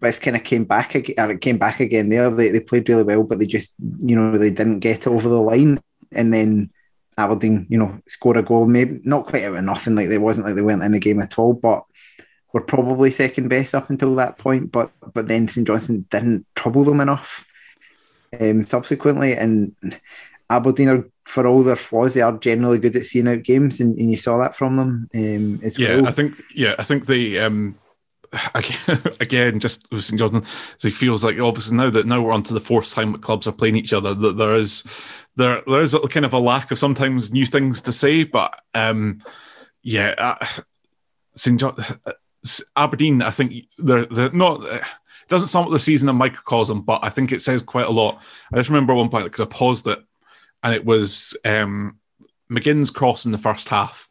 West 0.00 0.22
kind 0.22 0.36
of 0.36 0.44
came 0.44 0.64
back 0.64 0.94
again, 0.94 1.30
it 1.30 1.40
came 1.40 1.58
back 1.58 1.80
again 1.80 2.08
there. 2.08 2.30
They, 2.30 2.50
they 2.50 2.60
played 2.60 2.88
really 2.88 3.02
well, 3.02 3.22
but 3.22 3.38
they 3.38 3.46
just, 3.46 3.74
you 3.98 4.14
know, 4.14 4.36
they 4.36 4.50
didn't 4.50 4.80
get 4.80 5.06
over 5.06 5.28
the 5.28 5.40
line. 5.40 5.80
And 6.12 6.32
then 6.32 6.70
Aberdeen, 7.16 7.66
you 7.70 7.78
know, 7.78 7.98
scored 8.06 8.36
a 8.36 8.42
goal, 8.42 8.66
maybe 8.66 9.00
not 9.04 9.26
quite 9.26 9.44
out 9.44 9.56
of 9.56 9.64
nothing. 9.64 9.94
Like 9.94 10.08
it 10.08 10.18
wasn't 10.18 10.46
like 10.46 10.56
they 10.56 10.62
weren't 10.62 10.82
in 10.82 10.92
the 10.92 11.00
game 11.00 11.20
at 11.20 11.38
all, 11.38 11.54
but 11.54 11.84
were 12.52 12.60
probably 12.60 13.10
second 13.10 13.48
best 13.48 13.74
up 13.74 13.90
until 13.90 14.14
that 14.16 14.38
point. 14.38 14.70
But 14.70 14.92
but 15.12 15.26
then 15.26 15.48
St 15.48 15.66
Johnstone 15.66 16.04
didn't 16.10 16.46
trouble 16.54 16.84
them 16.84 17.00
enough. 17.00 17.46
Um, 18.38 18.66
subsequently, 18.66 19.34
and 19.34 19.74
Aberdeen 20.50 20.88
are 20.88 21.08
for 21.24 21.46
all 21.46 21.62
their 21.62 21.76
flaws, 21.76 22.14
they 22.14 22.20
are 22.20 22.36
generally 22.38 22.78
good 22.78 22.96
at 22.96 23.04
seeing 23.04 23.28
out 23.28 23.42
games, 23.42 23.80
and, 23.80 23.98
and 23.98 24.10
you 24.10 24.16
saw 24.16 24.38
that 24.38 24.54
from 24.54 24.76
them 24.76 25.08
um, 25.14 25.60
as 25.62 25.78
yeah, 25.78 25.96
well. 25.96 26.06
I 26.06 26.12
think 26.12 26.40
yeah, 26.54 26.74
I 26.78 26.82
think 26.82 27.06
they 27.06 27.38
um, 27.38 27.78
again, 29.20 29.60
just 29.60 29.90
with 29.90 30.04
St 30.04 30.18
Johnstone, 30.18 30.44
it 30.82 30.94
feels 30.94 31.24
like 31.24 31.38
obviously 31.38 31.76
now 31.76 31.90
that 31.90 32.06
now 32.06 32.20
we're 32.20 32.32
on 32.32 32.42
to 32.44 32.54
the 32.54 32.60
fourth 32.60 32.92
time 32.92 33.12
that 33.12 33.22
clubs 33.22 33.46
are 33.46 33.52
playing 33.52 33.76
each 33.76 33.92
other, 33.92 34.14
that 34.14 34.36
there 34.36 34.54
is 34.54 34.84
there 35.36 35.62
there 35.66 35.82
is 35.82 35.94
a 35.94 36.00
kind 36.00 36.26
of 36.26 36.32
a 36.32 36.38
lack 36.38 36.70
of 36.70 36.78
sometimes 36.78 37.32
new 37.32 37.46
things 37.46 37.82
to 37.82 37.92
say, 37.92 38.24
but 38.24 38.60
um, 38.74 39.20
yeah, 39.82 40.14
uh, 40.18 40.46
St 41.34 41.60
John, 41.60 41.74
uh, 42.06 42.12
Aberdeen, 42.76 43.22
I 43.22 43.30
think 43.30 43.66
they're 43.78 44.06
they're 44.06 44.30
not. 44.32 44.64
It 44.64 45.28
doesn't 45.28 45.48
sum 45.48 45.64
up 45.64 45.70
the 45.70 45.78
season 45.78 46.08
in 46.10 46.16
microcosm, 46.16 46.82
but 46.82 47.02
I 47.02 47.08
think 47.08 47.32
it 47.32 47.40
says 47.40 47.62
quite 47.62 47.86
a 47.86 47.90
lot. 47.90 48.22
I 48.52 48.56
just 48.56 48.68
remember 48.68 48.94
one 48.94 49.08
point 49.08 49.24
because 49.24 49.40
I 49.40 49.46
paused 49.46 49.86
it, 49.86 49.98
and 50.64 50.74
it 50.74 50.84
was 50.84 51.36
um, 51.44 51.98
McGinn's 52.50 52.90
cross 52.90 53.26
in 53.26 53.32
the 53.32 53.38
first 53.38 53.68
half 53.68 54.08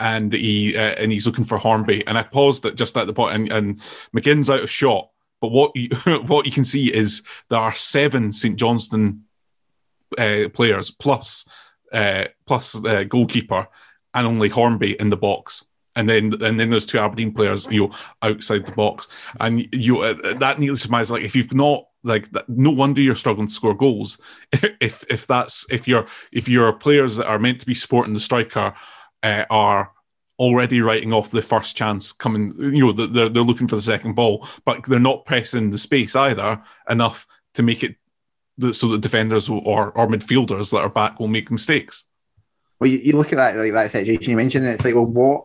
and 0.00 0.32
he 0.32 0.76
uh, 0.76 0.80
and 0.80 1.10
he's 1.10 1.26
looking 1.26 1.44
for 1.44 1.58
Hornby. 1.58 2.06
And 2.06 2.16
I 2.16 2.22
paused 2.22 2.64
it 2.66 2.76
just 2.76 2.96
at 2.96 3.06
the 3.06 3.12
point, 3.12 3.34
and, 3.34 3.52
and 3.52 3.80
McGinn's 4.16 4.50
out 4.50 4.62
of 4.62 4.70
shot. 4.70 5.10
But 5.40 5.50
what 5.50 5.72
you 5.74 5.88
what 6.26 6.46
you 6.46 6.52
can 6.52 6.64
see 6.64 6.94
is 6.94 7.22
there 7.48 7.58
are 7.58 7.74
seven 7.74 8.32
St 8.32 8.56
Johnstone 8.56 9.22
uh, 10.16 10.48
players 10.52 10.90
plus 10.90 11.48
uh, 11.92 12.24
plus 12.46 12.72
the 12.72 13.04
goalkeeper 13.04 13.66
and 14.14 14.26
only 14.26 14.48
Hornby 14.48 14.98
in 15.00 15.10
the 15.10 15.16
box. 15.16 15.64
And 15.96 16.08
then, 16.08 16.32
and 16.44 16.60
then 16.60 16.70
there's 16.70 16.86
two 16.86 17.00
Aberdeen 17.00 17.34
players, 17.34 17.66
you 17.72 17.88
know, 17.88 17.94
outside 18.22 18.66
the 18.66 18.72
box, 18.72 19.08
and 19.40 19.66
you 19.72 20.02
uh, 20.02 20.34
that 20.38 20.60
needless 20.60 20.86
to 20.86 21.12
like 21.12 21.24
if 21.24 21.34
you've 21.34 21.54
not 21.54 21.87
like 22.04 22.28
no 22.48 22.70
wonder 22.70 23.00
you're 23.00 23.14
struggling 23.14 23.48
to 23.48 23.52
score 23.52 23.74
goals. 23.74 24.20
If 24.80 25.04
if 25.10 25.26
that's 25.26 25.66
if 25.70 25.88
you're 25.88 26.06
if 26.32 26.48
your 26.48 26.72
players 26.72 27.16
that 27.16 27.26
are 27.26 27.38
meant 27.38 27.60
to 27.60 27.66
be 27.66 27.74
supporting 27.74 28.14
the 28.14 28.20
striker 28.20 28.74
uh, 29.22 29.44
are 29.50 29.92
already 30.38 30.80
writing 30.80 31.12
off 31.12 31.30
the 31.30 31.42
first 31.42 31.76
chance 31.76 32.12
coming. 32.12 32.54
You 32.58 32.86
know, 32.86 32.92
they're 32.92 33.28
they're 33.28 33.42
looking 33.42 33.68
for 33.68 33.76
the 33.76 33.82
second 33.82 34.14
ball, 34.14 34.46
but 34.64 34.84
they're 34.84 34.98
not 34.98 35.24
pressing 35.24 35.70
the 35.70 35.78
space 35.78 36.14
either 36.14 36.62
enough 36.88 37.26
to 37.54 37.62
make 37.62 37.82
it 37.82 37.96
so 38.72 38.88
that 38.88 39.00
defenders 39.00 39.48
or 39.48 39.90
or 39.90 40.06
midfielders 40.06 40.70
that 40.70 40.78
are 40.78 40.88
back 40.88 41.18
will 41.18 41.28
make 41.28 41.50
mistakes. 41.50 42.04
Well, 42.80 42.90
you, 42.90 42.98
you 42.98 43.12
look 43.16 43.32
at 43.32 43.36
that 43.36 43.56
like 43.56 43.72
that 43.72 43.90
situation 43.90 44.30
you 44.30 44.36
mentioned, 44.36 44.64
and 44.64 44.74
it's 44.74 44.84
like, 44.84 44.94
well, 44.94 45.06
what 45.06 45.44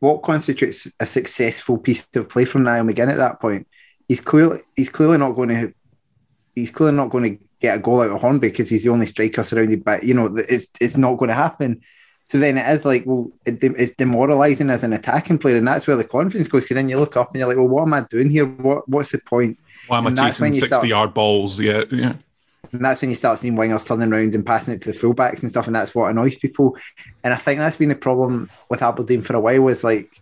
what 0.00 0.22
constitutes 0.22 0.90
a 1.00 1.06
successful 1.06 1.78
piece 1.78 2.06
of 2.14 2.28
play 2.28 2.44
from 2.44 2.64
Niall 2.64 2.84
McGinn 2.84 3.10
at 3.10 3.18
that 3.18 3.40
point? 3.40 3.66
He's 4.08 4.20
clearly 4.20 4.60
he's 4.76 4.90
clearly 4.90 5.18
not 5.18 5.32
going 5.32 5.48
to 5.48 5.74
he's 6.54 6.70
clearly 6.70 6.96
not 6.96 7.10
going 7.10 7.38
to 7.38 7.44
get 7.60 7.78
a 7.78 7.80
goal 7.80 8.02
out 8.02 8.10
of 8.10 8.20
Hornby 8.20 8.48
because 8.48 8.68
he's 8.68 8.84
the 8.84 8.90
only 8.90 9.06
striker 9.06 9.42
surrounded 9.42 9.84
by 9.84 10.00
you 10.00 10.14
know 10.14 10.34
it's 10.36 10.68
it's 10.80 10.96
not 10.96 11.16
going 11.16 11.28
to 11.28 11.34
happen. 11.34 11.80
So 12.26 12.38
then 12.38 12.56
it 12.56 12.66
is 12.70 12.86
like, 12.86 13.04
well, 13.04 13.30
it, 13.44 13.62
it's 13.62 13.94
demoralising 13.96 14.70
as 14.70 14.82
an 14.82 14.94
attacking 14.94 15.38
player, 15.38 15.56
and 15.56 15.68
that's 15.68 15.86
where 15.86 15.96
the 15.96 16.04
confidence 16.04 16.48
goes. 16.48 16.64
Because 16.64 16.76
then 16.76 16.88
you 16.88 16.98
look 16.98 17.18
up 17.18 17.30
and 17.30 17.38
you're 17.38 17.48
like, 17.48 17.58
well, 17.58 17.68
what 17.68 17.82
am 17.82 17.92
I 17.92 18.00
doing 18.02 18.30
here? 18.30 18.46
What 18.46 18.88
What's 18.88 19.12
the 19.12 19.18
point? 19.18 19.58
Why 19.88 19.98
am 19.98 20.06
I 20.06 20.10
chasing 20.12 20.54
sixty 20.54 20.88
yard 20.88 21.12
balls? 21.12 21.60
Yeah, 21.60 21.84
yeah. 21.90 22.14
And 22.72 22.84
that's 22.84 23.02
when 23.02 23.10
you 23.10 23.16
start 23.16 23.38
seeing 23.38 23.56
wingers 23.56 23.86
turning 23.86 24.12
around 24.12 24.34
and 24.34 24.44
passing 24.44 24.74
it 24.74 24.82
to 24.82 24.92
the 24.92 24.98
fullbacks 24.98 25.42
and 25.42 25.50
stuff, 25.50 25.66
and 25.66 25.76
that's 25.76 25.94
what 25.94 26.10
annoys 26.10 26.36
people. 26.36 26.76
And 27.22 27.34
I 27.34 27.36
think 27.36 27.58
that's 27.58 27.76
been 27.76 27.90
the 27.90 27.94
problem 27.94 28.50
with 28.70 28.82
Aberdeen 28.82 29.22
for 29.22 29.36
a 29.36 29.40
while. 29.40 29.60
Was 29.60 29.84
like 29.84 30.20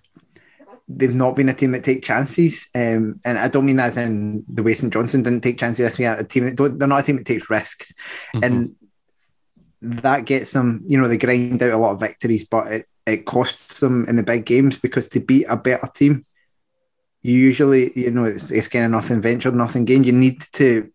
they've 0.89 1.15
not 1.15 1.37
been 1.37 1.49
a 1.49 1.55
team 1.55 1.73
that 1.73 1.85
take 1.85 2.03
chances, 2.03 2.69
um, 2.75 3.21
and 3.25 3.39
I 3.39 3.49
don't 3.49 3.67
mean 3.67 3.77
that 3.77 3.89
as 3.89 3.97
in 3.97 4.45
the 4.49 4.63
way 4.63 4.75
St 4.75 4.93
Johnstone 4.93 5.23
didn't 5.23 5.43
take 5.43 5.59
chances. 5.59 5.97
This 5.97 5.99
a 5.99 6.25
team 6.25 6.45
that 6.45 6.57
don't, 6.57 6.79
they're 6.79 6.89
not 6.89 7.01
a 7.01 7.03
team 7.03 7.17
that 7.17 7.27
takes 7.27 7.51
risks, 7.51 7.95
mm-hmm. 8.35 8.45
and 8.45 8.77
that 9.83 10.25
gets 10.25 10.53
them, 10.53 10.83
you 10.87 11.01
know, 11.01 11.09
they 11.09 11.19
grind 11.19 11.63
out 11.63 11.73
a 11.73 11.77
lot 11.77 11.93
of 11.93 12.01
victories, 12.01 12.45
but 12.45 12.67
it, 12.69 12.87
it 13.07 13.27
costs 13.27 13.81
them 13.81 14.07
in 14.09 14.17
the 14.17 14.23
big 14.23 14.47
games 14.47 14.79
because 14.79 15.09
to 15.09 15.21
beat 15.21 15.47
a 15.49 15.57
better 15.57 15.89
team, 15.93 16.25
you 17.23 17.37
usually, 17.37 17.93
you 17.99 18.11
know, 18.11 18.25
it's, 18.25 18.51
it's 18.51 18.69
kind 18.69 18.85
of 18.85 18.91
nothing 18.93 19.21
ventured, 19.21 19.55
nothing 19.55 19.85
gained. 19.85 20.07
You 20.07 20.13
need 20.13 20.41
to 20.53 20.91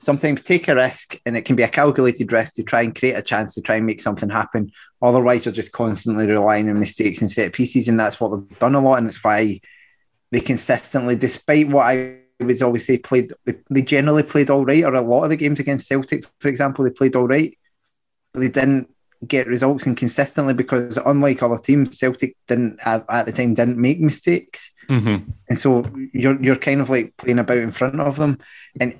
sometimes 0.00 0.42
take 0.42 0.66
a 0.68 0.74
risk, 0.74 1.20
and 1.26 1.36
it 1.36 1.42
can 1.42 1.56
be 1.56 1.62
a 1.62 1.68
calculated 1.68 2.32
risk 2.32 2.54
to 2.54 2.62
try 2.62 2.82
and 2.82 2.98
create 2.98 3.12
a 3.12 3.22
chance 3.22 3.54
to 3.54 3.60
try 3.60 3.76
and 3.76 3.86
make 3.86 4.00
something 4.00 4.30
happen. 4.30 4.72
Otherwise, 5.02 5.44
you're 5.44 5.54
just 5.54 5.72
constantly 5.72 6.26
relying 6.26 6.68
on 6.68 6.80
mistakes 6.80 7.20
and 7.20 7.30
set 7.30 7.52
pieces, 7.52 7.86
and 7.86 8.00
that's 8.00 8.18
what 8.18 8.30
they've 8.30 8.58
done 8.58 8.74
a 8.74 8.80
lot, 8.80 8.98
and 8.98 9.06
it's 9.06 9.22
why 9.22 9.60
they 10.32 10.40
consistently, 10.40 11.16
despite 11.16 11.68
what 11.68 11.86
I 11.86 12.16
was 12.40 12.62
obviously 12.62 12.98
played. 12.98 13.32
They 13.68 13.82
generally 13.82 14.22
played 14.22 14.50
all 14.50 14.64
right, 14.64 14.84
or 14.84 14.94
a 14.94 15.00
lot 15.02 15.24
of 15.24 15.30
the 15.30 15.36
games 15.36 15.60
against 15.60 15.86
Celtic, 15.86 16.24
for 16.38 16.48
example, 16.48 16.84
they 16.84 16.90
played 16.90 17.14
all 17.14 17.28
right, 17.28 17.56
but 18.32 18.40
they 18.40 18.48
didn't 18.48 18.88
get 19.26 19.46
results 19.46 19.84
and 19.84 19.98
consistently 19.98 20.54
because 20.54 20.96
unlike 20.96 21.42
other 21.42 21.58
teams, 21.58 21.98
Celtic 21.98 22.36
didn't 22.48 22.78
at, 22.86 23.04
at 23.10 23.26
the 23.26 23.32
time 23.32 23.52
didn't 23.52 23.76
make 23.76 24.00
mistakes, 24.00 24.72
mm-hmm. 24.88 25.30
and 25.48 25.58
so 25.58 25.84
you're 26.14 26.42
you're 26.42 26.56
kind 26.56 26.80
of 26.80 26.88
like 26.88 27.14
playing 27.18 27.38
about 27.38 27.58
in 27.58 27.70
front 27.70 28.00
of 28.00 28.16
them, 28.16 28.38
and 28.80 28.98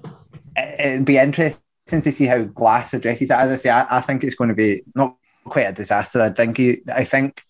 it'd 0.57 1.05
be 1.05 1.19
interesting 1.19 1.63
to 1.89 2.13
see 2.13 2.27
how 2.27 2.43
Glass 2.43 2.95
addresses 2.95 3.29
that. 3.29 3.41
As 3.41 3.51
I 3.51 3.57
say, 3.57 3.71
I, 3.71 3.99
I 3.99 4.01
think 4.01 4.25
it's 4.25 4.35
going 4.35 4.49
to 4.49 4.55
be 4.55 4.83
not 4.95 5.17
quite 5.45 5.69
a 5.69 5.73
disaster. 5.73 6.21
I 6.21 6.31
think 6.31 6.57
he, 6.57 6.81
I 6.95 7.05
think 7.05 7.45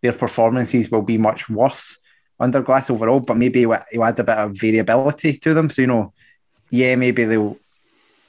their 0.00 0.12
performances 0.12 0.90
will 0.90 1.02
be 1.02 1.18
much 1.18 1.48
worse 1.48 1.98
under 2.40 2.60
Glass 2.60 2.90
overall, 2.90 3.20
but 3.20 3.36
maybe 3.36 3.60
he'll 3.60 4.04
add 4.04 4.18
a 4.18 4.24
bit 4.24 4.38
of 4.38 4.56
variability 4.56 5.34
to 5.34 5.54
them. 5.54 5.70
So 5.70 5.82
you 5.82 5.88
know, 5.88 6.12
yeah, 6.70 6.96
maybe 6.96 7.24
they'll 7.24 7.58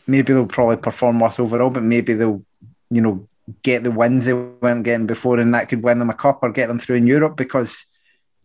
maybe 0.08 0.34
they'll 0.34 0.46
probably 0.46 0.78
perform 0.78 1.20
worse 1.20 1.40
overall, 1.40 1.70
but 1.70 1.84
maybe 1.84 2.14
they'll 2.14 2.44
you 2.90 3.02
know 3.02 3.28
get 3.64 3.84
the 3.84 3.92
wins 3.92 4.26
they 4.26 4.34
weren't 4.34 4.84
getting 4.84 5.08
before, 5.08 5.40
and 5.40 5.54
that 5.54 5.70
could 5.70 5.84
win 5.84 6.00
them 6.00 6.10
a 6.10 6.14
cup 6.14 6.40
or 6.42 6.52
get 6.52 6.68
them 6.68 6.80
through 6.80 6.98
in 6.98 7.08
Europe 7.08 7.36
because 7.36 7.86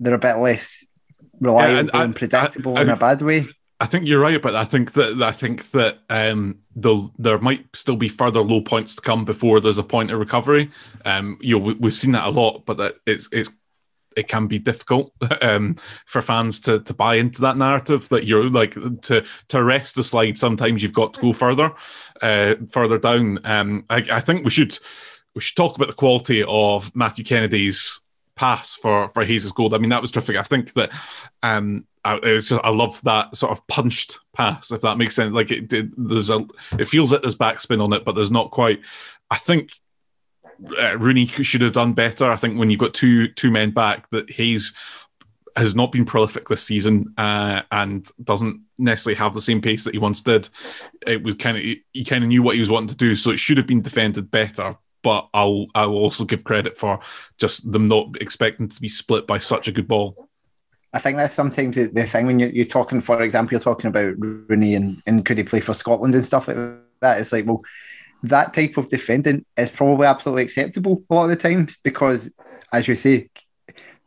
they're 0.00 0.14
a 0.14 0.18
bit 0.18 0.38
less 0.38 0.86
reliable 1.40 1.74
yeah, 1.74 1.80
and, 1.80 1.90
and, 1.94 2.16
predictable 2.16 2.76
I, 2.76 2.80
I, 2.80 2.82
in 2.82 2.88
a 2.90 2.96
bad 2.96 3.22
way. 3.22 3.46
I 3.80 3.86
think 3.86 4.06
you're 4.06 4.20
right, 4.20 4.42
but 4.42 4.56
I 4.56 4.64
think 4.64 4.92
that 4.94 5.22
I 5.22 5.30
think 5.30 5.70
that 5.70 5.98
um, 6.10 6.58
there 6.74 7.38
might 7.38 7.64
still 7.74 7.96
be 7.96 8.08
further 8.08 8.40
low 8.40 8.60
points 8.60 8.96
to 8.96 9.02
come 9.02 9.24
before 9.24 9.60
there's 9.60 9.78
a 9.78 9.84
point 9.84 10.10
of 10.10 10.18
recovery. 10.18 10.70
Um, 11.04 11.38
you 11.40 11.58
know, 11.58 11.74
we, 11.78 11.86
have 11.86 11.94
seen 11.94 12.12
that 12.12 12.26
a 12.26 12.30
lot, 12.30 12.64
but 12.66 12.76
that 12.78 12.94
it's 13.06 13.28
it's 13.30 13.50
it 14.16 14.26
can 14.26 14.48
be 14.48 14.58
difficult 14.58 15.12
um, 15.42 15.76
for 16.06 16.20
fans 16.22 16.58
to 16.60 16.80
to 16.80 16.92
buy 16.92 17.16
into 17.16 17.40
that 17.42 17.56
narrative 17.56 18.08
that 18.08 18.24
you're 18.24 18.50
like 18.50 18.74
to 19.02 19.24
to 19.48 19.58
arrest 19.58 19.94
the 19.94 20.02
slide. 20.02 20.36
Sometimes 20.36 20.82
you've 20.82 20.92
got 20.92 21.14
to 21.14 21.20
go 21.20 21.32
further, 21.32 21.72
uh, 22.20 22.56
further 22.70 22.98
down. 22.98 23.38
Um, 23.44 23.84
I, 23.88 24.04
I 24.10 24.20
think 24.20 24.44
we 24.44 24.50
should 24.50 24.76
we 25.36 25.40
should 25.40 25.56
talk 25.56 25.76
about 25.76 25.86
the 25.86 25.94
quality 25.94 26.42
of 26.42 26.94
Matthew 26.96 27.24
Kennedy's 27.24 28.00
pass 28.34 28.74
for 28.74 29.08
for 29.10 29.24
Hayes' 29.24 29.52
goal. 29.52 29.72
I 29.72 29.78
mean, 29.78 29.90
that 29.90 30.02
was 30.02 30.10
terrific. 30.10 30.36
I 30.36 30.42
think 30.42 30.72
that 30.72 30.90
um, 31.44 31.86
I, 32.14 32.20
just, 32.20 32.52
I 32.52 32.70
love 32.70 33.00
that 33.02 33.36
sort 33.36 33.52
of 33.52 33.66
punched 33.66 34.18
pass, 34.32 34.70
if 34.70 34.80
that 34.82 34.98
makes 34.98 35.14
sense. 35.14 35.34
Like 35.34 35.50
it, 35.50 35.72
it 35.72 35.90
there's 35.96 36.30
a, 36.30 36.46
it 36.78 36.88
feels 36.88 37.12
like 37.12 37.22
there's 37.22 37.36
backspin 37.36 37.82
on 37.82 37.92
it, 37.92 38.04
but 38.04 38.12
there's 38.12 38.30
not 38.30 38.50
quite. 38.50 38.80
I 39.30 39.36
think 39.36 39.72
uh, 40.78 40.96
Rooney 40.98 41.26
should 41.26 41.62
have 41.62 41.72
done 41.72 41.92
better. 41.92 42.30
I 42.30 42.36
think 42.36 42.58
when 42.58 42.70
you've 42.70 42.80
got 42.80 42.94
two 42.94 43.28
two 43.28 43.50
men 43.50 43.70
back, 43.70 44.08
that 44.10 44.30
Hayes 44.30 44.74
has 45.56 45.74
not 45.74 45.90
been 45.90 46.04
prolific 46.04 46.48
this 46.48 46.62
season 46.62 47.12
uh, 47.18 47.62
and 47.72 48.08
doesn't 48.22 48.62
necessarily 48.78 49.18
have 49.18 49.34
the 49.34 49.40
same 49.40 49.60
pace 49.60 49.84
that 49.84 49.94
he 49.94 49.98
once 49.98 50.22
did. 50.22 50.48
It 51.06 51.22
was 51.22 51.34
kind 51.34 51.56
of 51.56 51.62
he 51.62 52.04
kind 52.04 52.24
of 52.24 52.28
knew 52.28 52.42
what 52.42 52.54
he 52.54 52.60
was 52.60 52.70
wanting 52.70 52.88
to 52.88 52.96
do, 52.96 53.16
so 53.16 53.30
it 53.30 53.38
should 53.38 53.56
have 53.56 53.66
been 53.66 53.82
defended 53.82 54.30
better. 54.30 54.76
But 55.02 55.28
I'll 55.34 55.66
I'll 55.74 55.90
also 55.90 56.24
give 56.24 56.44
credit 56.44 56.76
for 56.76 57.00
just 57.38 57.70
them 57.70 57.86
not 57.86 58.20
expecting 58.20 58.68
to 58.68 58.80
be 58.80 58.88
split 58.88 59.26
by 59.26 59.38
such 59.38 59.68
a 59.68 59.72
good 59.72 59.88
ball. 59.88 60.27
I 60.98 61.00
think 61.00 61.16
that's 61.16 61.32
sometimes 61.32 61.76
the, 61.76 62.06
thing 62.08 62.26
when 62.26 62.40
you're, 62.40 62.50
you're, 62.50 62.64
talking, 62.64 63.00
for 63.00 63.22
example, 63.22 63.52
you're 63.52 63.60
talking 63.60 63.86
about 63.86 64.18
Rooney 64.18 64.74
and, 64.74 65.00
and 65.06 65.24
could 65.24 65.38
he 65.38 65.44
play 65.44 65.60
for 65.60 65.72
Scotland 65.72 66.12
and 66.12 66.26
stuff 66.26 66.48
like 66.48 66.56
that. 67.02 67.20
It's 67.20 67.32
like, 67.32 67.46
well, 67.46 67.62
that 68.24 68.52
type 68.52 68.76
of 68.76 68.90
defending 68.90 69.44
is 69.56 69.70
probably 69.70 70.08
absolutely 70.08 70.42
acceptable 70.42 71.04
a 71.08 71.14
lot 71.14 71.24
of 71.24 71.30
the 71.30 71.36
times 71.36 71.76
because, 71.84 72.32
as 72.72 72.88
you 72.88 72.96
say, 72.96 73.30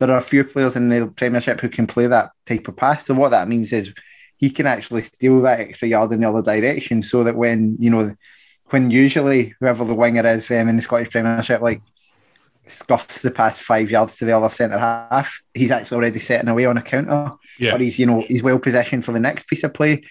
there 0.00 0.10
are 0.10 0.18
a 0.18 0.20
few 0.20 0.44
players 0.44 0.76
in 0.76 0.90
the 0.90 1.06
Premiership 1.06 1.62
who 1.62 1.70
can 1.70 1.86
play 1.86 2.08
that 2.08 2.32
type 2.44 2.68
of 2.68 2.76
pass. 2.76 3.06
So 3.06 3.14
what 3.14 3.30
that 3.30 3.48
means 3.48 3.72
is 3.72 3.94
he 4.36 4.50
can 4.50 4.66
actually 4.66 5.00
steal 5.00 5.40
that 5.40 5.60
extra 5.60 5.88
yard 5.88 6.12
in 6.12 6.20
the 6.20 6.28
other 6.28 6.42
direction, 6.42 7.00
so 7.00 7.24
that 7.24 7.36
when 7.36 7.78
you 7.80 7.88
know, 7.88 8.14
when 8.66 8.90
usually 8.90 9.54
whoever 9.60 9.86
the 9.86 9.94
winger 9.94 10.26
is 10.26 10.50
um, 10.50 10.68
in 10.68 10.76
the 10.76 10.82
Scottish 10.82 11.08
Premiership, 11.08 11.62
like 11.62 11.80
scuffs 12.66 13.22
the 13.22 13.30
pass 13.30 13.58
five 13.58 13.90
yards 13.90 14.16
to 14.16 14.24
the 14.24 14.36
other 14.36 14.48
centre 14.48 14.78
half, 14.78 15.42
he's 15.54 15.70
actually 15.70 15.96
already 15.96 16.18
setting 16.18 16.48
away 16.48 16.66
on 16.66 16.78
a 16.78 16.82
counter. 16.82 17.32
Yeah. 17.58 17.74
Or 17.74 17.78
he's, 17.78 17.98
you 17.98 18.06
know, 18.06 18.24
he's 18.28 18.42
well 18.42 18.58
positioned 18.58 19.04
for 19.04 19.12
the 19.12 19.20
next 19.20 19.46
piece 19.46 19.64
of 19.64 19.74
play. 19.74 20.02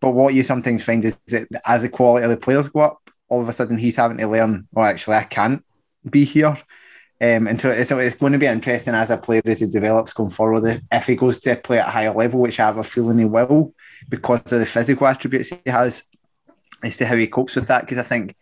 But 0.00 0.12
what 0.12 0.34
you 0.34 0.42
sometimes 0.42 0.84
find 0.84 1.04
is 1.04 1.16
that 1.28 1.48
as 1.66 1.82
the 1.82 1.88
quality 1.88 2.24
of 2.24 2.30
the 2.30 2.36
players 2.36 2.68
go 2.68 2.80
up, 2.80 3.10
all 3.28 3.40
of 3.40 3.48
a 3.48 3.52
sudden 3.52 3.78
he's 3.78 3.96
having 3.96 4.18
to 4.18 4.28
learn, 4.28 4.68
well, 4.72 4.86
actually, 4.86 5.16
I 5.16 5.24
can't 5.24 5.64
be 6.08 6.24
here. 6.24 6.56
Um, 7.18 7.46
and 7.48 7.58
so 7.58 7.70
it's, 7.70 7.90
it's, 7.90 8.14
going 8.14 8.34
to 8.34 8.38
be 8.38 8.46
interesting 8.46 8.94
as 8.94 9.10
a 9.10 9.16
player 9.16 9.40
as 9.46 9.60
he 9.60 9.66
develops 9.66 10.12
going 10.12 10.30
forward. 10.30 10.82
If 10.92 11.06
he 11.06 11.16
goes 11.16 11.40
to 11.40 11.56
play 11.56 11.78
at 11.78 11.88
a 11.88 11.90
higher 11.90 12.12
level, 12.12 12.40
which 12.40 12.60
I 12.60 12.66
have 12.66 12.76
a 12.76 12.82
feeling 12.82 13.18
he 13.18 13.24
will, 13.24 13.74
because 14.10 14.52
of 14.52 14.60
the 14.60 14.66
physical 14.66 15.06
attributes 15.06 15.48
he 15.48 15.70
has, 15.70 16.04
as 16.82 16.98
to 16.98 17.06
how 17.06 17.16
he 17.16 17.26
copes 17.26 17.56
with 17.56 17.68
that. 17.68 17.80
Because 17.80 17.98
I 17.98 18.02
think, 18.02 18.36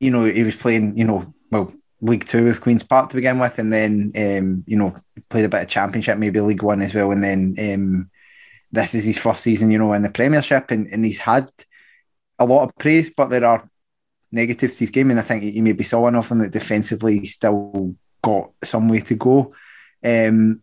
you 0.00 0.10
know, 0.10 0.24
he 0.24 0.42
was 0.42 0.56
playing, 0.56 0.98
you 0.98 1.04
know, 1.04 1.32
well, 1.50 1.72
League 2.02 2.26
Two 2.26 2.44
with 2.44 2.60
Queens 2.60 2.84
Park 2.84 3.08
to 3.08 3.16
begin 3.16 3.38
with, 3.38 3.58
and 3.58 3.72
then 3.72 4.12
um, 4.16 4.64
you 4.66 4.76
know 4.76 4.94
played 5.28 5.44
a 5.44 5.48
bit 5.48 5.62
of 5.62 5.68
Championship, 5.68 6.18
maybe 6.18 6.40
League 6.40 6.62
One 6.62 6.82
as 6.82 6.92
well, 6.92 7.12
and 7.12 7.22
then 7.22 7.54
um, 7.58 8.10
this 8.72 8.94
is 8.94 9.04
his 9.04 9.18
first 9.18 9.42
season, 9.42 9.70
you 9.70 9.78
know, 9.78 9.92
in 9.92 10.02
the 10.02 10.10
Premiership, 10.10 10.70
and, 10.70 10.88
and 10.88 11.04
he's 11.04 11.20
had 11.20 11.50
a 12.38 12.44
lot 12.44 12.64
of 12.64 12.76
praise, 12.76 13.10
but 13.10 13.28
there 13.28 13.44
are 13.44 13.68
negatives 14.32 14.74
to 14.74 14.80
his 14.80 14.90
game, 14.90 15.10
and 15.10 15.20
I 15.20 15.22
think 15.22 15.44
you 15.44 15.62
maybe 15.62 15.84
saw 15.84 16.00
one 16.00 16.16
of 16.16 16.28
them 16.28 16.38
that 16.38 16.52
defensively 16.52 17.20
he 17.20 17.26
still 17.26 17.94
got 18.22 18.50
some 18.64 18.88
way 18.88 19.00
to 19.00 19.14
go. 19.14 19.54
Um, 20.04 20.62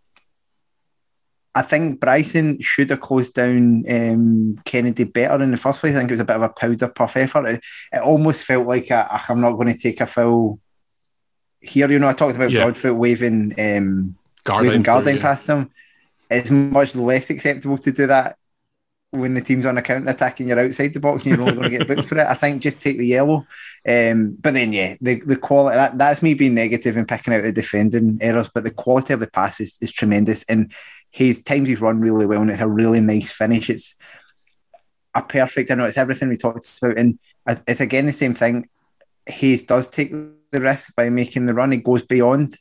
I 1.55 1.61
think 1.61 1.99
Bryson 1.99 2.61
should 2.61 2.89
have 2.89 3.01
closed 3.01 3.33
down 3.33 3.83
um, 3.89 4.59
Kennedy 4.65 5.03
better 5.03 5.43
in 5.43 5.51
the 5.51 5.57
first 5.57 5.79
place. 5.79 5.95
I 5.95 5.99
think 5.99 6.11
it 6.11 6.13
was 6.13 6.21
a 6.21 6.25
bit 6.25 6.35
of 6.35 6.41
a 6.41 6.49
powder 6.49 6.89
puff 6.89 7.15
effort. 7.17 7.45
It, 7.47 7.61
it 7.93 8.01
almost 8.01 8.45
felt 8.45 8.67
like 8.67 8.91
i 8.91 9.21
am 9.29 9.41
not 9.41 9.53
going 9.53 9.67
to 9.67 9.77
take 9.77 9.99
a 10.01 10.05
foul 10.05 10.59
here. 11.62 11.89
You 11.89 11.99
know, 11.99 12.10
I 12.10 12.14
talked 12.14 12.36
about 12.36 12.51
yeah. 12.51 12.64
Broadfoot 12.64 12.95
waving 12.95 13.53
um, 13.60 14.16
waving 14.47 14.84
Gardyne 14.84 15.16
yeah. 15.16 15.22
past 15.22 15.47
him. 15.47 15.72
It's 16.30 16.51
much 16.51 16.95
less 16.95 17.30
acceptable 17.30 17.78
to 17.80 17.91
do 17.91 18.07
that 18.07 18.38
when 19.12 19.34
the 19.34 19.41
team's 19.41 19.66
on 19.66 19.78
a 19.78 19.82
counter 19.82 20.10
attack 20.10 20.39
and 20.39 20.49
you're 20.49 20.60
outside 20.60 20.93
the 20.93 20.99
box 20.99 21.26
and 21.26 21.36
you're 21.36 21.41
only 21.41 21.55
going 21.55 21.72
to 21.72 21.78
get 21.78 21.88
booked 21.88 22.05
for 22.10 22.20
it. 22.20 22.28
I 22.28 22.36
think 22.36 22.62
just 22.62 22.80
take 22.80 22.97
the 22.97 23.07
yellow. 23.07 23.47
Um, 23.88 24.38
but 24.39 24.53
then, 24.53 24.72
yeah, 24.72 24.97
the, 25.01 25.20
the 25.22 25.36
quality 25.36 25.78
that, 25.78 25.97
that's 25.97 26.22
me 26.22 26.36
being 26.36 26.53
negative 26.53 26.95
and 26.95 27.07
picking 27.07 27.34
out 27.34 27.41
the 27.41 27.51
defending 27.51 28.20
errors, 28.22 28.51
but 28.53 28.64
the 28.64 28.72
quality 28.72 29.14
of 29.14 29.20
the 29.20 29.28
pass 29.28 29.60
is, 29.60 29.78
is 29.82 29.91
tremendous. 29.91 30.43
And 30.43 30.72
his 31.10 31.41
times 31.41 31.68
he's 31.68 31.82
run 31.82 31.99
really 31.99 32.28
well 32.28 32.41
and 32.41 32.51
it's 32.51 32.62
a 32.62 32.68
really 32.68 33.01
nice 33.01 33.32
finish. 33.32 33.70
It's 33.70 33.95
a 35.16 35.24
perfect, 35.24 35.72
I 35.72 35.76
know 35.76 35.86
it's 35.86 35.97
everything 35.97 36.30
we 36.30 36.38
talked 36.38 36.78
about. 36.80 36.99
And 36.99 37.18
it's 37.68 37.82
again 37.82 38.05
the 38.05 38.12
same 38.12 38.36
thing. 38.36 38.70
Hayes 39.30 39.63
does 39.63 39.88
take 39.88 40.11
the 40.11 40.61
risk 40.61 40.95
by 40.95 41.09
making 41.09 41.45
the 41.45 41.53
run. 41.53 41.71
He 41.71 41.77
goes 41.77 42.03
beyond. 42.03 42.57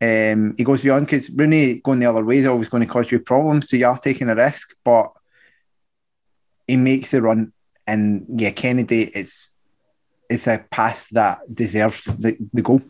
Um, 0.00 0.54
he 0.56 0.64
goes 0.64 0.82
beyond 0.82 1.06
because 1.06 1.30
Rooney 1.30 1.80
going 1.80 2.00
the 2.00 2.06
other 2.06 2.24
way 2.24 2.38
is 2.38 2.46
always 2.46 2.68
going 2.68 2.82
to 2.82 2.92
cause 2.92 3.10
you 3.10 3.20
problems. 3.20 3.70
So 3.70 3.76
you 3.76 3.86
are 3.86 3.98
taking 3.98 4.28
a 4.28 4.34
risk, 4.34 4.74
but 4.84 5.12
he 6.66 6.76
makes 6.76 7.12
the 7.12 7.22
run, 7.22 7.52
and 7.86 8.26
yeah, 8.28 8.50
Kennedy 8.50 9.04
is 9.04 9.52
it's 10.28 10.46
a 10.46 10.64
pass 10.70 11.08
that 11.10 11.38
deserves 11.54 12.04
the, 12.04 12.36
the 12.52 12.62
goal. 12.62 12.82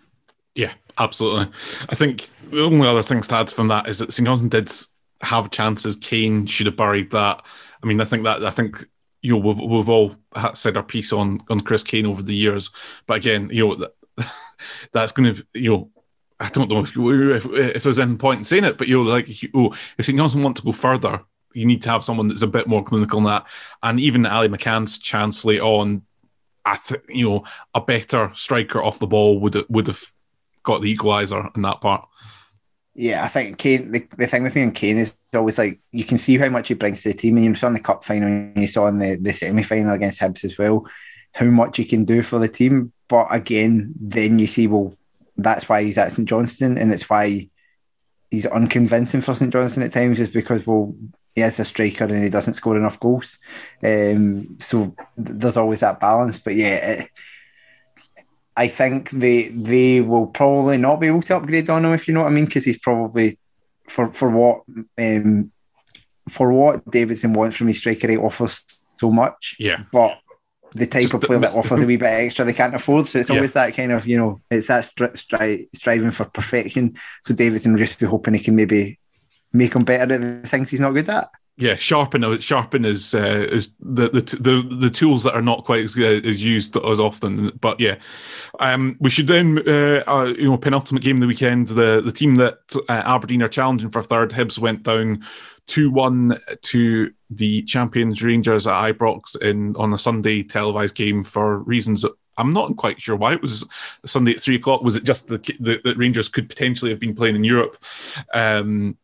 Yeah, 0.54 0.72
absolutely. 0.98 1.52
I 1.88 1.94
think 1.94 2.28
the 2.50 2.62
only 2.62 2.88
other 2.88 3.02
things 3.02 3.28
to 3.28 3.34
add 3.36 3.50
from 3.50 3.68
that 3.68 3.88
is 3.88 3.98
that 3.98 4.12
St 4.12 4.26
Johnstone 4.26 4.48
did 4.48 4.72
have 5.20 5.50
chances. 5.50 5.96
Kane 5.96 6.46
should 6.46 6.66
have 6.66 6.76
buried 6.76 7.10
that. 7.10 7.42
I 7.82 7.86
mean, 7.86 8.00
I 8.00 8.04
think 8.04 8.24
that 8.24 8.44
I 8.44 8.50
think 8.50 8.84
you 9.26 9.32
know 9.32 9.38
we've 9.38 9.58
we've 9.58 9.88
all 9.88 10.14
said 10.54 10.76
our 10.76 10.82
piece 10.82 11.12
on 11.12 11.42
on 11.50 11.60
Chris 11.60 11.82
Kane 11.82 12.06
over 12.06 12.22
the 12.22 12.34
years, 12.34 12.70
but 13.06 13.18
again, 13.18 13.50
you 13.52 13.66
know 13.66 13.74
that, 13.74 13.92
that's 14.92 15.12
going 15.12 15.34
to 15.34 15.46
you 15.52 15.70
know 15.70 15.90
I 16.38 16.48
don't 16.50 16.70
know 16.70 16.80
if, 16.80 16.96
if, 16.96 17.46
if 17.46 17.82
there's 17.82 17.98
any 17.98 18.16
point 18.16 18.38
in 18.38 18.44
saying 18.44 18.64
it, 18.64 18.78
but 18.78 18.88
you 18.88 19.02
know, 19.02 19.10
like, 19.10 19.28
oh, 19.54 19.74
if 19.98 20.04
St 20.04 20.18
Johnstone 20.18 20.42
want 20.42 20.58
to 20.58 20.62
go 20.62 20.72
further, 20.72 21.22
you 21.54 21.64
need 21.64 21.82
to 21.82 21.90
have 21.90 22.04
someone 22.04 22.28
that's 22.28 22.42
a 22.42 22.46
bit 22.46 22.68
more 22.68 22.84
clinical 22.84 23.20
than 23.20 23.30
that. 23.30 23.46
And 23.82 23.98
even 23.98 24.26
Ali 24.26 24.48
McCann's 24.48 24.98
chance 24.98 25.44
late 25.44 25.62
on, 25.62 26.02
I 26.64 26.76
think 26.76 27.02
you 27.08 27.28
know, 27.28 27.44
a 27.74 27.80
better 27.80 28.30
striker 28.34 28.82
off 28.82 28.98
the 28.98 29.06
ball 29.06 29.40
would 29.40 29.64
would 29.68 29.86
have 29.88 30.02
got 30.62 30.82
the 30.82 30.94
equaliser 30.94 31.54
in 31.56 31.62
that 31.62 31.80
part. 31.80 32.06
Yeah, 32.98 33.22
I 33.22 33.28
think 33.28 33.58
Kane. 33.58 33.92
The, 33.92 34.08
the 34.16 34.26
thing 34.26 34.42
with 34.42 34.54
me 34.54 34.62
and 34.62 34.74
Kane 34.74 34.96
is 34.96 35.14
always 35.34 35.58
like 35.58 35.80
you 35.92 36.02
can 36.02 36.16
see 36.16 36.38
how 36.38 36.48
much 36.48 36.68
he 36.68 36.74
brings 36.74 37.02
to 37.02 37.10
the 37.10 37.18
team, 37.18 37.36
and 37.36 37.44
you 37.44 37.54
saw 37.54 37.66
in 37.66 37.74
the 37.74 37.80
cup 37.80 38.02
final, 38.04 38.26
and 38.26 38.56
you 38.56 38.66
saw 38.66 38.86
in 38.86 38.98
the, 38.98 39.16
the 39.16 39.34
semi 39.34 39.62
final 39.62 39.92
against 39.92 40.20
Hibs 40.20 40.44
as 40.44 40.56
well, 40.56 40.86
how 41.32 41.44
much 41.46 41.76
he 41.76 41.84
can 41.84 42.06
do 42.06 42.22
for 42.22 42.38
the 42.38 42.48
team. 42.48 42.92
But 43.08 43.26
again, 43.30 43.92
then 44.00 44.38
you 44.38 44.46
see, 44.46 44.66
well, 44.66 44.96
that's 45.36 45.68
why 45.68 45.82
he's 45.82 45.98
at 45.98 46.10
St 46.10 46.26
Johnstone, 46.26 46.78
and 46.78 46.90
it's 46.90 47.08
why 47.10 47.50
he's 48.30 48.46
unconvincing 48.46 49.20
for 49.20 49.34
St 49.34 49.52
Johnstone 49.52 49.84
at 49.84 49.92
times, 49.92 50.18
is 50.18 50.30
because 50.30 50.66
well, 50.66 50.94
he 51.34 51.42
is 51.42 51.60
a 51.60 51.66
striker 51.66 52.04
and 52.04 52.24
he 52.24 52.30
doesn't 52.30 52.54
score 52.54 52.78
enough 52.78 52.98
goals. 52.98 53.38
Um, 53.84 54.56
so 54.58 54.96
th- 55.22 55.38
there's 55.38 55.58
always 55.58 55.80
that 55.80 56.00
balance. 56.00 56.38
But 56.38 56.54
yeah, 56.54 56.76
it, 56.76 57.10
I 58.56 58.68
think 58.68 59.10
they 59.10 59.48
they 59.48 60.00
will 60.00 60.26
probably 60.26 60.78
not 60.78 61.00
be 61.00 61.08
able 61.08 61.22
to 61.22 61.36
upgrade 61.36 61.68
on 61.68 61.84
him 61.84 61.92
if 61.92 62.08
you 62.08 62.14
know 62.14 62.22
what 62.22 62.32
I 62.32 62.34
mean, 62.34 62.46
because 62.46 62.64
he's 62.64 62.78
probably 62.78 63.38
for 63.88 64.12
for 64.12 64.30
what 64.30 64.62
um, 64.98 65.52
for 66.28 66.52
what 66.52 66.90
Davidson 66.90 67.34
wants 67.34 67.56
from 67.56 67.68
his 67.68 67.78
striker, 67.78 68.08
he 68.08 68.16
offers 68.16 68.64
so 68.98 69.10
much. 69.10 69.56
Yeah, 69.58 69.84
but 69.92 70.18
the 70.72 70.86
type 70.86 71.12
of 71.14 71.22
player 71.22 71.38
that 71.40 71.54
offers 71.56 71.80
a 71.80 71.86
wee 71.86 71.96
bit 71.96 72.06
extra 72.06 72.44
they 72.44 72.52
can't 72.52 72.74
afford. 72.74 73.06
So 73.06 73.18
it's 73.18 73.28
yeah. 73.28 73.36
always 73.36 73.54
that 73.54 73.74
kind 73.74 73.92
of, 73.92 74.06
you 74.06 74.18
know, 74.18 74.40
it's 74.50 74.68
that 74.68 74.84
stri- 74.84 75.12
stri- 75.12 75.68
striving 75.74 76.10
for 76.10 76.24
perfection. 76.26 76.96
So 77.22 77.34
Davidson 77.34 77.72
will 77.72 77.78
just 77.78 77.98
be 77.98 78.06
hoping 78.06 78.34
he 78.34 78.40
can 78.40 78.56
maybe 78.56 78.98
make 79.52 79.74
him 79.74 79.84
better 79.84 80.12
at 80.12 80.20
the 80.20 80.48
things 80.48 80.70
he's 80.70 80.80
not 80.80 80.92
good 80.92 81.08
at. 81.08 81.30
Yeah, 81.58 81.76
sharpen 81.76 82.38
sharpen 82.40 82.84
is 82.84 83.14
uh, 83.14 83.46
is 83.50 83.76
the, 83.80 84.10
the 84.10 84.20
the 84.38 84.76
the 84.76 84.90
tools 84.90 85.22
that 85.22 85.34
are 85.34 85.40
not 85.40 85.64
quite 85.64 85.84
as, 85.84 85.96
uh, 85.96 86.02
as 86.02 86.44
used 86.44 86.76
as 86.76 87.00
often. 87.00 87.48
But 87.58 87.80
yeah, 87.80 87.96
um, 88.60 88.98
we 89.00 89.08
should 89.08 89.26
then 89.26 89.66
uh, 89.66 90.04
uh, 90.06 90.34
you 90.36 90.50
know 90.50 90.58
penultimate 90.58 91.02
game 91.02 91.16
of 91.16 91.22
the 91.22 91.26
weekend. 91.26 91.68
The 91.68 92.02
the 92.04 92.12
team 92.12 92.34
that 92.36 92.58
uh, 92.90 93.02
Aberdeen 93.06 93.42
are 93.42 93.48
challenging 93.48 93.88
for 93.88 94.02
third, 94.02 94.32
Hibs 94.32 94.58
went 94.58 94.82
down 94.82 95.24
two 95.66 95.90
one 95.90 96.38
to 96.60 97.10
the 97.30 97.62
champions 97.62 98.22
Rangers 98.22 98.66
at 98.66 98.92
Ibrox 98.92 99.40
in 99.40 99.74
on 99.76 99.94
a 99.94 99.98
Sunday 99.98 100.42
televised 100.42 100.94
game 100.94 101.22
for 101.22 101.60
reasons 101.60 102.02
that 102.02 102.12
I'm 102.38 102.52
not 102.52 102.76
quite 102.76 103.00
sure 103.00 103.16
why 103.16 103.32
it 103.32 103.40
was 103.40 103.66
Sunday 104.04 104.32
at 104.32 104.40
three 104.40 104.56
o'clock. 104.56 104.82
Was 104.82 104.96
it 104.96 105.04
just 105.04 105.28
the, 105.28 105.38
the, 105.58 105.80
the 105.82 105.94
Rangers 105.96 106.28
could 106.28 106.48
potentially 106.48 106.90
have 106.90 107.00
been 107.00 107.14
playing 107.14 107.36
in 107.36 107.44
Europe? 107.44 107.82
Um, 108.34 108.98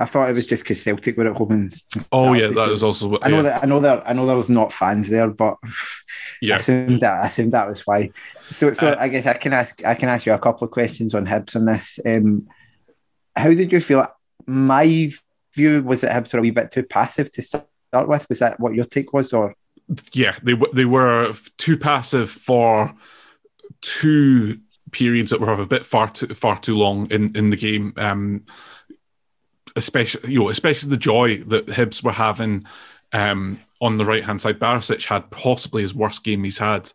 I 0.00 0.06
thought 0.06 0.30
it 0.30 0.32
was 0.32 0.46
just 0.46 0.62
because 0.62 0.82
Celtic 0.82 1.18
were 1.18 1.28
at 1.28 1.36
home. 1.36 1.52
And 1.52 1.82
oh 2.10 2.32
yeah, 2.32 2.46
that 2.46 2.68
was 2.70 2.82
also. 2.82 3.18
I 3.20 3.28
know 3.28 3.42
that 3.42 3.62
I 3.62 3.66
know 3.66 3.80
that 3.80 4.08
I 4.08 4.14
know 4.14 4.26
there 4.26 4.36
was 4.36 4.48
not 4.48 4.72
fans 4.72 5.10
there, 5.10 5.28
but 5.28 5.58
yeah, 6.40 6.54
I 6.54 6.56
assumed 6.56 7.00
that 7.00 7.22
I 7.22 7.26
assumed 7.26 7.52
that 7.52 7.68
was 7.68 7.86
why. 7.86 8.10
So, 8.48 8.72
so 8.72 8.88
uh, 8.88 8.96
I 8.98 9.08
guess 9.08 9.26
I 9.26 9.34
can 9.34 9.52
ask 9.52 9.84
I 9.84 9.94
can 9.94 10.08
ask 10.08 10.24
you 10.24 10.32
a 10.32 10.38
couple 10.38 10.64
of 10.64 10.70
questions 10.70 11.14
on 11.14 11.26
Hibs 11.26 11.54
on 11.54 11.66
this. 11.66 12.00
Um, 12.06 12.48
how 13.36 13.48
did 13.50 13.70
you 13.70 13.80
feel? 13.80 14.06
My 14.46 15.10
view 15.54 15.82
was 15.82 16.00
that 16.00 16.12
Hibs 16.12 16.32
were 16.32 16.38
a 16.38 16.42
wee 16.42 16.50
bit 16.50 16.70
too 16.70 16.82
passive 16.82 17.30
to 17.32 17.42
start 17.42 17.66
with. 17.92 18.26
Was 18.30 18.38
that 18.38 18.58
what 18.58 18.74
your 18.74 18.86
take 18.86 19.12
was, 19.12 19.34
or? 19.34 19.54
Yeah, 20.14 20.34
they 20.42 20.54
they 20.72 20.86
were 20.86 21.34
too 21.58 21.76
passive 21.76 22.30
for 22.30 22.94
two 23.82 24.60
periods 24.92 25.30
that 25.30 25.40
were 25.40 25.52
a 25.52 25.66
bit 25.66 25.84
far 25.84 26.08
too 26.08 26.28
far 26.28 26.58
too 26.58 26.76
long 26.76 27.06
in 27.10 27.36
in 27.36 27.50
the 27.50 27.56
game. 27.56 27.92
Um, 27.98 28.46
especially 29.76 30.32
you 30.32 30.40
know, 30.40 30.48
especially 30.48 30.90
the 30.90 30.96
joy 30.96 31.38
that 31.44 31.66
Hibs 31.66 32.02
were 32.02 32.12
having 32.12 32.64
um, 33.12 33.60
on 33.80 33.96
the 33.96 34.04
right 34.04 34.24
hand 34.24 34.42
side. 34.42 34.58
Barisic 34.58 35.04
had 35.04 35.30
possibly 35.30 35.82
his 35.82 35.94
worst 35.94 36.24
game 36.24 36.44
he's 36.44 36.58
had. 36.58 36.92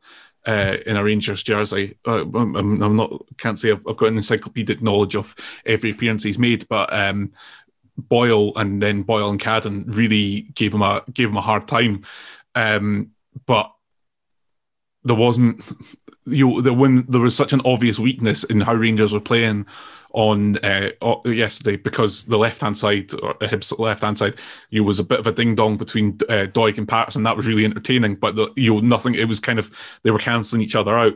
Uh, 0.47 0.78
in 0.86 0.95
a 0.95 1.03
Rangers 1.03 1.41
jersey, 1.41 1.97
uh, 2.05 2.21
I'm, 2.21 2.55
I'm, 2.55 2.95
not 2.95 3.11
can't 3.38 3.57
say 3.57 3.71
I've, 3.71 3.84
I've, 3.88 3.97
got 3.97 4.09
an 4.09 4.17
encyclopedic 4.17 4.80
knowledge 4.80 5.15
of 5.15 5.34
every 5.65 5.89
appearance 5.89 6.21
he's 6.21 6.38
made, 6.38 6.67
but 6.67 6.93
um, 6.93 7.34
Boyle 7.97 8.55
and 8.55 8.80
then 8.80 9.01
Boyle 9.01 9.32
and 9.32 9.39
Cadden 9.39 9.86
really 9.88 10.41
gave 10.53 10.71
him 10.71 10.84
a 10.84 11.03
gave 11.11 11.30
him 11.30 11.38
a 11.38 11.41
hard 11.41 11.67
time. 11.67 12.05
Um, 12.53 13.11
but 13.47 13.73
there 15.03 15.15
wasn't 15.15 15.63
you 16.26 16.47
know, 16.47 16.61
the 16.61 16.73
when 16.73 17.05
there 17.07 17.21
was 17.21 17.36
such 17.36 17.53
an 17.53 17.61
obvious 17.65 17.99
weakness 17.99 18.43
in 18.43 18.61
how 18.61 18.76
Rangers 18.76 19.13
were 19.13 19.19
playing 19.19 19.65
on 20.16 20.57
uh, 20.63 20.89
yesterday 21.26 21.76
because 21.76 22.24
the 22.24 22.38
left 22.38 22.61
hand 22.61 22.78
side 22.78 23.13
or 23.22 23.34
Hibs 23.36 23.78
left 23.78 24.01
hand 24.01 24.18
side, 24.18 24.36
you 24.70 24.84
was 24.84 24.99
a 24.99 25.03
bit 25.03 25.20
of 25.20 25.28
a 25.28 25.32
ding 25.32 25.55
dong 25.55 25.76
between 25.76 26.18
uh, 26.30 26.47
Doig 26.47 26.78
and 26.78 26.88
Patterson. 26.88 27.24
That 27.24 27.36
was 27.36 27.45
really 27.45 27.66
entertaining, 27.66 28.16
but 28.16 28.36
the, 28.36 28.51
you 28.55 28.74
know 28.74 28.80
nothing. 28.80 29.13
It 29.16 29.28
was 29.28 29.41
kind 29.41 29.59
of 29.59 29.70
they 30.03 30.11
were 30.11 30.20
cancelling 30.20 30.61
each 30.61 30.76
other 30.76 30.97
out. 30.97 31.16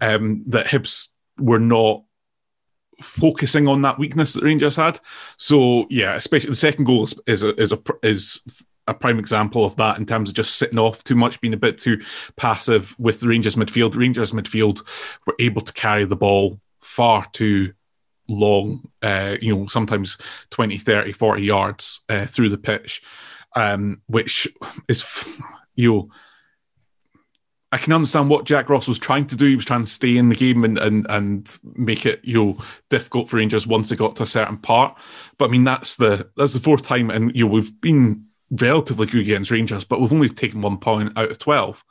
Um, 0.00 0.42
that 0.48 0.66
Hibs 0.66 1.14
were 1.38 1.60
not 1.60 2.02
focusing 3.00 3.68
on 3.68 3.82
that 3.82 3.98
weakness 3.98 4.34
that 4.34 4.42
Rangers 4.42 4.76
had. 4.76 4.98
So 5.36 5.86
yeah, 5.88 6.16
especially 6.16 6.50
the 6.50 6.56
second 6.56 6.84
goal 6.84 7.04
is 7.04 7.20
is 7.28 7.44
a, 7.44 7.54
is, 7.54 7.72
a, 7.72 7.78
is 8.02 8.64
a 8.88 8.94
prime 8.94 9.20
example 9.20 9.64
of 9.64 9.76
that 9.76 9.98
in 9.98 10.06
terms 10.06 10.28
of 10.28 10.34
just 10.34 10.56
sitting 10.56 10.78
off 10.78 11.04
too 11.04 11.14
much, 11.14 11.40
being 11.40 11.54
a 11.54 11.58
bit 11.58 11.78
too 11.78 12.00
passive 12.34 12.96
with 12.98 13.20
the 13.20 13.28
Rangers 13.28 13.54
midfield. 13.54 13.94
Rangers 13.94 14.32
midfield 14.32 14.84
were 15.24 15.36
able 15.38 15.60
to 15.60 15.72
carry 15.72 16.04
the 16.04 16.16
ball 16.16 16.60
far 16.80 17.26
too 17.32 17.74
long, 18.30 18.88
uh, 19.02 19.36
you 19.40 19.54
know, 19.54 19.66
sometimes 19.66 20.18
20, 20.50 20.78
30, 20.78 21.12
40 21.12 21.42
yards 21.42 22.00
uh, 22.08 22.26
through 22.26 22.48
the 22.48 22.58
pitch, 22.58 23.02
um, 23.56 24.00
which 24.06 24.48
is, 24.88 25.28
you 25.74 25.92
know, 25.92 26.10
I 27.72 27.78
can 27.78 27.92
understand 27.92 28.28
what 28.28 28.46
Jack 28.46 28.68
Ross 28.68 28.88
was 28.88 28.98
trying 28.98 29.26
to 29.28 29.36
do. 29.36 29.46
He 29.46 29.54
was 29.54 29.64
trying 29.64 29.84
to 29.84 29.90
stay 29.90 30.16
in 30.16 30.28
the 30.28 30.34
game 30.34 30.64
and 30.64 30.76
and 30.76 31.06
and 31.08 31.58
make 31.62 32.04
it 32.04 32.20
you 32.24 32.34
know 32.34 32.58
difficult 32.88 33.28
for 33.28 33.36
Rangers 33.36 33.66
once 33.66 33.88
they 33.88 33.96
got 33.96 34.16
to 34.16 34.24
a 34.24 34.26
certain 34.26 34.56
part. 34.56 34.98
But 35.38 35.48
I 35.48 35.52
mean 35.52 35.64
that's 35.64 35.96
the 35.96 36.28
that's 36.36 36.52
the 36.52 36.60
fourth 36.60 36.82
time, 36.82 37.10
and 37.10 37.34
you 37.34 37.44
know 37.44 37.52
we've 37.52 37.80
been 37.80 38.26
relatively 38.50 39.06
good 39.06 39.20
against 39.20 39.52
Rangers, 39.52 39.84
but 39.84 40.00
we've 40.00 40.12
only 40.12 40.28
taken 40.28 40.62
one 40.62 40.78
point 40.78 41.16
out 41.16 41.30
of 41.30 41.38
twelve 41.38 41.84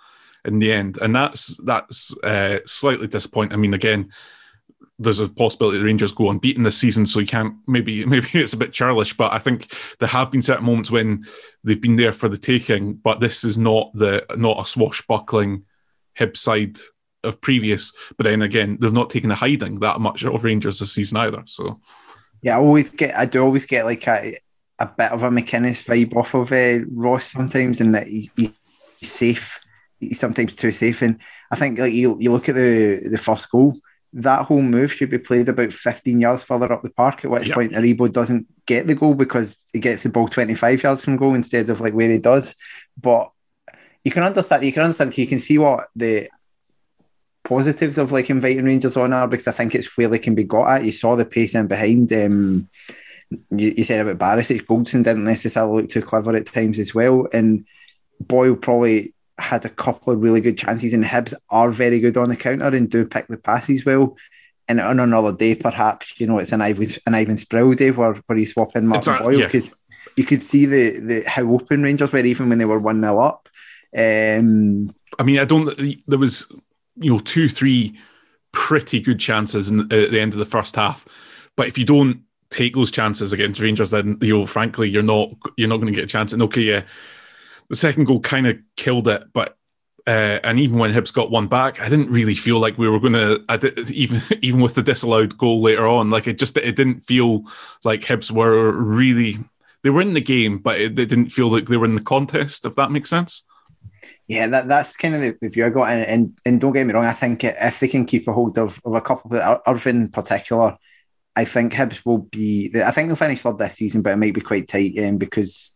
in 0.43 0.59
the 0.59 0.71
end, 0.71 0.97
and 1.01 1.15
that's 1.15 1.55
that's 1.63 2.17
uh, 2.23 2.59
slightly 2.65 3.07
disappointing. 3.07 3.53
I 3.53 3.57
mean, 3.57 3.73
again, 3.73 4.11
there's 4.99 5.21
a 5.21 5.29
possibility 5.29 5.77
the 5.77 5.85
Rangers 5.85 6.11
go 6.11 6.29
unbeaten 6.29 6.63
this 6.63 6.77
season, 6.77 7.05
so 7.05 7.19
you 7.19 7.25
can't 7.25 7.55
maybe 7.67 8.05
maybe 8.13 8.27
it's 8.33 8.53
a 8.53 8.57
bit 8.57 8.73
churlish, 8.73 9.15
but 9.15 9.33
I 9.33 9.39
think 9.39 9.67
there 9.99 10.09
have 10.09 10.29
been 10.29 10.41
certain 10.41 10.65
moments 10.65 10.91
when 10.91 11.25
they've 11.63 11.81
been 11.81 11.95
there 11.95 12.13
for 12.13 12.29
the 12.29 12.37
taking, 12.37 12.93
but 12.95 13.19
this 13.19 13.43
is 13.43 13.57
not 13.57 13.91
the 13.93 14.25
not 14.35 14.59
a 14.59 14.65
swashbuckling 14.69 15.63
Hib 16.13 16.35
side 16.35 16.77
of 17.23 17.39
previous. 17.41 17.93
But 18.17 18.25
then 18.25 18.41
again, 18.41 18.77
they've 18.79 18.91
not 18.91 19.09
taken 19.09 19.31
a 19.31 19.35
hiding 19.35 19.79
that 19.79 20.01
much 20.01 20.23
of 20.23 20.43
Rangers 20.43 20.79
this 20.79 20.93
season 20.93 21.17
either. 21.17 21.43
So 21.45 21.79
yeah, 22.41 22.57
I 22.57 22.59
always 22.59 22.89
get 22.89 23.15
I 23.15 23.25
do 23.25 23.43
always 23.43 23.65
get 23.65 23.85
like 23.85 24.05
a, 24.07 24.37
a 24.79 24.85
bit 24.85 25.11
of 25.11 25.23
a 25.23 25.29
McInnes 25.29 25.83
vibe 25.83 26.15
off 26.15 26.33
of 26.33 26.51
uh, 26.51 26.85
Ross 26.91 27.31
sometimes, 27.31 27.81
and 27.81 27.95
that 27.95 28.07
he's, 28.07 28.29
he's 28.35 28.53
safe. 29.01 29.59
He's 29.99 30.19
sometimes 30.19 30.55
too 30.55 30.71
safe, 30.71 31.01
and 31.01 31.19
I 31.51 31.55
think 31.55 31.79
like 31.79 31.93
you 31.93 32.17
you 32.19 32.31
look 32.31 32.49
at 32.49 32.55
the 32.55 33.07
the 33.09 33.17
first 33.17 33.49
goal 33.49 33.79
that 34.13 34.45
whole 34.45 34.61
move 34.61 34.91
should 34.91 35.09
be 35.09 35.17
played 35.19 35.49
about 35.49 35.71
15 35.71 36.19
yards 36.19 36.43
further 36.43 36.71
up 36.71 36.81
the 36.81 36.89
park, 36.89 37.23
at 37.23 37.31
which 37.31 37.47
yep. 37.47 37.55
point 37.55 37.73
Aribo 37.73 38.11
doesn't 38.11 38.47
get 38.65 38.87
the 38.87 38.95
goal 38.95 39.13
because 39.13 39.65
he 39.71 39.79
gets 39.79 40.03
the 40.03 40.09
ball 40.09 40.27
25 40.27 40.81
yards 40.81 41.05
from 41.05 41.17
goal 41.17 41.35
instead 41.35 41.69
of 41.69 41.81
like 41.81 41.93
where 41.93 42.09
he 42.09 42.17
does. 42.17 42.55
But 42.99 43.29
you 44.03 44.11
can 44.11 44.23
understand, 44.23 44.63
you 44.63 44.73
can 44.73 44.83
understand, 44.83 45.17
you 45.17 45.27
can 45.27 45.39
see 45.39 45.57
what 45.57 45.87
the 45.95 46.29
positives 47.43 47.97
of 47.97 48.11
like 48.11 48.29
inviting 48.29 48.65
Rangers 48.65 48.97
on 48.97 49.13
are 49.13 49.27
because 49.27 49.47
I 49.47 49.51
think 49.51 49.75
it's 49.75 49.95
where 49.97 50.07
they 50.07 50.19
can 50.19 50.35
be 50.35 50.43
got 50.43 50.69
at. 50.69 50.85
You 50.85 50.91
saw 50.91 51.15
the 51.15 51.25
pace 51.25 51.55
in 51.55 51.67
behind. 51.67 52.11
Um, 52.11 52.69
you, 53.51 53.73
you 53.77 53.83
said 53.83 54.05
about 54.05 54.17
Barisic, 54.17 54.65
Goldson 54.65 55.03
didn't 55.03 55.23
necessarily 55.23 55.81
look 55.81 55.89
too 55.89 56.01
clever 56.01 56.35
at 56.35 56.47
times 56.47 56.79
as 56.79 56.95
well. 56.95 57.27
And 57.31 57.65
Boyle 58.19 58.55
probably 58.55 59.13
has 59.39 59.65
a 59.65 59.69
couple 59.69 60.13
of 60.13 60.21
really 60.21 60.41
good 60.41 60.57
chances, 60.57 60.93
and 60.93 61.03
Hibs 61.03 61.33
are 61.49 61.71
very 61.71 61.99
good 61.99 62.17
on 62.17 62.29
the 62.29 62.35
counter 62.35 62.67
and 62.67 62.89
do 62.89 63.05
pick 63.05 63.27
the 63.27 63.37
passes 63.37 63.85
well. 63.85 64.17
And 64.67 64.79
on 64.79 64.99
another 64.99 65.33
day, 65.33 65.55
perhaps 65.55 66.19
you 66.19 66.27
know 66.27 66.39
it's 66.39 66.51
an 66.51 66.61
Ivan 66.61 66.87
an 67.07 67.15
Ivan 67.15 67.37
Sproule 67.37 67.75
day 67.75 67.91
where, 67.91 68.13
where 68.13 68.37
you 68.37 68.45
swap 68.45 68.75
in 68.75 68.87
Martin 68.87 69.15
a, 69.15 69.19
Boyle 69.19 69.39
because 69.39 69.75
yeah. 69.89 70.13
you 70.17 70.23
could 70.23 70.41
see 70.41 70.65
the 70.65 70.99
the 70.99 71.23
how 71.27 71.51
open 71.51 71.83
Rangers 71.83 72.11
were 72.11 72.19
even 72.19 72.49
when 72.49 72.59
they 72.59 72.65
were 72.65 72.79
one 72.79 73.01
0 73.01 73.19
up. 73.19 73.49
Um, 73.97 74.93
I 75.17 75.23
mean, 75.23 75.39
I 75.39 75.45
don't. 75.45 76.05
There 76.07 76.19
was 76.19 76.51
you 76.97 77.13
know 77.13 77.19
two, 77.19 77.49
three 77.49 77.97
pretty 78.51 78.99
good 78.99 79.19
chances 79.19 79.69
in, 79.69 79.81
at 79.81 80.11
the 80.11 80.19
end 80.19 80.33
of 80.33 80.39
the 80.39 80.45
first 80.45 80.75
half, 80.75 81.07
but 81.55 81.67
if 81.67 81.77
you 81.77 81.85
don't 81.85 82.23
take 82.49 82.73
those 82.73 82.91
chances 82.91 83.31
against 83.31 83.61
Rangers, 83.61 83.91
then 83.91 84.17
you 84.21 84.39
know, 84.39 84.45
frankly, 84.45 84.89
you're 84.89 85.03
not 85.03 85.29
you're 85.57 85.69
not 85.69 85.77
going 85.77 85.91
to 85.91 85.95
get 85.95 86.05
a 86.05 86.07
chance. 86.07 86.33
And 86.33 86.41
okay, 86.43 86.61
yeah, 86.61 86.83
the 87.69 87.75
second 87.75 88.05
goal 88.05 88.19
kind 88.19 88.47
of 88.47 88.57
killed 88.75 89.07
it, 89.07 89.25
but 89.33 89.55
uh, 90.07 90.39
and 90.43 90.59
even 90.59 90.79
when 90.79 90.91
Hibs 90.91 91.13
got 91.13 91.29
one 91.29 91.47
back, 91.47 91.79
I 91.79 91.87
didn't 91.87 92.09
really 92.09 92.33
feel 92.33 92.57
like 92.57 92.79
we 92.79 92.89
were 92.89 92.99
going 92.99 93.13
to 93.13 93.91
even 93.93 94.21
even 94.41 94.59
with 94.59 94.75
the 94.75 94.81
disallowed 94.81 95.37
goal 95.37 95.61
later 95.61 95.87
on. 95.87 96.09
Like 96.09 96.27
it 96.27 96.39
just 96.39 96.57
it 96.57 96.75
didn't 96.75 97.01
feel 97.01 97.43
like 97.83 98.01
Hibs 98.01 98.31
were 98.31 98.71
really 98.71 99.37
they 99.83 99.89
were 99.89 100.01
in 100.01 100.13
the 100.13 100.21
game, 100.21 100.57
but 100.57 100.81
it, 100.81 100.95
they 100.95 101.05
didn't 101.05 101.29
feel 101.29 101.49
like 101.49 101.67
they 101.67 101.77
were 101.77 101.85
in 101.85 101.95
the 101.95 102.01
contest. 102.01 102.65
If 102.65 102.75
that 102.75 102.91
makes 102.91 103.09
sense. 103.09 103.45
Yeah, 104.27 104.47
that, 104.47 104.67
that's 104.67 104.95
kind 104.95 105.15
of 105.15 105.21
the, 105.21 105.35
the 105.41 105.49
view 105.49 105.65
I 105.65 105.69
got, 105.71 105.89
and, 105.89 106.05
and, 106.05 106.39
and 106.45 106.61
don't 106.61 106.71
get 106.71 106.85
me 106.85 106.93
wrong, 106.93 107.05
I 107.05 107.13
think 107.13 107.43
if 107.43 107.79
they 107.79 107.87
can 107.87 108.05
keep 108.05 108.27
a 108.27 108.33
hold 108.33 108.59
of, 108.59 108.79
of 108.85 108.93
a 108.93 109.01
couple 109.01 109.35
of 109.35 109.59
Irvine 109.65 110.01
in 110.01 110.09
particular, 110.09 110.77
I 111.35 111.45
think 111.45 111.73
Hibs 111.73 112.05
will 112.05 112.19
be. 112.19 112.71
I 112.75 112.91
think 112.91 113.07
they'll 113.07 113.15
finish 113.15 113.41
third 113.41 113.57
this 113.57 113.75
season, 113.75 114.03
but 114.03 114.13
it 114.13 114.17
might 114.17 114.35
be 114.35 114.41
quite 114.41 114.67
tight 114.67 114.99
um, 114.99 115.17
because 115.17 115.75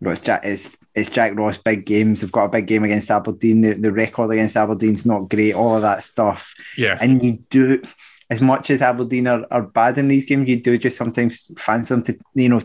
it's 0.00 0.20
Jack, 0.20 0.44
it's, 0.44 0.78
it's 0.94 1.10
Jack 1.10 1.36
Ross 1.36 1.58
big 1.58 1.84
games. 1.84 2.20
They've 2.20 2.32
got 2.32 2.44
a 2.44 2.48
big 2.48 2.66
game 2.66 2.84
against 2.84 3.10
Aberdeen. 3.10 3.62
The, 3.62 3.74
the 3.74 3.92
record 3.92 4.30
against 4.30 4.56
Aberdeen's 4.56 5.04
not 5.04 5.28
great. 5.28 5.54
All 5.54 5.74
of 5.74 5.82
that 5.82 6.02
stuff. 6.02 6.54
Yeah, 6.76 6.98
and 7.00 7.22
you 7.22 7.38
do 7.50 7.82
as 8.30 8.40
much 8.40 8.70
as 8.70 8.82
Aberdeen 8.82 9.26
are, 9.26 9.46
are 9.50 9.62
bad 9.62 9.98
in 9.98 10.08
these 10.08 10.24
games. 10.24 10.48
You 10.48 10.60
do 10.60 10.78
just 10.78 10.96
sometimes 10.96 11.50
fancy 11.58 11.94
them 11.94 12.02
to 12.04 12.16
you 12.34 12.48
know 12.48 12.60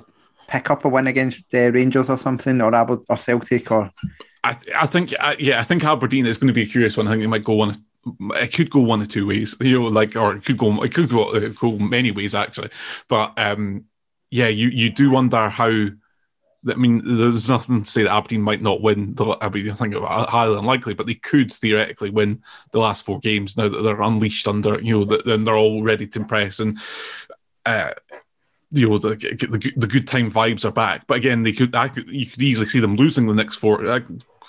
pick 0.48 0.70
up 0.70 0.86
a 0.86 0.90
win 0.90 1.08
against 1.08 1.54
uh, 1.54 1.72
Rangers 1.72 2.10
or 2.10 2.18
something, 2.18 2.62
or 2.62 2.74
Aber- 2.76 3.02
or 3.10 3.18
Celtic, 3.18 3.72
or. 3.72 3.92
I, 4.46 4.58
I 4.76 4.88
think 4.88 5.14
uh, 5.20 5.36
yeah 5.40 5.60
I 5.60 5.64
think 5.64 5.84
Aberdeen 5.86 6.26
is 6.26 6.38
going 6.38 6.50
to 6.50 6.54
be 6.54 6.64
a 6.64 6.68
curious 6.68 6.98
one. 6.98 7.08
I 7.08 7.12
think 7.12 7.24
it 7.24 7.30
might 7.30 7.46
go 7.46 7.56
one 7.56 7.76
it 8.36 8.54
could 8.54 8.70
go 8.70 8.82
one 8.82 9.02
of 9.02 9.08
two 9.08 9.28
ways, 9.28 9.56
you 9.62 9.80
know, 9.80 9.88
like 9.88 10.16
or 10.16 10.36
it 10.36 10.46
could 10.46 10.58
go 10.58 10.84
it 10.84 10.94
could 10.94 11.10
go, 11.10 11.34
it 11.34 11.56
could 11.56 11.56
go 11.56 11.78
many 11.80 12.12
ways 12.12 12.36
actually. 12.36 12.70
But 13.08 13.38
um, 13.38 13.86
yeah, 14.30 14.48
you 14.48 14.70
you 14.70 14.90
do 14.90 15.12
wonder 15.12 15.50
how 15.50 15.88
I 16.70 16.76
mean, 16.76 17.02
there's 17.04 17.50
nothing 17.50 17.84
to 17.84 17.90
say 17.90 18.04
that 18.04 18.14
Aberdeen 18.14 18.42
might 18.42 18.62
not 18.62 18.82
win. 18.82 19.16
The, 19.16 19.38
I 19.42 19.50
mean, 19.50 19.70
I 19.70 19.74
think 19.74 19.96
it's 19.96 20.06
highly 20.06 20.58
unlikely, 20.58 20.94
but 20.94 21.08
they 21.08 21.16
could 21.16 21.52
theoretically 21.52 22.10
win 22.10 22.42
the 22.72 22.80
last 22.80 23.06
four 23.06 23.20
games 23.20 23.58
now 23.58 23.68
that 23.68 23.82
they're 23.82 24.02
unleashed 24.02 24.48
under, 24.48 24.80
you 24.82 25.00
know, 25.00 25.06
then 25.06 25.44
they're 25.44 25.58
all 25.58 25.84
ready 25.84 26.08
to 26.08 26.20
impress. 26.20 26.60
And, 26.60 26.80
uh, 27.66 27.92
you 28.72 28.90
know, 28.90 28.98
the, 28.98 29.16
the, 29.16 29.74
the 29.76 29.88
good 29.88 30.08
time 30.08 30.32
vibes 30.32 30.66
are 30.66 30.72
back. 30.72 31.06
But 31.06 31.18
again, 31.18 31.44
they 31.44 31.52
could, 31.52 31.76
I 31.76 31.90
could, 31.90 32.08
you 32.08 32.26
could 32.26 32.42
easily 32.42 32.68
see 32.68 32.80
them 32.80 32.96
losing 32.96 33.28
the 33.28 33.34
next 33.34 33.56
four, 33.56 33.86
uh, 33.86 34.00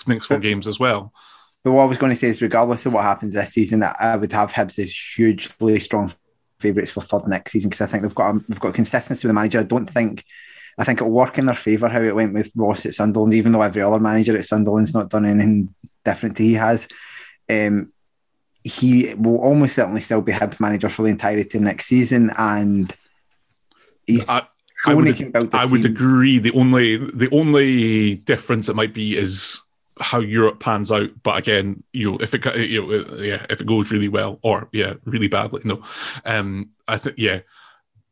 next 0.07 0.27
four 0.27 0.39
games 0.39 0.67
as 0.67 0.79
well. 0.79 1.13
But 1.63 1.71
what 1.71 1.83
I 1.83 1.87
was 1.87 1.97
going 1.97 2.11
to 2.11 2.15
say 2.15 2.27
is, 2.27 2.41
regardless 2.41 2.85
of 2.85 2.93
what 2.93 3.03
happens 3.03 3.33
this 3.33 3.51
season, 3.53 3.83
I 3.83 4.15
would 4.15 4.31
have 4.31 4.53
Hibs 4.53 4.77
as 4.77 4.95
hugely 4.95 5.79
strong 5.79 6.11
favourites 6.59 6.91
for 6.91 7.01
third 7.01 7.27
next 7.27 7.51
season 7.51 7.69
because 7.69 7.81
I 7.81 7.87
think 7.87 8.03
they've 8.03 8.15
got 8.15 8.35
they've 8.47 8.59
got 8.59 8.73
consistency 8.73 9.27
with 9.27 9.31
the 9.31 9.33
manager. 9.33 9.59
I 9.59 9.63
don't 9.63 9.89
think 9.89 10.23
I 10.77 10.83
think 10.83 10.99
it'll 10.99 11.11
work 11.11 11.37
in 11.37 11.45
their 11.45 11.55
favour 11.55 11.87
how 11.87 12.01
it 12.01 12.15
went 12.15 12.33
with 12.33 12.51
Ross 12.55 12.85
at 12.85 12.93
Sunderland, 12.93 13.33
even 13.33 13.51
though 13.51 13.61
every 13.61 13.81
other 13.81 13.99
manager 13.99 14.37
at 14.37 14.45
Sunderland's 14.45 14.93
not 14.93 15.09
done 15.09 15.25
anything 15.25 15.73
different 16.03 16.37
to 16.37 16.43
he 16.43 16.53
has. 16.53 16.87
Um, 17.49 17.93
he 18.63 19.13
will 19.15 19.37
almost 19.37 19.75
certainly 19.75 20.01
still 20.01 20.21
be 20.21 20.33
Hibs 20.33 20.59
manager 20.59 20.89
for 20.89 21.03
the 21.03 21.09
entirety 21.09 21.57
of 21.57 21.63
next 21.63 21.85
season, 21.85 22.31
and 22.37 22.93
he's 24.07 24.27
I, 24.27 24.45
I 24.85 24.93
would, 24.93 25.53
I 25.53 25.65
would 25.65 25.85
agree. 25.85 26.39
The 26.39 26.51
only 26.51 26.97
the 26.97 27.29
only 27.31 28.15
difference 28.15 28.67
it 28.67 28.75
might 28.75 28.93
be 28.93 29.17
is 29.17 29.61
how 29.99 30.19
Europe 30.19 30.59
pans 30.59 30.91
out. 30.91 31.11
But 31.23 31.37
again, 31.37 31.83
you 31.93 32.11
know, 32.11 32.17
if 32.17 32.33
it 32.33 32.43
you 32.57 32.85
know, 32.85 33.15
yeah, 33.17 33.45
if 33.49 33.61
it 33.61 33.67
goes 33.67 33.91
really 33.91 34.09
well 34.09 34.39
or 34.41 34.67
yeah, 34.71 34.95
really 35.05 35.27
badly, 35.27 35.61
no, 35.63 35.83
um, 36.25 36.71
I 36.87 36.97
think 36.97 37.17
yeah, 37.17 37.41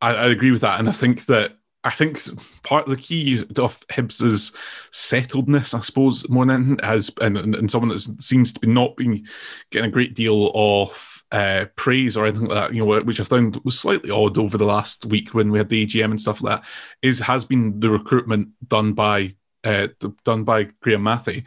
I, 0.00 0.14
I 0.14 0.26
agree 0.28 0.50
with 0.52 0.62
that, 0.62 0.78
and 0.78 0.88
I 0.88 0.92
think 0.92 1.26
that 1.26 1.58
I 1.84 1.90
think 1.90 2.20
part 2.62 2.88
of 2.88 2.96
the 2.96 3.02
key 3.02 3.44
of 3.56 3.84
Hibs's 3.92 4.52
settledness, 4.90 5.74
I 5.74 5.80
suppose, 5.80 6.26
more 6.30 6.46
than 6.46 6.56
anything, 6.56 6.78
has 6.82 7.10
and, 7.20 7.36
and 7.36 7.70
someone 7.70 7.90
that 7.90 8.00
seems 8.00 8.54
to 8.54 8.60
be 8.60 8.68
not 8.68 8.96
being 8.96 9.26
getting 9.70 9.88
a 9.88 9.92
great 9.92 10.14
deal 10.14 10.50
of 10.54 11.22
uh, 11.30 11.66
praise 11.76 12.16
or 12.16 12.24
anything 12.24 12.46
like 12.48 12.70
that, 12.70 12.74
you 12.74 12.84
know, 12.84 13.00
which 13.02 13.20
I 13.20 13.24
found 13.24 13.60
was 13.64 13.78
slightly 13.78 14.10
odd 14.10 14.38
over 14.38 14.56
the 14.56 14.64
last 14.64 15.04
week 15.06 15.34
when 15.34 15.50
we 15.50 15.58
had 15.58 15.68
the 15.68 15.84
AGM 15.84 16.04
and 16.06 16.20
stuff 16.20 16.42
like 16.42 16.60
that, 16.60 16.68
is 17.02 17.18
has 17.20 17.44
been 17.44 17.80
the 17.80 17.90
recruitment 17.90 18.48
done 18.66 18.94
by 18.94 19.34
uh, 19.62 19.88
done 20.24 20.44
by 20.44 20.68
Graeme 20.80 21.02
Mathie. 21.02 21.44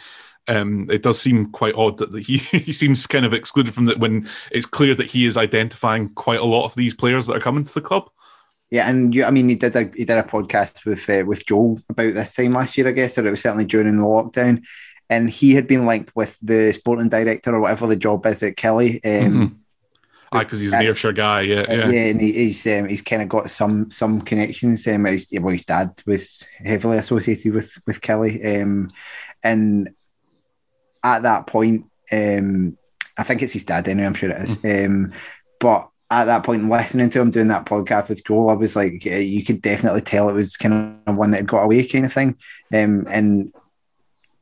Um, 0.49 0.89
it 0.89 1.03
does 1.03 1.19
seem 1.19 1.51
quite 1.51 1.75
odd 1.75 1.97
that 1.97 2.13
he, 2.25 2.37
he 2.37 2.71
seems 2.71 3.07
kind 3.07 3.25
of 3.25 3.33
excluded 3.33 3.73
from 3.73 3.85
that 3.85 3.99
when 3.99 4.29
it's 4.51 4.67
clear 4.67 4.93
that 4.95 5.07
he 5.07 5.25
is 5.25 5.35
identifying 5.35 6.13
quite 6.13 6.39
a 6.39 6.45
lot 6.45 6.65
of 6.65 6.75
these 6.75 6.93
players 6.93 7.25
that 7.25 7.35
are 7.35 7.41
coming 7.41 7.65
to 7.65 7.73
the 7.73 7.81
club. 7.81 8.09
Yeah, 8.69 8.89
and 8.89 9.15
you, 9.15 9.23
I 9.23 9.31
mean, 9.31 9.47
he 9.47 9.55
did 9.55 9.75
a 9.75 9.89
he 9.95 10.03
did 10.03 10.17
a 10.17 10.23
podcast 10.23 10.85
with 10.85 11.09
uh, 11.09 11.23
with 11.25 11.45
Joel 11.45 11.79
about 11.89 12.13
this 12.13 12.33
time 12.33 12.53
last 12.53 12.77
year, 12.77 12.87
I 12.87 12.91
guess, 12.91 13.17
or 13.17 13.25
it 13.25 13.31
was 13.31 13.41
certainly 13.41 13.65
during 13.65 13.95
the 13.95 14.03
lockdown, 14.03 14.63
and 15.09 15.29
he 15.29 15.53
had 15.53 15.67
been 15.67 15.85
linked 15.85 16.13
with 16.15 16.37
the 16.41 16.73
sporting 16.73 17.07
director 17.07 17.55
or 17.55 17.61
whatever 17.61 17.87
the 17.87 17.95
job 17.95 18.25
is 18.25 18.43
at 18.43 18.57
Killie. 18.57 18.95
Um, 19.05 19.31
mm-hmm. 19.31 19.55
Ah, 20.33 20.39
because 20.39 20.59
he's 20.59 20.73
an 20.73 20.81
Ayrshire 20.81 21.13
guy, 21.13 21.41
yeah, 21.41 21.61
uh, 21.61 21.73
yeah, 21.73 21.89
yeah, 21.89 22.05
and 22.07 22.19
he, 22.19 22.33
he's 22.33 22.67
um, 22.67 22.89
he's 22.89 23.01
kind 23.01 23.21
of 23.21 23.29
got 23.29 23.49
some 23.49 23.89
some 23.89 24.19
connections. 24.19 24.85
Um, 24.85 25.05
his, 25.05 25.29
well, 25.39 25.53
his 25.53 25.63
dad 25.63 25.93
was 26.05 26.45
heavily 26.65 26.97
associated 26.97 27.53
with 27.53 27.71
with 27.87 28.01
Killie, 28.01 28.61
um, 28.61 28.91
and 29.43 29.89
at 31.05 31.23
that 31.23 31.47
point, 31.47 31.85
um, 32.11 32.77
I 33.17 33.23
think 33.23 33.41
it's 33.41 33.53
his 33.53 33.63
dad 33.63 33.87
anyway. 33.87 34.07
I'm 34.07 34.13
sure 34.13 34.31
it 34.31 34.41
is, 34.41 34.57
mm-hmm. 34.57 34.85
um, 34.85 35.13
but 35.61 35.89
at 36.09 36.25
that 36.25 36.43
point, 36.43 36.69
listening 36.69 37.09
to 37.09 37.19
him 37.19 37.31
doing 37.31 37.49
that 37.49 37.65
podcast 37.65 38.09
with 38.09 38.23
Joel, 38.23 38.49
I 38.49 38.53
was 38.53 38.75
like, 38.75 39.03
you 39.03 39.43
could 39.43 39.61
definitely 39.61 40.01
tell 40.01 40.29
it 40.29 40.33
was 40.33 40.55
kind 40.55 40.99
of 41.05 41.15
one 41.15 41.31
that 41.31 41.37
had 41.37 41.47
got 41.47 41.63
away, 41.63 41.85
kind 41.85 42.05
of 42.05 42.13
thing. 42.13 42.37
Um, 42.73 43.07
and 43.09 43.51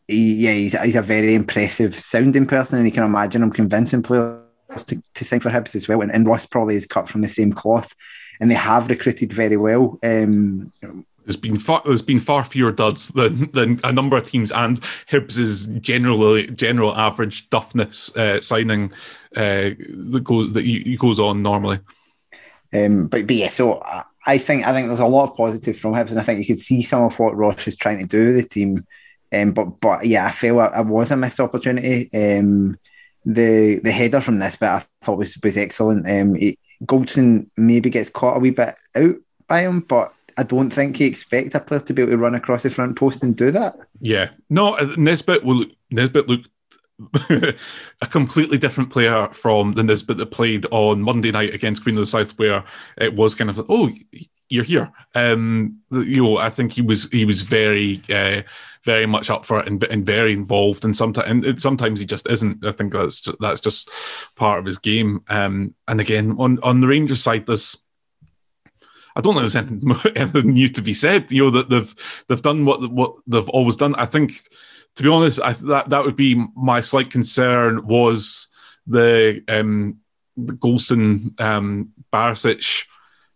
he, 0.08 0.36
yeah, 0.36 0.54
he's, 0.54 0.80
he's 0.80 0.96
a 0.96 1.02
very 1.02 1.34
impressive 1.34 1.96
sounding 1.96 2.46
person, 2.46 2.78
and 2.78 2.88
you 2.88 2.94
can 2.94 3.04
imagine 3.04 3.42
him 3.42 3.52
convincing 3.52 4.04
players 4.04 4.44
to, 4.86 5.02
to 5.16 5.26
sign 5.26 5.40
for 5.40 5.50
Hibs 5.50 5.76
as 5.76 5.88
well. 5.88 6.02
And, 6.02 6.12
and 6.12 6.28
Ross 6.28 6.46
probably 6.46 6.76
is 6.76 6.86
cut 6.86 7.10
from 7.10 7.22
the 7.22 7.30
same 7.30 7.52
cloth, 7.52 7.92
and 8.40 8.52
they 8.52 8.56
have 8.56 8.90
recruited 8.90 9.34
very 9.34 9.58
well. 9.58 9.98
Um, 10.04 10.72
there's 11.26 11.38
been 11.38 11.58
far 11.58 11.82
there's 11.86 12.02
been 12.02 12.20
far 12.20 12.44
fewer 12.44 12.72
duds 12.72 13.10
than 13.10 13.52
than 13.52 13.80
a 13.84 13.92
number 13.92 14.16
of 14.16 14.30
teams, 14.30 14.52
and 14.52 14.80
Hibs's 15.08 15.66
generally 15.82 16.48
general 16.48 16.96
average 16.96 17.50
duffness 17.50 18.16
uh, 18.16 18.42
signing 18.42 18.92
uh, 19.36 19.72
that 19.78 20.22
goes 20.24 20.54
that 20.54 20.98
goes 21.00 21.20
on 21.20 21.42
normally. 21.42 21.80
Um, 22.74 23.08
but 23.08 23.28
but 23.28 23.36
yeah, 23.36 23.48
so 23.48 23.82
I 24.26 24.38
think 24.38 24.66
I 24.66 24.74
think 24.74 24.88
there's 24.88 25.00
a 25.00 25.06
lot 25.06 25.30
of 25.30 25.38
positive 25.38 25.78
from 25.78 25.94
Hibs, 25.94 26.12
and 26.12 26.20
I 26.20 26.24
think 26.24 26.40
you 26.40 26.46
could 26.46 26.60
see 26.60 26.82
some 26.82 27.04
of 27.04 27.18
what 27.20 27.36
Ross 27.36 27.68
is 27.68 27.76
trying 27.76 28.00
to 28.00 28.06
do 28.06 28.28
with 28.28 28.44
the 28.44 28.50
team. 28.50 28.86
Um, 29.34 29.52
but 29.52 29.66
but 29.82 30.06
yeah, 30.06 30.26
I 30.28 30.32
feel 30.32 30.60
I, 30.60 30.68
I 30.68 30.82
was 30.82 31.12
a 31.12 31.18
missed 31.18 31.40
opportunity. 31.40 32.10
Um, 32.14 32.78
the 33.26 33.80
the 33.84 33.92
header 33.92 34.22
from 34.22 34.40
this 34.40 34.56
bit 34.56 34.70
I 34.70 34.84
thought 35.02 35.18
was 35.18 35.38
was 35.44 35.58
excellent. 35.58 36.08
Um, 36.08 36.36
it, 36.36 36.60
Goldson 36.84 37.50
maybe 37.58 37.90
gets 37.90 38.10
caught 38.10 38.38
a 38.38 38.40
wee 38.40 38.52
bit 38.52 38.76
out 38.96 39.16
by 39.48 39.62
him, 39.62 39.82
but 39.82 40.14
I 40.38 40.44
don't 40.44 40.70
think 40.70 40.98
he 40.98 41.06
expect 41.06 41.56
a 41.56 41.60
player 41.60 41.80
to 41.82 41.94
be 41.94 42.02
able 42.02 42.12
to 42.12 42.18
run 42.18 42.36
across 42.36 42.64
the 42.64 42.70
front 42.70 42.98
post 42.98 43.24
and 43.24 43.36
do 43.36 43.52
that. 43.52 43.78
Yeah, 44.00 44.30
no, 44.50 44.76
uh, 44.76 44.94
Nisbet 44.98 45.44
will 45.44 45.66
Nisbet 45.92 46.28
looked 46.28 46.50
a 47.30 48.08
completely 48.10 48.58
different 48.58 48.90
player 48.90 49.28
from 49.34 49.74
the 49.74 49.84
Nisbet 49.84 50.18
that 50.18 50.28
played 50.28 50.66
on 50.72 51.02
Monday 51.02 51.32
night 51.32 51.54
against 51.54 51.84
Queen 51.84 51.96
of 51.96 52.02
the 52.02 52.06
South, 52.06 52.38
where 52.38 52.64
it 52.98 53.14
was 53.14 53.36
kind 53.36 53.50
of 53.50 53.58
like, 53.58 53.68
oh, 53.70 53.90
you're 54.50 54.64
here. 54.64 54.92
Um, 55.14 55.80
you 55.92 56.24
know, 56.24 56.38
I 56.38 56.50
think 56.50 56.74
he 56.74 56.82
was 56.82 57.10
he 57.12 57.26
was 57.26 57.42
very 57.42 58.02
uh, 58.14 58.44
very 58.84 59.06
much 59.06 59.30
up 59.30 59.46
for 59.46 59.60
it 59.60 59.68
and, 59.68 59.84
and 59.86 60.06
very 60.06 60.34
involved. 60.34 60.86
And 60.86 60.96
sometimes 60.96 61.46
and 61.46 61.62
sometimes 61.62 62.00
he 62.00 62.06
just 62.06 62.30
isn't. 62.30 62.66
I 62.66 62.72
think 62.72 62.94
that's 62.94 63.22
just, 63.22 63.40
that's 63.40 63.62
just 63.62 63.90
part 64.36 64.60
of 64.60 64.66
his 64.66 64.78
game. 64.78 65.24
Um, 65.30 65.74
and 65.88 66.00
again, 66.00 66.36
on 66.38 66.60
on 66.64 66.82
the 66.82 66.88
Rangers 66.88 67.24
side, 67.24 67.48
there's 67.48 67.84
I 69.16 69.22
don't 69.22 69.34
think 69.34 69.42
there's 69.42 69.56
anything, 69.56 69.96
anything 70.16 70.54
new 70.54 70.70
to 70.70 70.82
be 70.82 70.94
said. 70.94 71.32
You 71.32 71.46
know 71.46 71.52
that 71.52 71.70
they've 71.70 71.96
they've 72.28 72.42
done 72.42 72.66
what 72.66 72.92
what 72.92 73.16
they've 73.28 73.50
always 73.50 73.78
done. 73.78 73.96
I 73.96 74.06
think 74.06 74.34
to 74.96 75.04
be 75.04 75.10
honest, 75.10 75.42
I, 75.42 75.54
that 75.54 75.90
that 75.90 76.04
would 76.04 76.16
be 76.16 76.44
my 76.56 76.82
slight 76.82 77.10
concern 77.12 77.86
was 77.86 78.48
the 78.88 79.44
um, 79.48 80.00
the 80.38 80.54
Goldson 80.54 81.40
um, 81.40 81.92
Barisic 82.12 82.86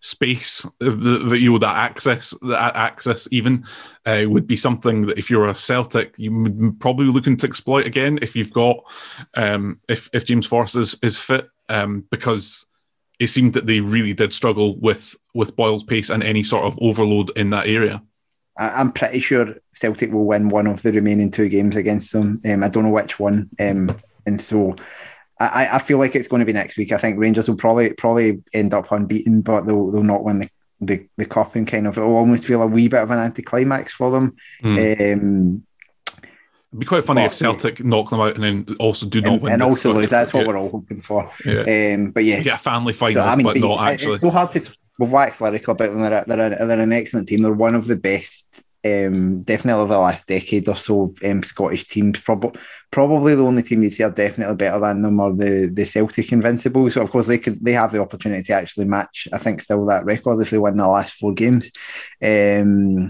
space, 0.02 0.66
that 0.80 1.38
you 1.40 1.52
know 1.52 1.58
that 1.60 1.76
access, 1.76 2.34
that 2.42 2.76
access 2.76 3.28
even 3.32 3.66
uh, 4.06 4.24
would 4.28 4.48
be 4.48 4.56
something 4.56 5.08
that 5.08 5.18
if 5.18 5.30
you're 5.30 5.50
a 5.50 5.56
Celtic, 5.56 6.18
you 6.18 6.34
would 6.34 6.80
probably 6.80 7.08
looking 7.08 7.38
to 7.38 7.48
exploit 7.48 7.86
again 7.86 8.20
if 8.22 8.36
you've 8.36 8.54
got 8.54 8.78
um, 9.36 9.80
if 9.88 10.10
if 10.14 10.26
James 10.26 10.46
Forrest 10.46 10.76
is 10.76 10.96
is 11.02 11.18
fit, 11.18 11.50
um, 11.68 12.06
because 12.10 12.66
it 13.20 13.28
seemed 13.28 13.54
that 13.54 13.66
they 13.66 13.82
really 13.82 14.14
did 14.14 14.34
struggle 14.34 14.78
with 14.78 15.16
with 15.34 15.56
Boyle's 15.56 15.84
pace 15.84 16.10
and 16.10 16.24
any 16.24 16.44
sort 16.44 16.66
of 16.66 16.78
overload 16.82 17.32
in 17.38 17.50
that 17.52 17.68
area. 17.68 18.02
I'm 18.58 18.92
pretty 18.92 19.20
sure 19.20 19.56
Celtic 19.72 20.12
will 20.12 20.26
win 20.26 20.50
one 20.50 20.68
of 20.68 20.82
the 20.82 20.92
remaining 20.92 21.32
two 21.32 21.48
games 21.48 21.78
against 21.78 22.12
them. 22.12 22.42
Um, 22.50 22.64
I 22.64 22.68
don't 22.68 22.84
know 22.84 22.90
which 22.90 23.18
one, 23.18 23.50
um, 23.58 23.96
and 24.26 24.42
so 24.42 24.76
I, 25.40 25.70
I, 25.74 25.80
feel 25.80 25.98
like 25.98 26.14
it's 26.14 26.28
going 26.28 26.42
to 26.42 26.46
be 26.46 26.52
next 26.52 26.78
week. 26.78 26.92
I 26.92 26.98
think 26.98 27.18
Rangers 27.18 27.48
will 27.48 27.56
probably 27.56 27.94
probably 27.94 28.44
end 28.54 28.74
up 28.74 28.92
unbeaten, 28.92 29.42
but 29.42 29.62
they'll 29.62 29.92
they'll 29.92 30.04
not 30.04 30.26
win 30.26 30.40
the 30.40 30.50
the, 30.82 31.08
the 31.18 31.26
cup 31.26 31.56
and 31.56 31.68
kind 31.68 31.88
of 31.88 31.98
it'll 31.98 32.16
almost 32.16 32.46
feel 32.46 32.62
a 32.62 32.68
wee 32.68 32.90
bit 32.90 33.02
of 33.02 33.12
an 33.12 33.20
anticlimax 33.20 33.94
for 33.94 34.12
them. 34.12 34.36
Mm. 34.62 35.14
Um, 35.14 35.66
It'd 36.72 36.82
be 36.82 36.86
quite 36.86 37.04
funny 37.04 37.22
but, 37.22 37.32
if 37.32 37.34
Celtic 37.34 37.84
knock 37.84 38.12
them 38.12 38.20
out 38.20 38.36
and 38.36 38.44
then 38.44 38.76
also 38.80 39.08
do 39.08 39.22
not 39.22 39.34
and, 39.34 39.42
win. 39.42 39.54
And 39.54 39.64
also 39.64 39.92
lose. 39.92 40.12
That's 40.12 40.32
what 40.34 40.42
yeah. 40.42 40.48
we're 40.48 40.58
all 40.58 40.70
hoping 40.70 41.02
for. 41.02 41.32
Yeah. 41.44 41.94
Um, 41.96 42.12
but 42.12 42.24
yeah, 42.26 42.42
get 42.42 42.56
a 42.56 42.60
family 42.60 42.94
final, 42.94 43.24
so, 43.24 43.28
I 43.28 43.36
mean, 43.36 43.46
but 43.46 43.58
not 43.58 43.88
actually. 43.88 44.14
It's 44.14 44.22
so 44.22 44.30
hard 44.30 44.52
to 44.52 44.76
we've 45.00 45.12
waxed 45.12 45.42
lyrical 45.42 45.72
about 45.72 45.92
them. 45.92 46.02
They're, 46.02 46.26
they're, 46.28 46.68
they're 46.68 46.80
an 46.80 46.94
excellent 46.94 47.28
team. 47.28 47.42
They're 47.42 47.54
one 47.54 47.74
of 47.74 47.88
the 47.88 47.96
best, 47.96 48.66
um, 48.86 49.42
definitely 49.42 49.82
over 49.82 49.94
the 49.94 50.00
last 50.00 50.28
decade 50.28 50.68
or 50.68 50.76
so, 50.76 51.14
um, 51.26 51.42
Scottish 51.42 51.86
teams. 51.86 52.20
Probably, 52.20 52.60
probably 52.92 53.34
the 53.34 53.46
only 53.46 53.64
team 53.64 53.82
you'd 53.82 53.94
say 53.94 54.04
are 54.04 54.12
definitely 54.12 54.56
better 54.58 54.80
than 54.80 55.02
them 55.02 55.20
are 55.20 55.34
the 55.34 55.72
the 55.74 55.86
Celtic 55.86 56.32
Invincibles. 56.32 56.94
So 56.94 57.02
of 57.02 57.12
course 57.12 57.28
they 57.28 57.38
could 57.38 57.64
they 57.64 57.74
have 57.74 57.94
the 57.94 58.02
opportunity 58.02 58.44
to 58.44 58.54
actually 58.54 58.86
match. 58.86 59.28
I 59.34 59.38
think 59.38 59.62
still 59.62 59.86
that 59.86 60.06
record 60.06 60.42
if 60.42 60.50
they 60.50 60.58
win 60.58 60.78
the 60.78 60.88
last 60.88 61.14
four 61.14 61.34
games. 61.34 61.72
Um, 62.22 63.08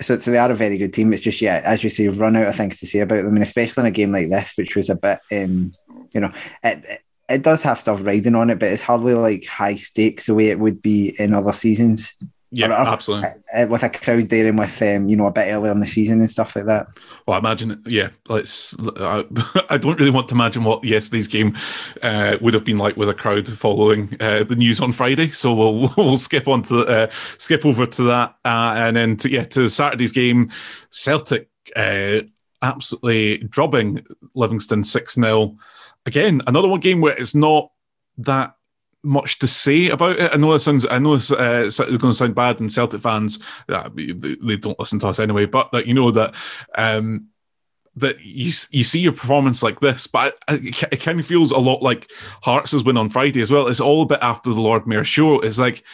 so, 0.00 0.16
so 0.18 0.30
they 0.30 0.38
are 0.38 0.50
a 0.50 0.54
very 0.54 0.78
good 0.78 0.92
team. 0.92 1.12
It's 1.12 1.22
just 1.22 1.40
yeah, 1.40 1.60
as 1.64 1.82
you 1.82 1.90
say, 1.90 2.04
you've 2.04 2.20
run 2.20 2.36
out 2.36 2.46
of 2.46 2.54
things 2.54 2.78
to 2.80 2.86
say 2.86 3.00
about 3.00 3.24
them, 3.24 3.34
and 3.34 3.42
especially 3.42 3.80
in 3.80 3.86
a 3.86 3.90
game 3.90 4.12
like 4.12 4.30
this, 4.30 4.52
which 4.56 4.76
was 4.76 4.90
a 4.90 4.94
bit, 4.94 5.18
um, 5.32 5.72
you 6.12 6.20
know, 6.20 6.30
it, 6.62 6.84
it 6.84 7.00
does 7.42 7.62
have 7.62 7.78
stuff 7.78 8.04
riding 8.04 8.34
on 8.34 8.50
it, 8.50 8.58
but 8.58 8.70
it's 8.72 8.82
hardly 8.82 9.14
like 9.14 9.44
high 9.46 9.74
stakes 9.74 10.26
the 10.26 10.34
way 10.34 10.46
it 10.46 10.58
would 10.58 10.80
be 10.82 11.14
in 11.18 11.34
other 11.34 11.52
seasons. 11.52 12.14
Yeah, 12.50 12.68
Or- 12.68 12.88
absolutely. 12.88 13.28
uh, 13.54 13.66
with 13.66 13.82
a 13.82 13.90
crowd 13.90 14.30
there 14.30 14.48
and 14.48 14.58
with 14.58 14.80
um, 14.80 15.06
you 15.06 15.16
know 15.16 15.26
a 15.26 15.30
bit 15.30 15.52
earlier 15.52 15.70
in 15.70 15.80
the 15.80 15.86
season 15.86 16.20
and 16.20 16.30
stuff 16.30 16.56
like 16.56 16.64
that. 16.64 16.86
Well, 17.26 17.34
I 17.34 17.38
imagine, 17.40 17.82
yeah. 17.84 18.08
Let's. 18.26 18.74
I, 18.98 19.22
I 19.68 19.76
don't 19.76 19.98
really 19.98 20.10
want 20.10 20.28
to 20.28 20.34
imagine 20.34 20.64
what 20.64 20.82
yesterday's 20.82 21.28
game 21.28 21.54
uh, 22.02 22.38
would 22.40 22.54
have 22.54 22.64
been 22.64 22.78
like 22.78 22.96
with 22.96 23.10
a 23.10 23.14
crowd 23.14 23.46
following 23.46 24.16
uh, 24.18 24.44
the 24.44 24.56
news 24.56 24.80
on 24.80 24.92
Friday. 24.92 25.30
So 25.32 25.52
we'll 25.52 25.92
we'll 25.98 26.16
skip 26.16 26.48
on 26.48 26.62
to 26.64 26.86
uh, 26.86 27.10
skip 27.36 27.66
over 27.66 27.84
to 27.84 28.02
that, 28.04 28.36
uh, 28.46 28.74
and 28.78 28.96
then 28.96 29.16
to, 29.18 29.30
yeah 29.30 29.44
to 29.44 29.68
Saturday's 29.68 30.12
game, 30.12 30.50
Celtic 30.88 31.50
uh, 31.76 32.20
absolutely 32.62 33.38
drubbing 33.38 34.06
Livingston 34.34 34.84
six 34.84 35.16
0 35.16 35.56
Again, 36.08 36.40
another 36.46 36.68
one 36.68 36.80
game 36.80 37.02
where 37.02 37.14
it's 37.14 37.34
not 37.34 37.70
that 38.16 38.54
much 39.02 39.38
to 39.40 39.46
say 39.46 39.90
about 39.90 40.18
it. 40.18 40.32
I 40.32 40.38
know 40.38 40.54
it 40.54 40.60
sounds. 40.60 40.86
I 40.90 40.98
know 40.98 41.12
it's, 41.12 41.30
uh, 41.30 41.64
it's 41.66 41.78
going 41.78 41.98
to 41.98 42.14
sound 42.14 42.34
bad, 42.34 42.60
and 42.60 42.72
Celtic 42.72 43.02
fans 43.02 43.40
uh, 43.68 43.90
they, 43.94 44.56
don't 44.56 44.78
listen 44.80 44.98
to 45.00 45.08
us 45.08 45.18
anyway. 45.18 45.44
But 45.44 45.70
that 45.72 45.86
you 45.86 45.92
know 45.92 46.10
that 46.12 46.34
um, 46.76 47.28
that 47.96 48.24
you 48.24 48.52
you 48.70 48.84
see 48.84 49.00
your 49.00 49.12
performance 49.12 49.62
like 49.62 49.80
this, 49.80 50.06
but 50.06 50.38
it, 50.48 50.82
it 50.90 51.00
kind 51.02 51.20
of 51.20 51.26
feels 51.26 51.50
a 51.50 51.58
lot 51.58 51.82
like 51.82 52.10
Hearts' 52.42 52.82
win 52.82 52.96
on 52.96 53.10
Friday 53.10 53.42
as 53.42 53.50
well. 53.50 53.68
It's 53.68 53.78
all 53.78 54.00
a 54.00 54.06
bit 54.06 54.20
after 54.22 54.54
the 54.54 54.62
Lord 54.62 54.86
Mayor 54.86 55.04
show. 55.04 55.40
It's 55.40 55.58
like. 55.58 55.84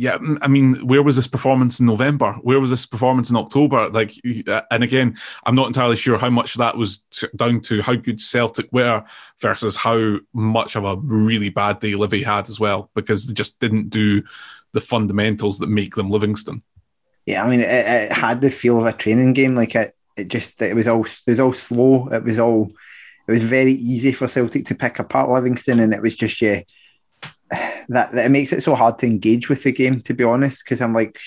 Yeah, 0.00 0.16
I 0.40 0.48
mean, 0.48 0.86
where 0.86 1.02
was 1.02 1.16
this 1.16 1.26
performance 1.26 1.78
in 1.78 1.84
November? 1.84 2.32
Where 2.40 2.58
was 2.58 2.70
this 2.70 2.86
performance 2.86 3.28
in 3.28 3.36
October? 3.36 3.90
Like, 3.90 4.14
uh, 4.48 4.62
and 4.70 4.82
again, 4.82 5.18
I'm 5.44 5.54
not 5.54 5.66
entirely 5.66 5.96
sure 5.96 6.16
how 6.16 6.30
much 6.30 6.54
that 6.54 6.74
was 6.74 7.04
down 7.36 7.60
to 7.60 7.82
how 7.82 7.96
good 7.96 8.18
Celtic 8.18 8.72
were 8.72 9.04
versus 9.40 9.76
how 9.76 10.16
much 10.32 10.74
of 10.74 10.86
a 10.86 10.96
really 10.96 11.50
bad 11.50 11.80
day 11.80 11.96
Livy 11.96 12.22
had 12.22 12.48
as 12.48 12.58
well, 12.58 12.88
because 12.94 13.26
they 13.26 13.34
just 13.34 13.60
didn't 13.60 13.90
do 13.90 14.22
the 14.72 14.80
fundamentals 14.80 15.58
that 15.58 15.68
make 15.68 15.96
them 15.96 16.10
Livingston. 16.10 16.62
Yeah, 17.26 17.44
I 17.44 17.50
mean, 17.50 17.60
it, 17.60 17.68
it 17.68 18.10
had 18.10 18.40
the 18.40 18.50
feel 18.50 18.78
of 18.78 18.86
a 18.86 18.94
training 18.94 19.34
game. 19.34 19.54
Like 19.54 19.74
it, 19.74 19.94
it 20.16 20.28
just 20.28 20.62
it 20.62 20.74
was 20.74 20.88
all 20.88 21.04
it 21.04 21.22
was 21.26 21.40
all 21.40 21.52
slow. 21.52 22.08
It 22.08 22.24
was 22.24 22.38
all 22.38 22.72
it 23.28 23.32
was 23.32 23.44
very 23.44 23.72
easy 23.74 24.12
for 24.12 24.28
Celtic 24.28 24.64
to 24.64 24.74
pick 24.74 24.98
apart 24.98 25.28
Livingston, 25.28 25.78
and 25.78 25.92
it 25.92 26.00
was 26.00 26.16
just 26.16 26.40
yeah. 26.40 26.62
That, 27.88 28.12
that 28.12 28.26
it 28.26 28.30
makes 28.30 28.52
it 28.52 28.62
so 28.62 28.74
hard 28.74 28.98
to 29.00 29.06
engage 29.06 29.48
with 29.48 29.64
the 29.64 29.72
game, 29.72 30.00
to 30.02 30.14
be 30.14 30.22
honest. 30.22 30.64
Because 30.64 30.80
I'm 30.80 30.94
like, 30.94 31.18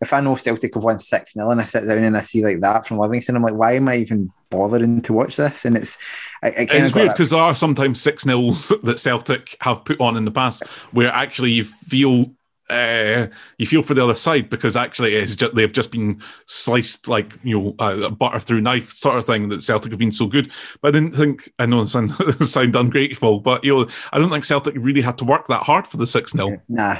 if 0.00 0.12
I 0.12 0.20
know 0.20 0.34
Celtic 0.34 0.74
have 0.74 0.82
won 0.82 0.98
six 0.98 1.34
0 1.34 1.50
and 1.50 1.60
I 1.60 1.64
sit 1.64 1.86
down 1.86 2.02
and 2.02 2.16
I 2.16 2.20
see 2.20 2.42
like 2.42 2.60
that 2.60 2.86
from 2.86 2.98
Livingston, 2.98 3.36
I'm 3.36 3.42
like, 3.42 3.54
why 3.54 3.72
am 3.72 3.88
I 3.88 3.98
even 3.98 4.30
bothering 4.48 5.02
to 5.02 5.12
watch 5.12 5.36
this? 5.36 5.64
And 5.64 5.76
it's, 5.76 5.98
I, 6.42 6.48
I 6.48 6.66
kind 6.66 6.84
It's 6.84 6.94
weird 6.94 7.10
because 7.10 7.30
there 7.30 7.40
are 7.40 7.54
sometimes 7.54 8.00
six 8.00 8.24
nils 8.24 8.68
that 8.82 8.98
Celtic 8.98 9.56
have 9.60 9.84
put 9.84 10.00
on 10.00 10.16
in 10.16 10.24
the 10.24 10.30
past 10.30 10.64
where 10.92 11.12
actually 11.12 11.52
you 11.52 11.64
feel 11.64 12.32
uh, 12.70 13.28
you 13.58 13.66
feel 13.66 13.82
for 13.82 13.94
the 13.94 14.04
other 14.04 14.14
side 14.14 14.48
because 14.48 14.76
actually 14.76 15.14
it's 15.14 15.36
just, 15.36 15.54
they've 15.54 15.72
just 15.72 15.90
been 15.90 16.20
sliced 16.46 17.08
like 17.08 17.32
you 17.42 17.58
know 17.58 17.74
uh, 17.78 18.10
butter 18.10 18.40
through 18.40 18.60
knife 18.60 18.94
sort 18.94 19.18
of 19.18 19.26
thing 19.26 19.48
that 19.48 19.62
Celtic 19.62 19.92
have 19.92 19.98
been 19.98 20.12
so 20.12 20.26
good. 20.26 20.50
But 20.80 20.88
I 20.88 20.98
didn't 20.98 21.14
think 21.14 21.50
I 21.58 21.66
know 21.66 21.80
it 21.80 21.86
sound, 21.86 22.12
sound 22.40 22.76
ungrateful, 22.76 23.40
but 23.40 23.64
you 23.64 23.76
know 23.76 23.88
I 24.12 24.18
don't 24.18 24.30
think 24.30 24.44
Celtic 24.44 24.74
really 24.76 25.02
had 25.02 25.18
to 25.18 25.24
work 25.24 25.46
that 25.48 25.62
hard 25.62 25.86
for 25.86 25.96
the 25.96 26.06
six 26.06 26.32
0 26.32 26.60
Nah. 26.68 26.96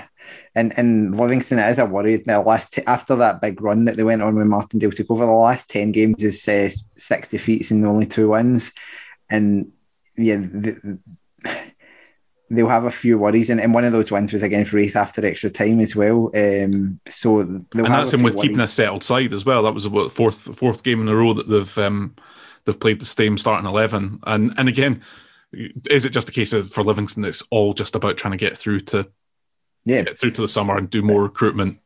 And 0.54 0.76
and 0.78 1.16
Livingston 1.18 1.58
is 1.58 1.78
a 1.78 1.86
worry. 1.86 2.22
Now, 2.26 2.42
last 2.42 2.74
t- 2.74 2.82
after 2.86 3.16
that 3.16 3.40
big 3.40 3.60
run 3.60 3.84
that 3.84 3.96
they 3.96 4.04
went 4.04 4.22
on 4.22 4.36
when 4.36 4.48
Martindale 4.48 4.92
took 4.92 5.10
over, 5.10 5.26
the 5.26 5.32
last 5.32 5.70
ten 5.70 5.92
games 5.92 6.22
is 6.22 6.46
uh, 6.48 6.70
six 6.96 7.28
defeats 7.28 7.70
and 7.70 7.84
only 7.86 8.06
two 8.06 8.28
wins, 8.28 8.72
and 9.28 9.72
yeah, 10.16 10.36
the, 10.36 10.98
they'll 12.50 12.68
have 12.68 12.84
a 12.84 12.90
few 12.90 13.16
worries. 13.16 13.48
And, 13.48 13.60
and 13.60 13.72
one 13.72 13.84
of 13.84 13.92
those 13.92 14.10
wins 14.10 14.32
was 14.32 14.42
against 14.42 14.72
Raith 14.72 14.96
after 14.96 15.24
extra 15.24 15.48
time 15.48 15.80
as 15.80 15.94
well. 15.94 16.30
Um, 16.34 17.00
so 17.08 17.42
they'll 17.44 17.86
and 17.86 17.94
that's 17.94 18.12
him 18.12 18.22
with 18.22 18.40
keeping 18.40 18.60
a 18.60 18.68
settled 18.68 19.04
side 19.04 19.32
as 19.32 19.44
well. 19.44 19.62
That 19.62 19.74
was 19.74 19.84
about 19.84 20.12
fourth 20.12 20.56
fourth 20.56 20.82
game 20.82 21.00
in 21.00 21.08
a 21.08 21.14
row 21.14 21.32
that 21.32 21.48
they've 21.48 21.78
um, 21.78 22.14
they've 22.64 22.80
played 22.80 23.00
the 23.00 23.06
same 23.06 23.38
starting 23.38 23.68
eleven. 23.68 24.18
And 24.24 24.52
and 24.58 24.68
again, 24.68 25.02
is 25.88 26.04
it 26.04 26.10
just 26.10 26.28
a 26.28 26.32
case 26.32 26.52
of 26.52 26.70
for 26.70 26.84
Livingston? 26.84 27.24
It's 27.24 27.42
all 27.50 27.72
just 27.72 27.94
about 27.94 28.16
trying 28.16 28.32
to 28.32 28.44
get 28.44 28.58
through 28.58 28.80
to 28.80 29.08
Yeah, 29.84 30.02
get 30.02 30.18
through 30.18 30.32
to 30.32 30.42
the 30.42 30.48
summer 30.48 30.76
and 30.76 30.90
do 30.90 31.02
more 31.02 31.22
recruitment. 31.22 31.78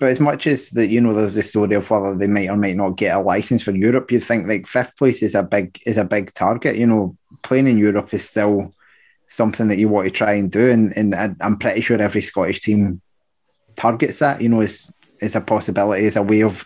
But 0.00 0.10
as 0.10 0.20
much 0.20 0.46
as 0.46 0.70
that, 0.70 0.88
you 0.88 1.00
know, 1.00 1.14
there's 1.14 1.34
the 1.34 1.42
story 1.42 1.74
of 1.74 1.88
whether 1.90 2.14
they 2.14 2.26
might 2.26 2.50
or 2.50 2.56
might 2.56 2.76
not 2.76 2.96
get 2.96 3.16
a 3.16 3.20
license 3.20 3.62
for 3.62 3.70
Europe. 3.70 4.10
You'd 4.10 4.24
think 4.24 4.46
like 4.46 4.66
fifth 4.66 4.96
place 4.96 5.22
is 5.22 5.34
a 5.34 5.42
big 5.42 5.80
is 5.86 5.96
a 5.96 6.04
big 6.04 6.32
target. 6.34 6.76
You 6.76 6.86
know, 6.86 7.16
playing 7.42 7.68
in 7.68 7.78
Europe 7.78 8.12
is 8.12 8.28
still 8.28 8.74
something 9.28 9.68
that 9.68 9.78
you 9.78 9.88
want 9.88 10.06
to 10.06 10.10
try 10.10 10.32
and 10.32 10.50
do, 10.50 10.68
and 10.68 10.96
and 10.96 11.14
I'm 11.40 11.56
pretty 11.56 11.80
sure 11.80 12.00
every 12.00 12.22
Scottish 12.22 12.60
team 12.60 13.00
targets 13.76 14.18
that. 14.18 14.40
You 14.40 14.48
know, 14.48 14.60
is 14.60 14.90
is 15.20 15.36
a 15.36 15.40
possibility, 15.40 16.06
as 16.06 16.16
a 16.16 16.22
way 16.22 16.42
of 16.42 16.64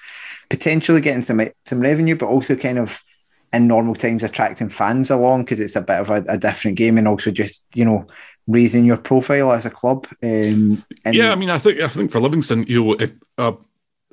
potentially 0.49 1.01
getting 1.01 1.23
some 1.23 1.41
some 1.67 1.81
revenue, 1.81 2.17
but 2.17 2.27
also 2.27 2.57
kind 2.57 2.79
of 2.79 3.01
in 3.53 3.69
normal 3.69 3.95
times 3.95 4.25
attracting 4.25 4.71
fans 4.71 5.11
along 5.11 5.43
because 5.43 5.61
it's 5.61 5.77
a 5.77 5.83
bit 5.83 6.01
of 6.01 6.11
a, 6.11 6.25
a 6.29 6.39
different 6.39 6.79
game, 6.79 6.99
and 6.99 7.09
also 7.09 7.31
just 7.31 7.67
you 7.75 7.85
know 7.85 8.07
raising 8.47 8.85
your 8.85 8.97
profile 8.97 9.53
as 9.53 9.67
a 9.67 9.71
club. 9.71 10.07
Um, 10.23 10.85
yeah, 11.07 11.33
I 11.33 11.35
mean, 11.35 11.51
I 11.51 11.59
think 11.59 11.81
I 11.81 11.89
think 11.89 12.11
for 12.11 12.21
Livingston, 12.21 12.65
you 12.67 12.85
know, 12.85 12.93
if 12.99 13.13
uh, 13.39 13.53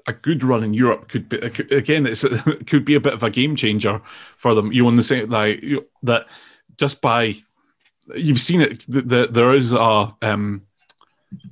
a 0.08 0.14
good 0.14 0.43
run 0.43 0.64
in 0.64 0.74
Europe 0.74 1.08
could 1.08 1.30
be 1.30 1.38
again, 1.38 2.06
it 2.06 2.24
could 2.68 2.86
be 2.86 2.95
a 2.95 3.00
bit 3.00 3.14
of 3.14 3.24
a 3.24 3.30
game 3.30 3.56
changer 3.56 4.02
for 4.38 4.54
them. 4.56 4.72
You 4.72 4.86
want 4.86 4.97
to 4.97 5.04
say 5.04 5.26
like 5.26 5.62
you, 5.62 5.88
that 6.04 6.26
just 6.78 7.02
by 7.02 7.36
you've 8.16 8.39
seen 8.39 8.62
it. 8.62 8.86
The, 8.88 9.01
the, 9.01 9.28
there 9.28 9.53
is 9.53 9.74
a 9.74 10.16
um, 10.22 10.64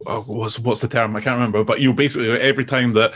oh, 0.05 0.21
what's 0.21 0.59
what's 0.59 0.81
the 0.81 0.87
term? 0.87 1.15
I 1.15 1.21
can't 1.21 1.35
remember. 1.35 1.63
But 1.63 1.81
you 1.81 1.93
basically 1.93 2.29
every 2.31 2.65
time 2.65 2.93
that 2.93 3.11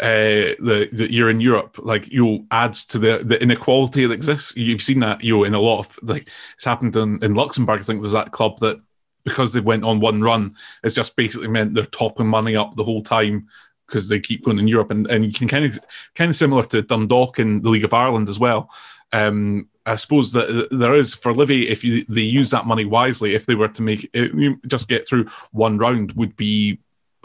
uh, 0.00 0.56
the 0.58 0.88
that 0.92 1.10
you're 1.10 1.30
in 1.30 1.40
Europe, 1.40 1.78
like 1.78 2.10
you 2.10 2.46
adds 2.50 2.84
to 2.86 2.98
the 2.98 3.22
the 3.24 3.42
inequality 3.42 4.06
that 4.06 4.14
exists. 4.14 4.56
You've 4.56 4.82
seen 4.82 5.00
that 5.00 5.22
you 5.22 5.38
know, 5.38 5.44
in 5.44 5.54
a 5.54 5.60
lot 5.60 5.80
of 5.80 5.98
like 6.02 6.28
it's 6.54 6.64
happened 6.64 6.96
in, 6.96 7.22
in 7.22 7.34
Luxembourg. 7.34 7.80
I 7.80 7.82
think 7.82 8.00
there's 8.00 8.12
that 8.12 8.32
club 8.32 8.58
that 8.60 8.78
because 9.24 9.52
they 9.52 9.60
went 9.60 9.84
on 9.84 10.00
one 10.00 10.20
run, 10.20 10.54
it's 10.82 10.94
just 10.94 11.14
basically 11.14 11.48
meant 11.48 11.74
they're 11.74 11.84
topping 11.84 12.26
money 12.26 12.56
up 12.56 12.74
the 12.74 12.84
whole 12.84 13.02
time 13.02 13.48
because 13.86 14.08
they 14.08 14.18
keep 14.18 14.44
going 14.44 14.58
in 14.58 14.66
Europe, 14.66 14.90
and, 14.90 15.06
and 15.08 15.24
you 15.24 15.32
can 15.32 15.48
kind 15.48 15.66
of 15.66 15.78
kind 16.14 16.30
of 16.30 16.36
similar 16.36 16.64
to 16.64 16.82
Dundalk 16.82 17.38
in 17.38 17.60
the 17.60 17.68
League 17.68 17.84
of 17.84 17.92
Ireland 17.92 18.28
as 18.28 18.38
well. 18.38 18.70
Um, 19.12 19.68
I 19.84 19.96
suppose 19.96 20.32
that 20.32 20.68
there 20.70 20.94
is 20.94 21.12
for 21.14 21.34
Livy, 21.34 21.68
if 21.68 21.82
you, 21.82 22.04
they 22.08 22.22
use 22.22 22.50
that 22.50 22.66
money 22.66 22.84
wisely, 22.84 23.34
if 23.34 23.46
they 23.46 23.54
were 23.54 23.68
to 23.68 23.82
make 23.82 24.08
it, 24.12 24.32
you 24.34 24.60
just 24.66 24.88
get 24.88 25.06
through 25.06 25.26
one 25.50 25.76
round, 25.78 26.12
would 26.12 26.36
be 26.36 26.78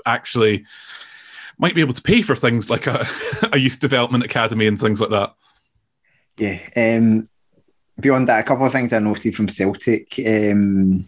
actually 0.05 0.65
might 1.59 1.75
be 1.75 1.81
able 1.81 1.93
to 1.93 2.01
pay 2.01 2.21
for 2.21 2.35
things 2.35 2.69
like 2.69 2.88
a, 2.88 3.05
a 3.53 3.57
youth 3.57 3.79
development 3.79 4.23
academy 4.23 4.67
and 4.67 4.79
things 4.79 5.01
like 5.01 5.09
that. 5.09 5.33
Yeah. 6.38 6.59
Um, 6.75 7.27
beyond 7.99 8.27
that, 8.27 8.39
a 8.39 8.43
couple 8.43 8.65
of 8.65 8.71
things 8.71 8.93
I 8.93 8.99
noted 8.99 9.35
from 9.35 9.49
Celtic. 9.49 10.19
Um, 10.19 11.07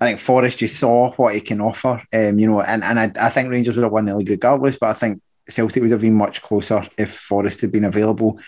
I 0.00 0.06
think 0.06 0.18
Forrest 0.18 0.58
just 0.58 0.78
saw 0.78 1.12
what 1.12 1.34
he 1.34 1.40
can 1.40 1.60
offer. 1.60 2.02
Um, 2.12 2.38
you 2.38 2.50
know, 2.50 2.60
and, 2.62 2.82
and 2.84 2.98
I, 2.98 3.12
I 3.20 3.28
think 3.30 3.50
Rangers 3.50 3.76
would 3.76 3.82
have 3.82 3.92
won 3.92 4.06
the 4.06 4.16
league 4.16 4.30
regardless, 4.30 4.78
but 4.78 4.90
I 4.90 4.94
think 4.94 5.22
Celtic 5.48 5.82
would 5.82 5.90
have 5.90 6.00
been 6.00 6.14
much 6.14 6.42
closer 6.42 6.86
if 6.98 7.12
Forrest 7.12 7.62
had 7.62 7.72
been 7.72 7.84
available. 7.84 8.38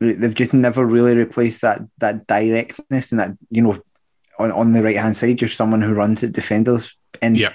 They've 0.00 0.34
just 0.34 0.52
never 0.52 0.84
really 0.84 1.16
replaced 1.16 1.62
that 1.62 1.80
that 1.98 2.26
directness 2.26 3.12
and 3.12 3.20
that, 3.20 3.30
you 3.50 3.62
know, 3.62 3.80
on, 4.38 4.52
on 4.52 4.72
the 4.72 4.82
right 4.82 4.96
hand 4.96 5.16
side, 5.16 5.38
just 5.38 5.56
someone 5.56 5.80
who 5.80 5.94
runs 5.94 6.22
at 6.22 6.32
defenders 6.32 6.94
and 7.22 7.36
Yeah. 7.38 7.52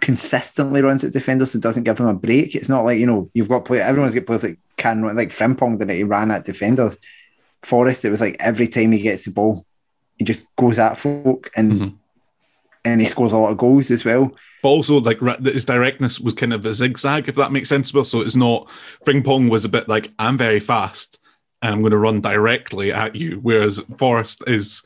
consistently 0.00 0.82
runs 0.82 1.02
at 1.02 1.12
defenders 1.12 1.54
and 1.54 1.62
doesn't 1.62 1.84
give 1.84 1.96
them 1.96 2.08
a 2.08 2.14
break. 2.14 2.54
It's 2.54 2.68
not 2.68 2.84
like, 2.84 2.98
you 2.98 3.06
know, 3.06 3.30
you've 3.32 3.48
got 3.48 3.64
players, 3.64 3.84
everyone's 3.86 4.14
got 4.14 4.26
players 4.26 4.42
that 4.42 4.56
can 4.76 5.02
run, 5.02 5.16
like 5.16 5.30
Frimpong 5.30 5.78
that 5.78 5.88
he 5.88 6.02
ran 6.04 6.30
at 6.30 6.44
defenders. 6.44 6.98
Forrest, 7.62 8.04
it 8.04 8.10
was 8.10 8.20
like 8.20 8.36
every 8.38 8.68
time 8.68 8.92
he 8.92 9.00
gets 9.00 9.24
the 9.24 9.30
ball, 9.30 9.64
he 10.18 10.24
just 10.24 10.46
goes 10.56 10.78
at 10.78 10.98
folk 10.98 11.50
and 11.56 11.72
Mhm. 11.72 11.94
and 12.84 13.00
he 13.00 13.06
scores 13.06 13.32
a 13.32 13.38
lot 13.38 13.50
of 13.50 13.58
goals 13.58 13.90
as 13.90 14.04
well. 14.04 14.30
But 14.66 14.70
also, 14.70 14.98
like 14.98 15.20
his 15.44 15.64
directness 15.64 16.18
was 16.18 16.34
kind 16.34 16.52
of 16.52 16.66
a 16.66 16.74
zigzag, 16.74 17.28
if 17.28 17.36
that 17.36 17.52
makes 17.52 17.68
sense. 17.68 17.94
Well, 17.94 18.02
so 18.02 18.20
it's 18.20 18.34
not 18.34 18.66
Frimpong 19.06 19.48
was 19.48 19.64
a 19.64 19.68
bit 19.68 19.88
like 19.88 20.10
I'm 20.18 20.36
very 20.36 20.58
fast 20.58 21.20
and 21.62 21.72
I'm 21.72 21.82
going 21.82 21.92
to 21.92 21.98
run 21.98 22.20
directly 22.20 22.92
at 22.92 23.14
you, 23.14 23.38
whereas 23.42 23.78
Forrest 23.96 24.42
is 24.48 24.82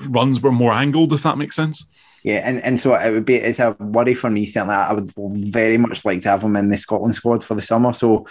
runs 0.00 0.40
were 0.40 0.52
more 0.52 0.72
angled, 0.72 1.12
if 1.12 1.22
that 1.24 1.36
makes 1.36 1.54
sense. 1.54 1.86
Yeah, 2.22 2.40
and, 2.42 2.64
and 2.64 2.80
so 2.80 2.94
it 2.94 3.10
would 3.10 3.26
be 3.26 3.34
it's 3.34 3.58
a 3.58 3.72
worry 3.78 4.14
for 4.14 4.30
me. 4.30 4.46
Certainly, 4.46 4.76
I 4.76 4.94
would 4.94 5.12
very 5.52 5.76
much 5.76 6.06
like 6.06 6.22
to 6.22 6.30
have 6.30 6.42
him 6.42 6.56
in 6.56 6.70
the 6.70 6.78
Scotland 6.78 7.14
squad 7.14 7.44
for 7.44 7.54
the 7.54 7.60
summer. 7.60 7.92
So 7.92 8.26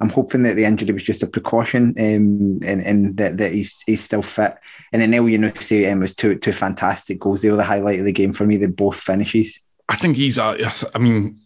I'm 0.00 0.08
hoping 0.08 0.42
that 0.44 0.56
the 0.56 0.64
injury 0.64 0.94
was 0.94 1.04
just 1.04 1.22
a 1.22 1.26
precaution, 1.26 1.88
um, 1.98 2.60
and, 2.64 2.80
and 2.80 3.16
that, 3.18 3.36
that 3.36 3.52
he's 3.52 3.82
he's 3.82 4.02
still 4.02 4.22
fit. 4.22 4.56
And 4.90 5.02
then 5.02 5.12
Elyounoussi 5.12 5.92
um, 5.92 6.00
was 6.00 6.14
two 6.14 6.38
two 6.38 6.52
fantastic 6.52 7.18
goals. 7.20 7.42
They 7.42 7.50
were 7.50 7.58
the 7.58 7.64
highlight 7.64 7.98
of 7.98 8.06
the 8.06 8.12
game 8.12 8.32
for 8.32 8.46
me. 8.46 8.56
They 8.56 8.68
both 8.68 8.98
finishes. 8.98 9.62
I 9.88 9.96
think 9.96 10.16
he's 10.16 10.38
a. 10.38 10.70
I 10.94 10.98
mean, 10.98 11.40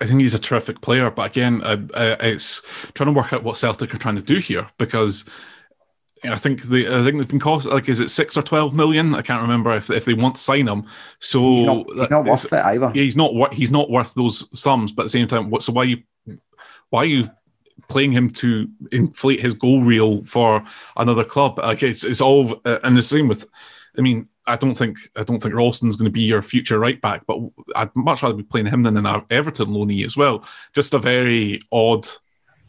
I 0.00 0.06
think 0.06 0.20
he's 0.20 0.34
a 0.34 0.38
terrific 0.38 0.80
player. 0.80 1.10
But 1.10 1.30
again, 1.30 1.62
uh, 1.62 1.86
uh, 1.94 2.16
it's 2.20 2.62
trying 2.94 3.06
to 3.06 3.18
work 3.18 3.32
out 3.32 3.44
what 3.44 3.56
Celtic 3.56 3.94
are 3.94 3.98
trying 3.98 4.16
to 4.16 4.22
do 4.22 4.38
here 4.38 4.68
because 4.78 5.28
I 6.24 6.36
think 6.36 6.62
the 6.62 6.86
I 6.88 7.04
think 7.04 7.18
they've 7.18 7.28
been 7.28 7.38
cost 7.38 7.66
like 7.66 7.88
is 7.88 8.00
it 8.00 8.10
six 8.10 8.36
or 8.36 8.42
twelve 8.42 8.74
million? 8.74 9.14
I 9.14 9.22
can't 9.22 9.42
remember 9.42 9.74
if 9.74 9.90
if 9.90 10.04
they 10.04 10.14
want 10.14 10.36
to 10.36 10.42
sign 10.42 10.66
him. 10.66 10.86
So 11.18 11.40
he's 11.40 11.66
not, 11.66 11.86
he's 11.94 12.10
not 12.10 12.24
worth 12.24 12.52
it 12.52 12.64
either. 12.64 12.92
Yeah, 12.94 13.02
he's 13.02 13.16
not 13.16 13.34
worth 13.34 13.52
he's 13.52 13.70
not 13.70 13.90
worth 13.90 14.14
those 14.14 14.48
sums. 14.58 14.92
But 14.92 15.02
at 15.02 15.06
the 15.06 15.10
same 15.10 15.28
time, 15.28 15.50
what? 15.50 15.62
So 15.62 15.72
why 15.72 15.84
you 15.84 16.02
why 16.90 17.02
are 17.02 17.06
you 17.06 17.30
playing 17.88 18.12
him 18.12 18.30
to 18.30 18.68
inflate 18.92 19.40
his 19.40 19.54
goal 19.54 19.82
reel 19.82 20.24
for 20.24 20.64
another 20.96 21.24
club? 21.24 21.58
Like 21.58 21.82
it's 21.82 22.04
it's 22.04 22.20
all 22.20 22.60
uh, 22.64 22.78
and 22.84 22.96
the 22.96 23.02
same 23.02 23.28
with. 23.28 23.46
I 23.98 24.02
mean, 24.02 24.28
I 24.46 24.56
don't 24.56 24.74
think 24.74 24.98
I 25.16 25.24
don't 25.24 25.42
think 25.42 25.54
Ralston's 25.54 25.96
going 25.96 26.06
to 26.06 26.10
be 26.10 26.22
your 26.22 26.42
future 26.42 26.78
right 26.78 27.00
back, 27.00 27.26
but 27.26 27.38
I'd 27.74 27.94
much 27.96 28.22
rather 28.22 28.34
be 28.34 28.42
playing 28.42 28.66
him 28.66 28.82
than 28.82 28.96
an 28.96 29.22
Everton 29.30 29.68
loanee 29.68 30.04
as 30.04 30.16
well. 30.16 30.44
Just 30.74 30.94
a 30.94 30.98
very 30.98 31.60
odd 31.72 32.06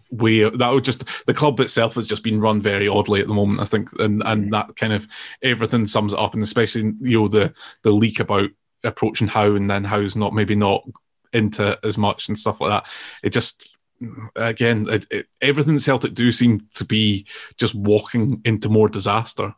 way 0.10 0.50
that 0.50 0.70
would 0.70 0.84
just 0.84 1.04
the 1.26 1.34
club 1.34 1.60
itself 1.60 1.96
has 1.96 2.08
just 2.08 2.24
been 2.24 2.40
run 2.40 2.62
very 2.62 2.88
oddly 2.88 3.22
at 3.22 3.28
the 3.28 3.34
moment. 3.34 3.60
I 3.60 3.66
think, 3.66 3.90
and 4.00 4.24
and 4.26 4.46
mm. 4.46 4.52
that 4.52 4.76
kind 4.76 4.94
of 4.94 5.08
everything 5.42 5.86
sums 5.88 6.14
it 6.14 6.20
up, 6.20 6.34
and 6.34 6.44
especially 6.44 6.94
you 7.02 7.22
know 7.22 7.28
the 7.28 7.54
the 7.84 7.92
leak 7.92 8.20
about 8.20 8.50
approaching 8.84 9.28
Howe 9.28 9.56
and 9.56 9.70
then 9.70 9.84
Howe's 9.84 10.16
not 10.16 10.34
maybe 10.34 10.56
not 10.56 10.84
into 11.34 11.78
as 11.84 11.98
much 11.98 12.28
and 12.28 12.38
stuff 12.38 12.62
like 12.62 12.70
that. 12.70 12.92
It 13.24 13.32
just 13.32 13.76
again 14.36 14.88
it, 14.90 15.08
it, 15.10 15.26
everything 15.42 15.80
Celtic 15.80 16.14
do 16.14 16.32
seem 16.32 16.68
to 16.76 16.86
be 16.86 17.26
just 17.58 17.74
walking 17.76 18.42
into 18.46 18.70
more 18.70 18.90
disaster 18.90 19.56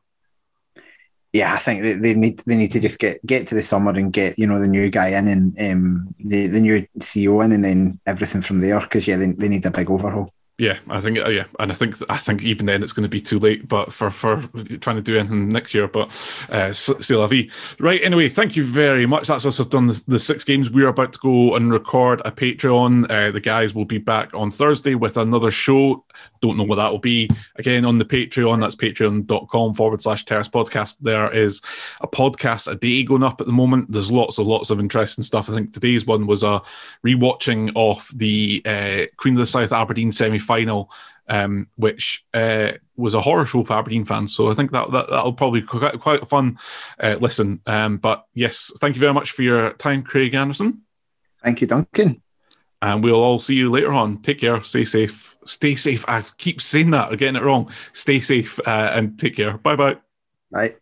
yeah, 1.32 1.54
I 1.54 1.58
think 1.58 1.84
they, 1.84 1.94
they 1.94 2.14
need 2.16 2.40
they 2.40 2.56
need 2.56 2.72
to 2.72 2.80
just 2.80 2.98
get 2.98 3.24
get 3.26 3.48
to 3.48 3.56
the 3.56 3.64
summer 3.64 3.92
and 3.92 4.12
get 4.12 4.40
you 4.40 4.48
know 4.48 4.60
the 4.60 4.68
new 4.68 4.90
guy 4.90 5.10
in 5.10 5.28
and 5.28 5.60
um, 5.60 6.16
the 6.20 6.48
the 6.48 6.60
new 6.60 6.88
CEO 7.00 7.44
in, 7.46 7.52
and 7.52 7.64
then 7.64 8.00
everything 8.08 8.42
from 8.42 8.62
there. 8.62 8.80
Because 8.80 9.08
yeah, 9.08 9.18
they, 9.18 9.32
they 9.34 9.48
need 9.48 9.66
a 9.66 9.72
big 9.72 9.90
overhaul. 9.90 10.34
Yeah, 10.60 10.78
I 10.90 11.00
think 11.00 11.18
uh, 11.18 11.30
yeah, 11.30 11.46
and 11.58 11.72
I 11.72 11.76
think 11.76 11.96
I 12.10 12.18
think 12.18 12.44
even 12.44 12.66
then 12.66 12.84
it's 12.84 12.92
going 12.92 13.04
to 13.04 13.10
be 13.10 13.22
too 13.22 13.40
late. 13.40 13.70
But 13.70 13.94
for 13.94 14.10
for 14.10 14.42
trying 14.82 14.98
to 14.98 15.02
do 15.02 15.18
anything 15.18 15.48
next 15.48 15.74
year, 15.74 15.88
but 15.88 16.10
uh, 16.50 16.74
c'est 16.74 17.16
la 17.16 17.28
vie. 17.28 17.50
Right. 17.80 18.04
Anyway, 18.04 18.28
thank 18.28 18.58
you 18.58 18.66
very 18.66 19.06
much. 19.06 19.30
That's 19.30 19.46
us 19.46 19.58
have 19.58 19.70
done 19.70 19.88
the, 19.88 20.04
the, 20.06 20.20
six 20.20 20.44
games. 20.44 20.70
We're 20.70 20.90
about 20.90 21.14
to 21.14 21.20
go 21.20 21.56
and 21.56 21.72
record 21.72 22.22
a 22.26 22.32
Patreon. 22.32 23.10
Uh, 23.10 23.32
the 23.32 23.40
guys 23.40 23.74
will 23.74 23.86
be 23.86 24.00
back 24.00 24.34
on 24.34 24.52
Thursday 24.52 24.96
with 24.96 25.16
another 25.16 25.50
show. 25.50 26.04
Don't 26.42 26.58
know 26.58 26.66
what 26.66 26.76
that 26.76 26.92
will 26.92 27.00
be. 27.00 27.30
Again 27.56 27.86
on 27.86 27.98
the 27.98 28.04
Patreon. 28.04 28.60
That's 28.60 28.76
patreon.com 28.76 29.74
forward 29.76 30.02
slash 30.02 30.26
terrace 30.26 30.50
podcast. 30.50 31.00
There 31.00 31.34
is 31.34 31.62
a 32.02 32.08
podcast 32.08 32.70
a 32.70 32.76
day 32.76 33.04
going 33.04 33.24
up 33.24 33.40
at 33.40 33.48
the 33.48 33.54
moment. 33.54 33.94
There's 33.94 34.12
lots 34.12 34.38
of 34.38 34.48
lots 34.48 34.72
of 34.72 34.82
interesting 34.82 35.24
stuff. 35.24 35.50
I 35.50 35.54
think 35.54 35.72
today's 35.72 36.06
one 36.06 36.28
was 36.28 36.44
a 36.44 36.62
rewatching 37.06 37.72
of 37.78 38.10
the 38.14 38.62
uh, 38.66 39.06
Queen 39.16 39.36
of 39.36 39.40
the 39.40 39.46
South 39.46 39.72
Aberdeen 39.72 40.12
semi 40.12 40.40
final, 40.50 40.92
um, 41.28 41.68
which 41.76 42.26
uh, 42.34 42.72
was 42.98 43.14
a 43.14 43.22
horror 43.22 43.46
show 43.46 43.64
for 43.64 43.74
Aberdeen 43.74 44.04
fans. 44.04 44.36
So 44.36 44.50
I 44.50 44.56
think 44.56 44.72
that, 44.72 44.92
that 44.92 45.10
that'll 45.10 45.34
probably 45.34 45.62
be 45.62 45.68
quite, 45.68 46.00
quite 46.00 46.24
a 46.24 46.26
fun 46.26 46.58
uh, 47.00 47.18
listen. 47.22 47.62
Um, 47.68 47.98
but 47.98 48.26
yes, 48.34 48.72
thank 48.80 48.96
you 48.96 49.00
very 49.00 49.14
much 49.14 49.32
for 49.32 49.44
your 49.44 49.74
time, 49.74 50.02
Craig 50.02 50.34
Anderson. 50.34 50.82
Thank 51.44 51.62
you, 51.62 51.68
Duncan. 51.68 52.22
And 52.82 53.04
we'll 53.04 53.22
all 53.22 53.40
see 53.40 53.56
you 53.56 53.70
later 53.70 53.94
on. 53.94 54.22
Take 54.22 54.40
care. 54.40 54.62
Stay 54.64 54.86
safe. 54.86 55.38
Stay 55.46 55.76
safe. 55.76 56.04
I 56.08 56.24
keep 56.38 56.62
saying 56.62 56.92
that 56.92 57.12
or 57.12 57.16
getting 57.16 57.36
it 57.36 57.44
wrong. 57.44 57.70
Stay 57.94 58.20
safe 58.22 58.60
uh, 58.66 58.92
and 58.96 59.20
take 59.20 59.36
care. 59.36 59.58
Bye 59.58 59.76
bye. 59.76 59.98
Bye. 60.52 60.76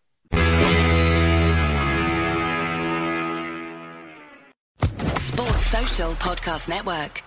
Sports 5.18 5.66
Social 5.68 6.12
Podcast 6.14 6.70
Network. 6.70 7.27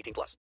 18 0.00 0.14
plus. 0.14 0.36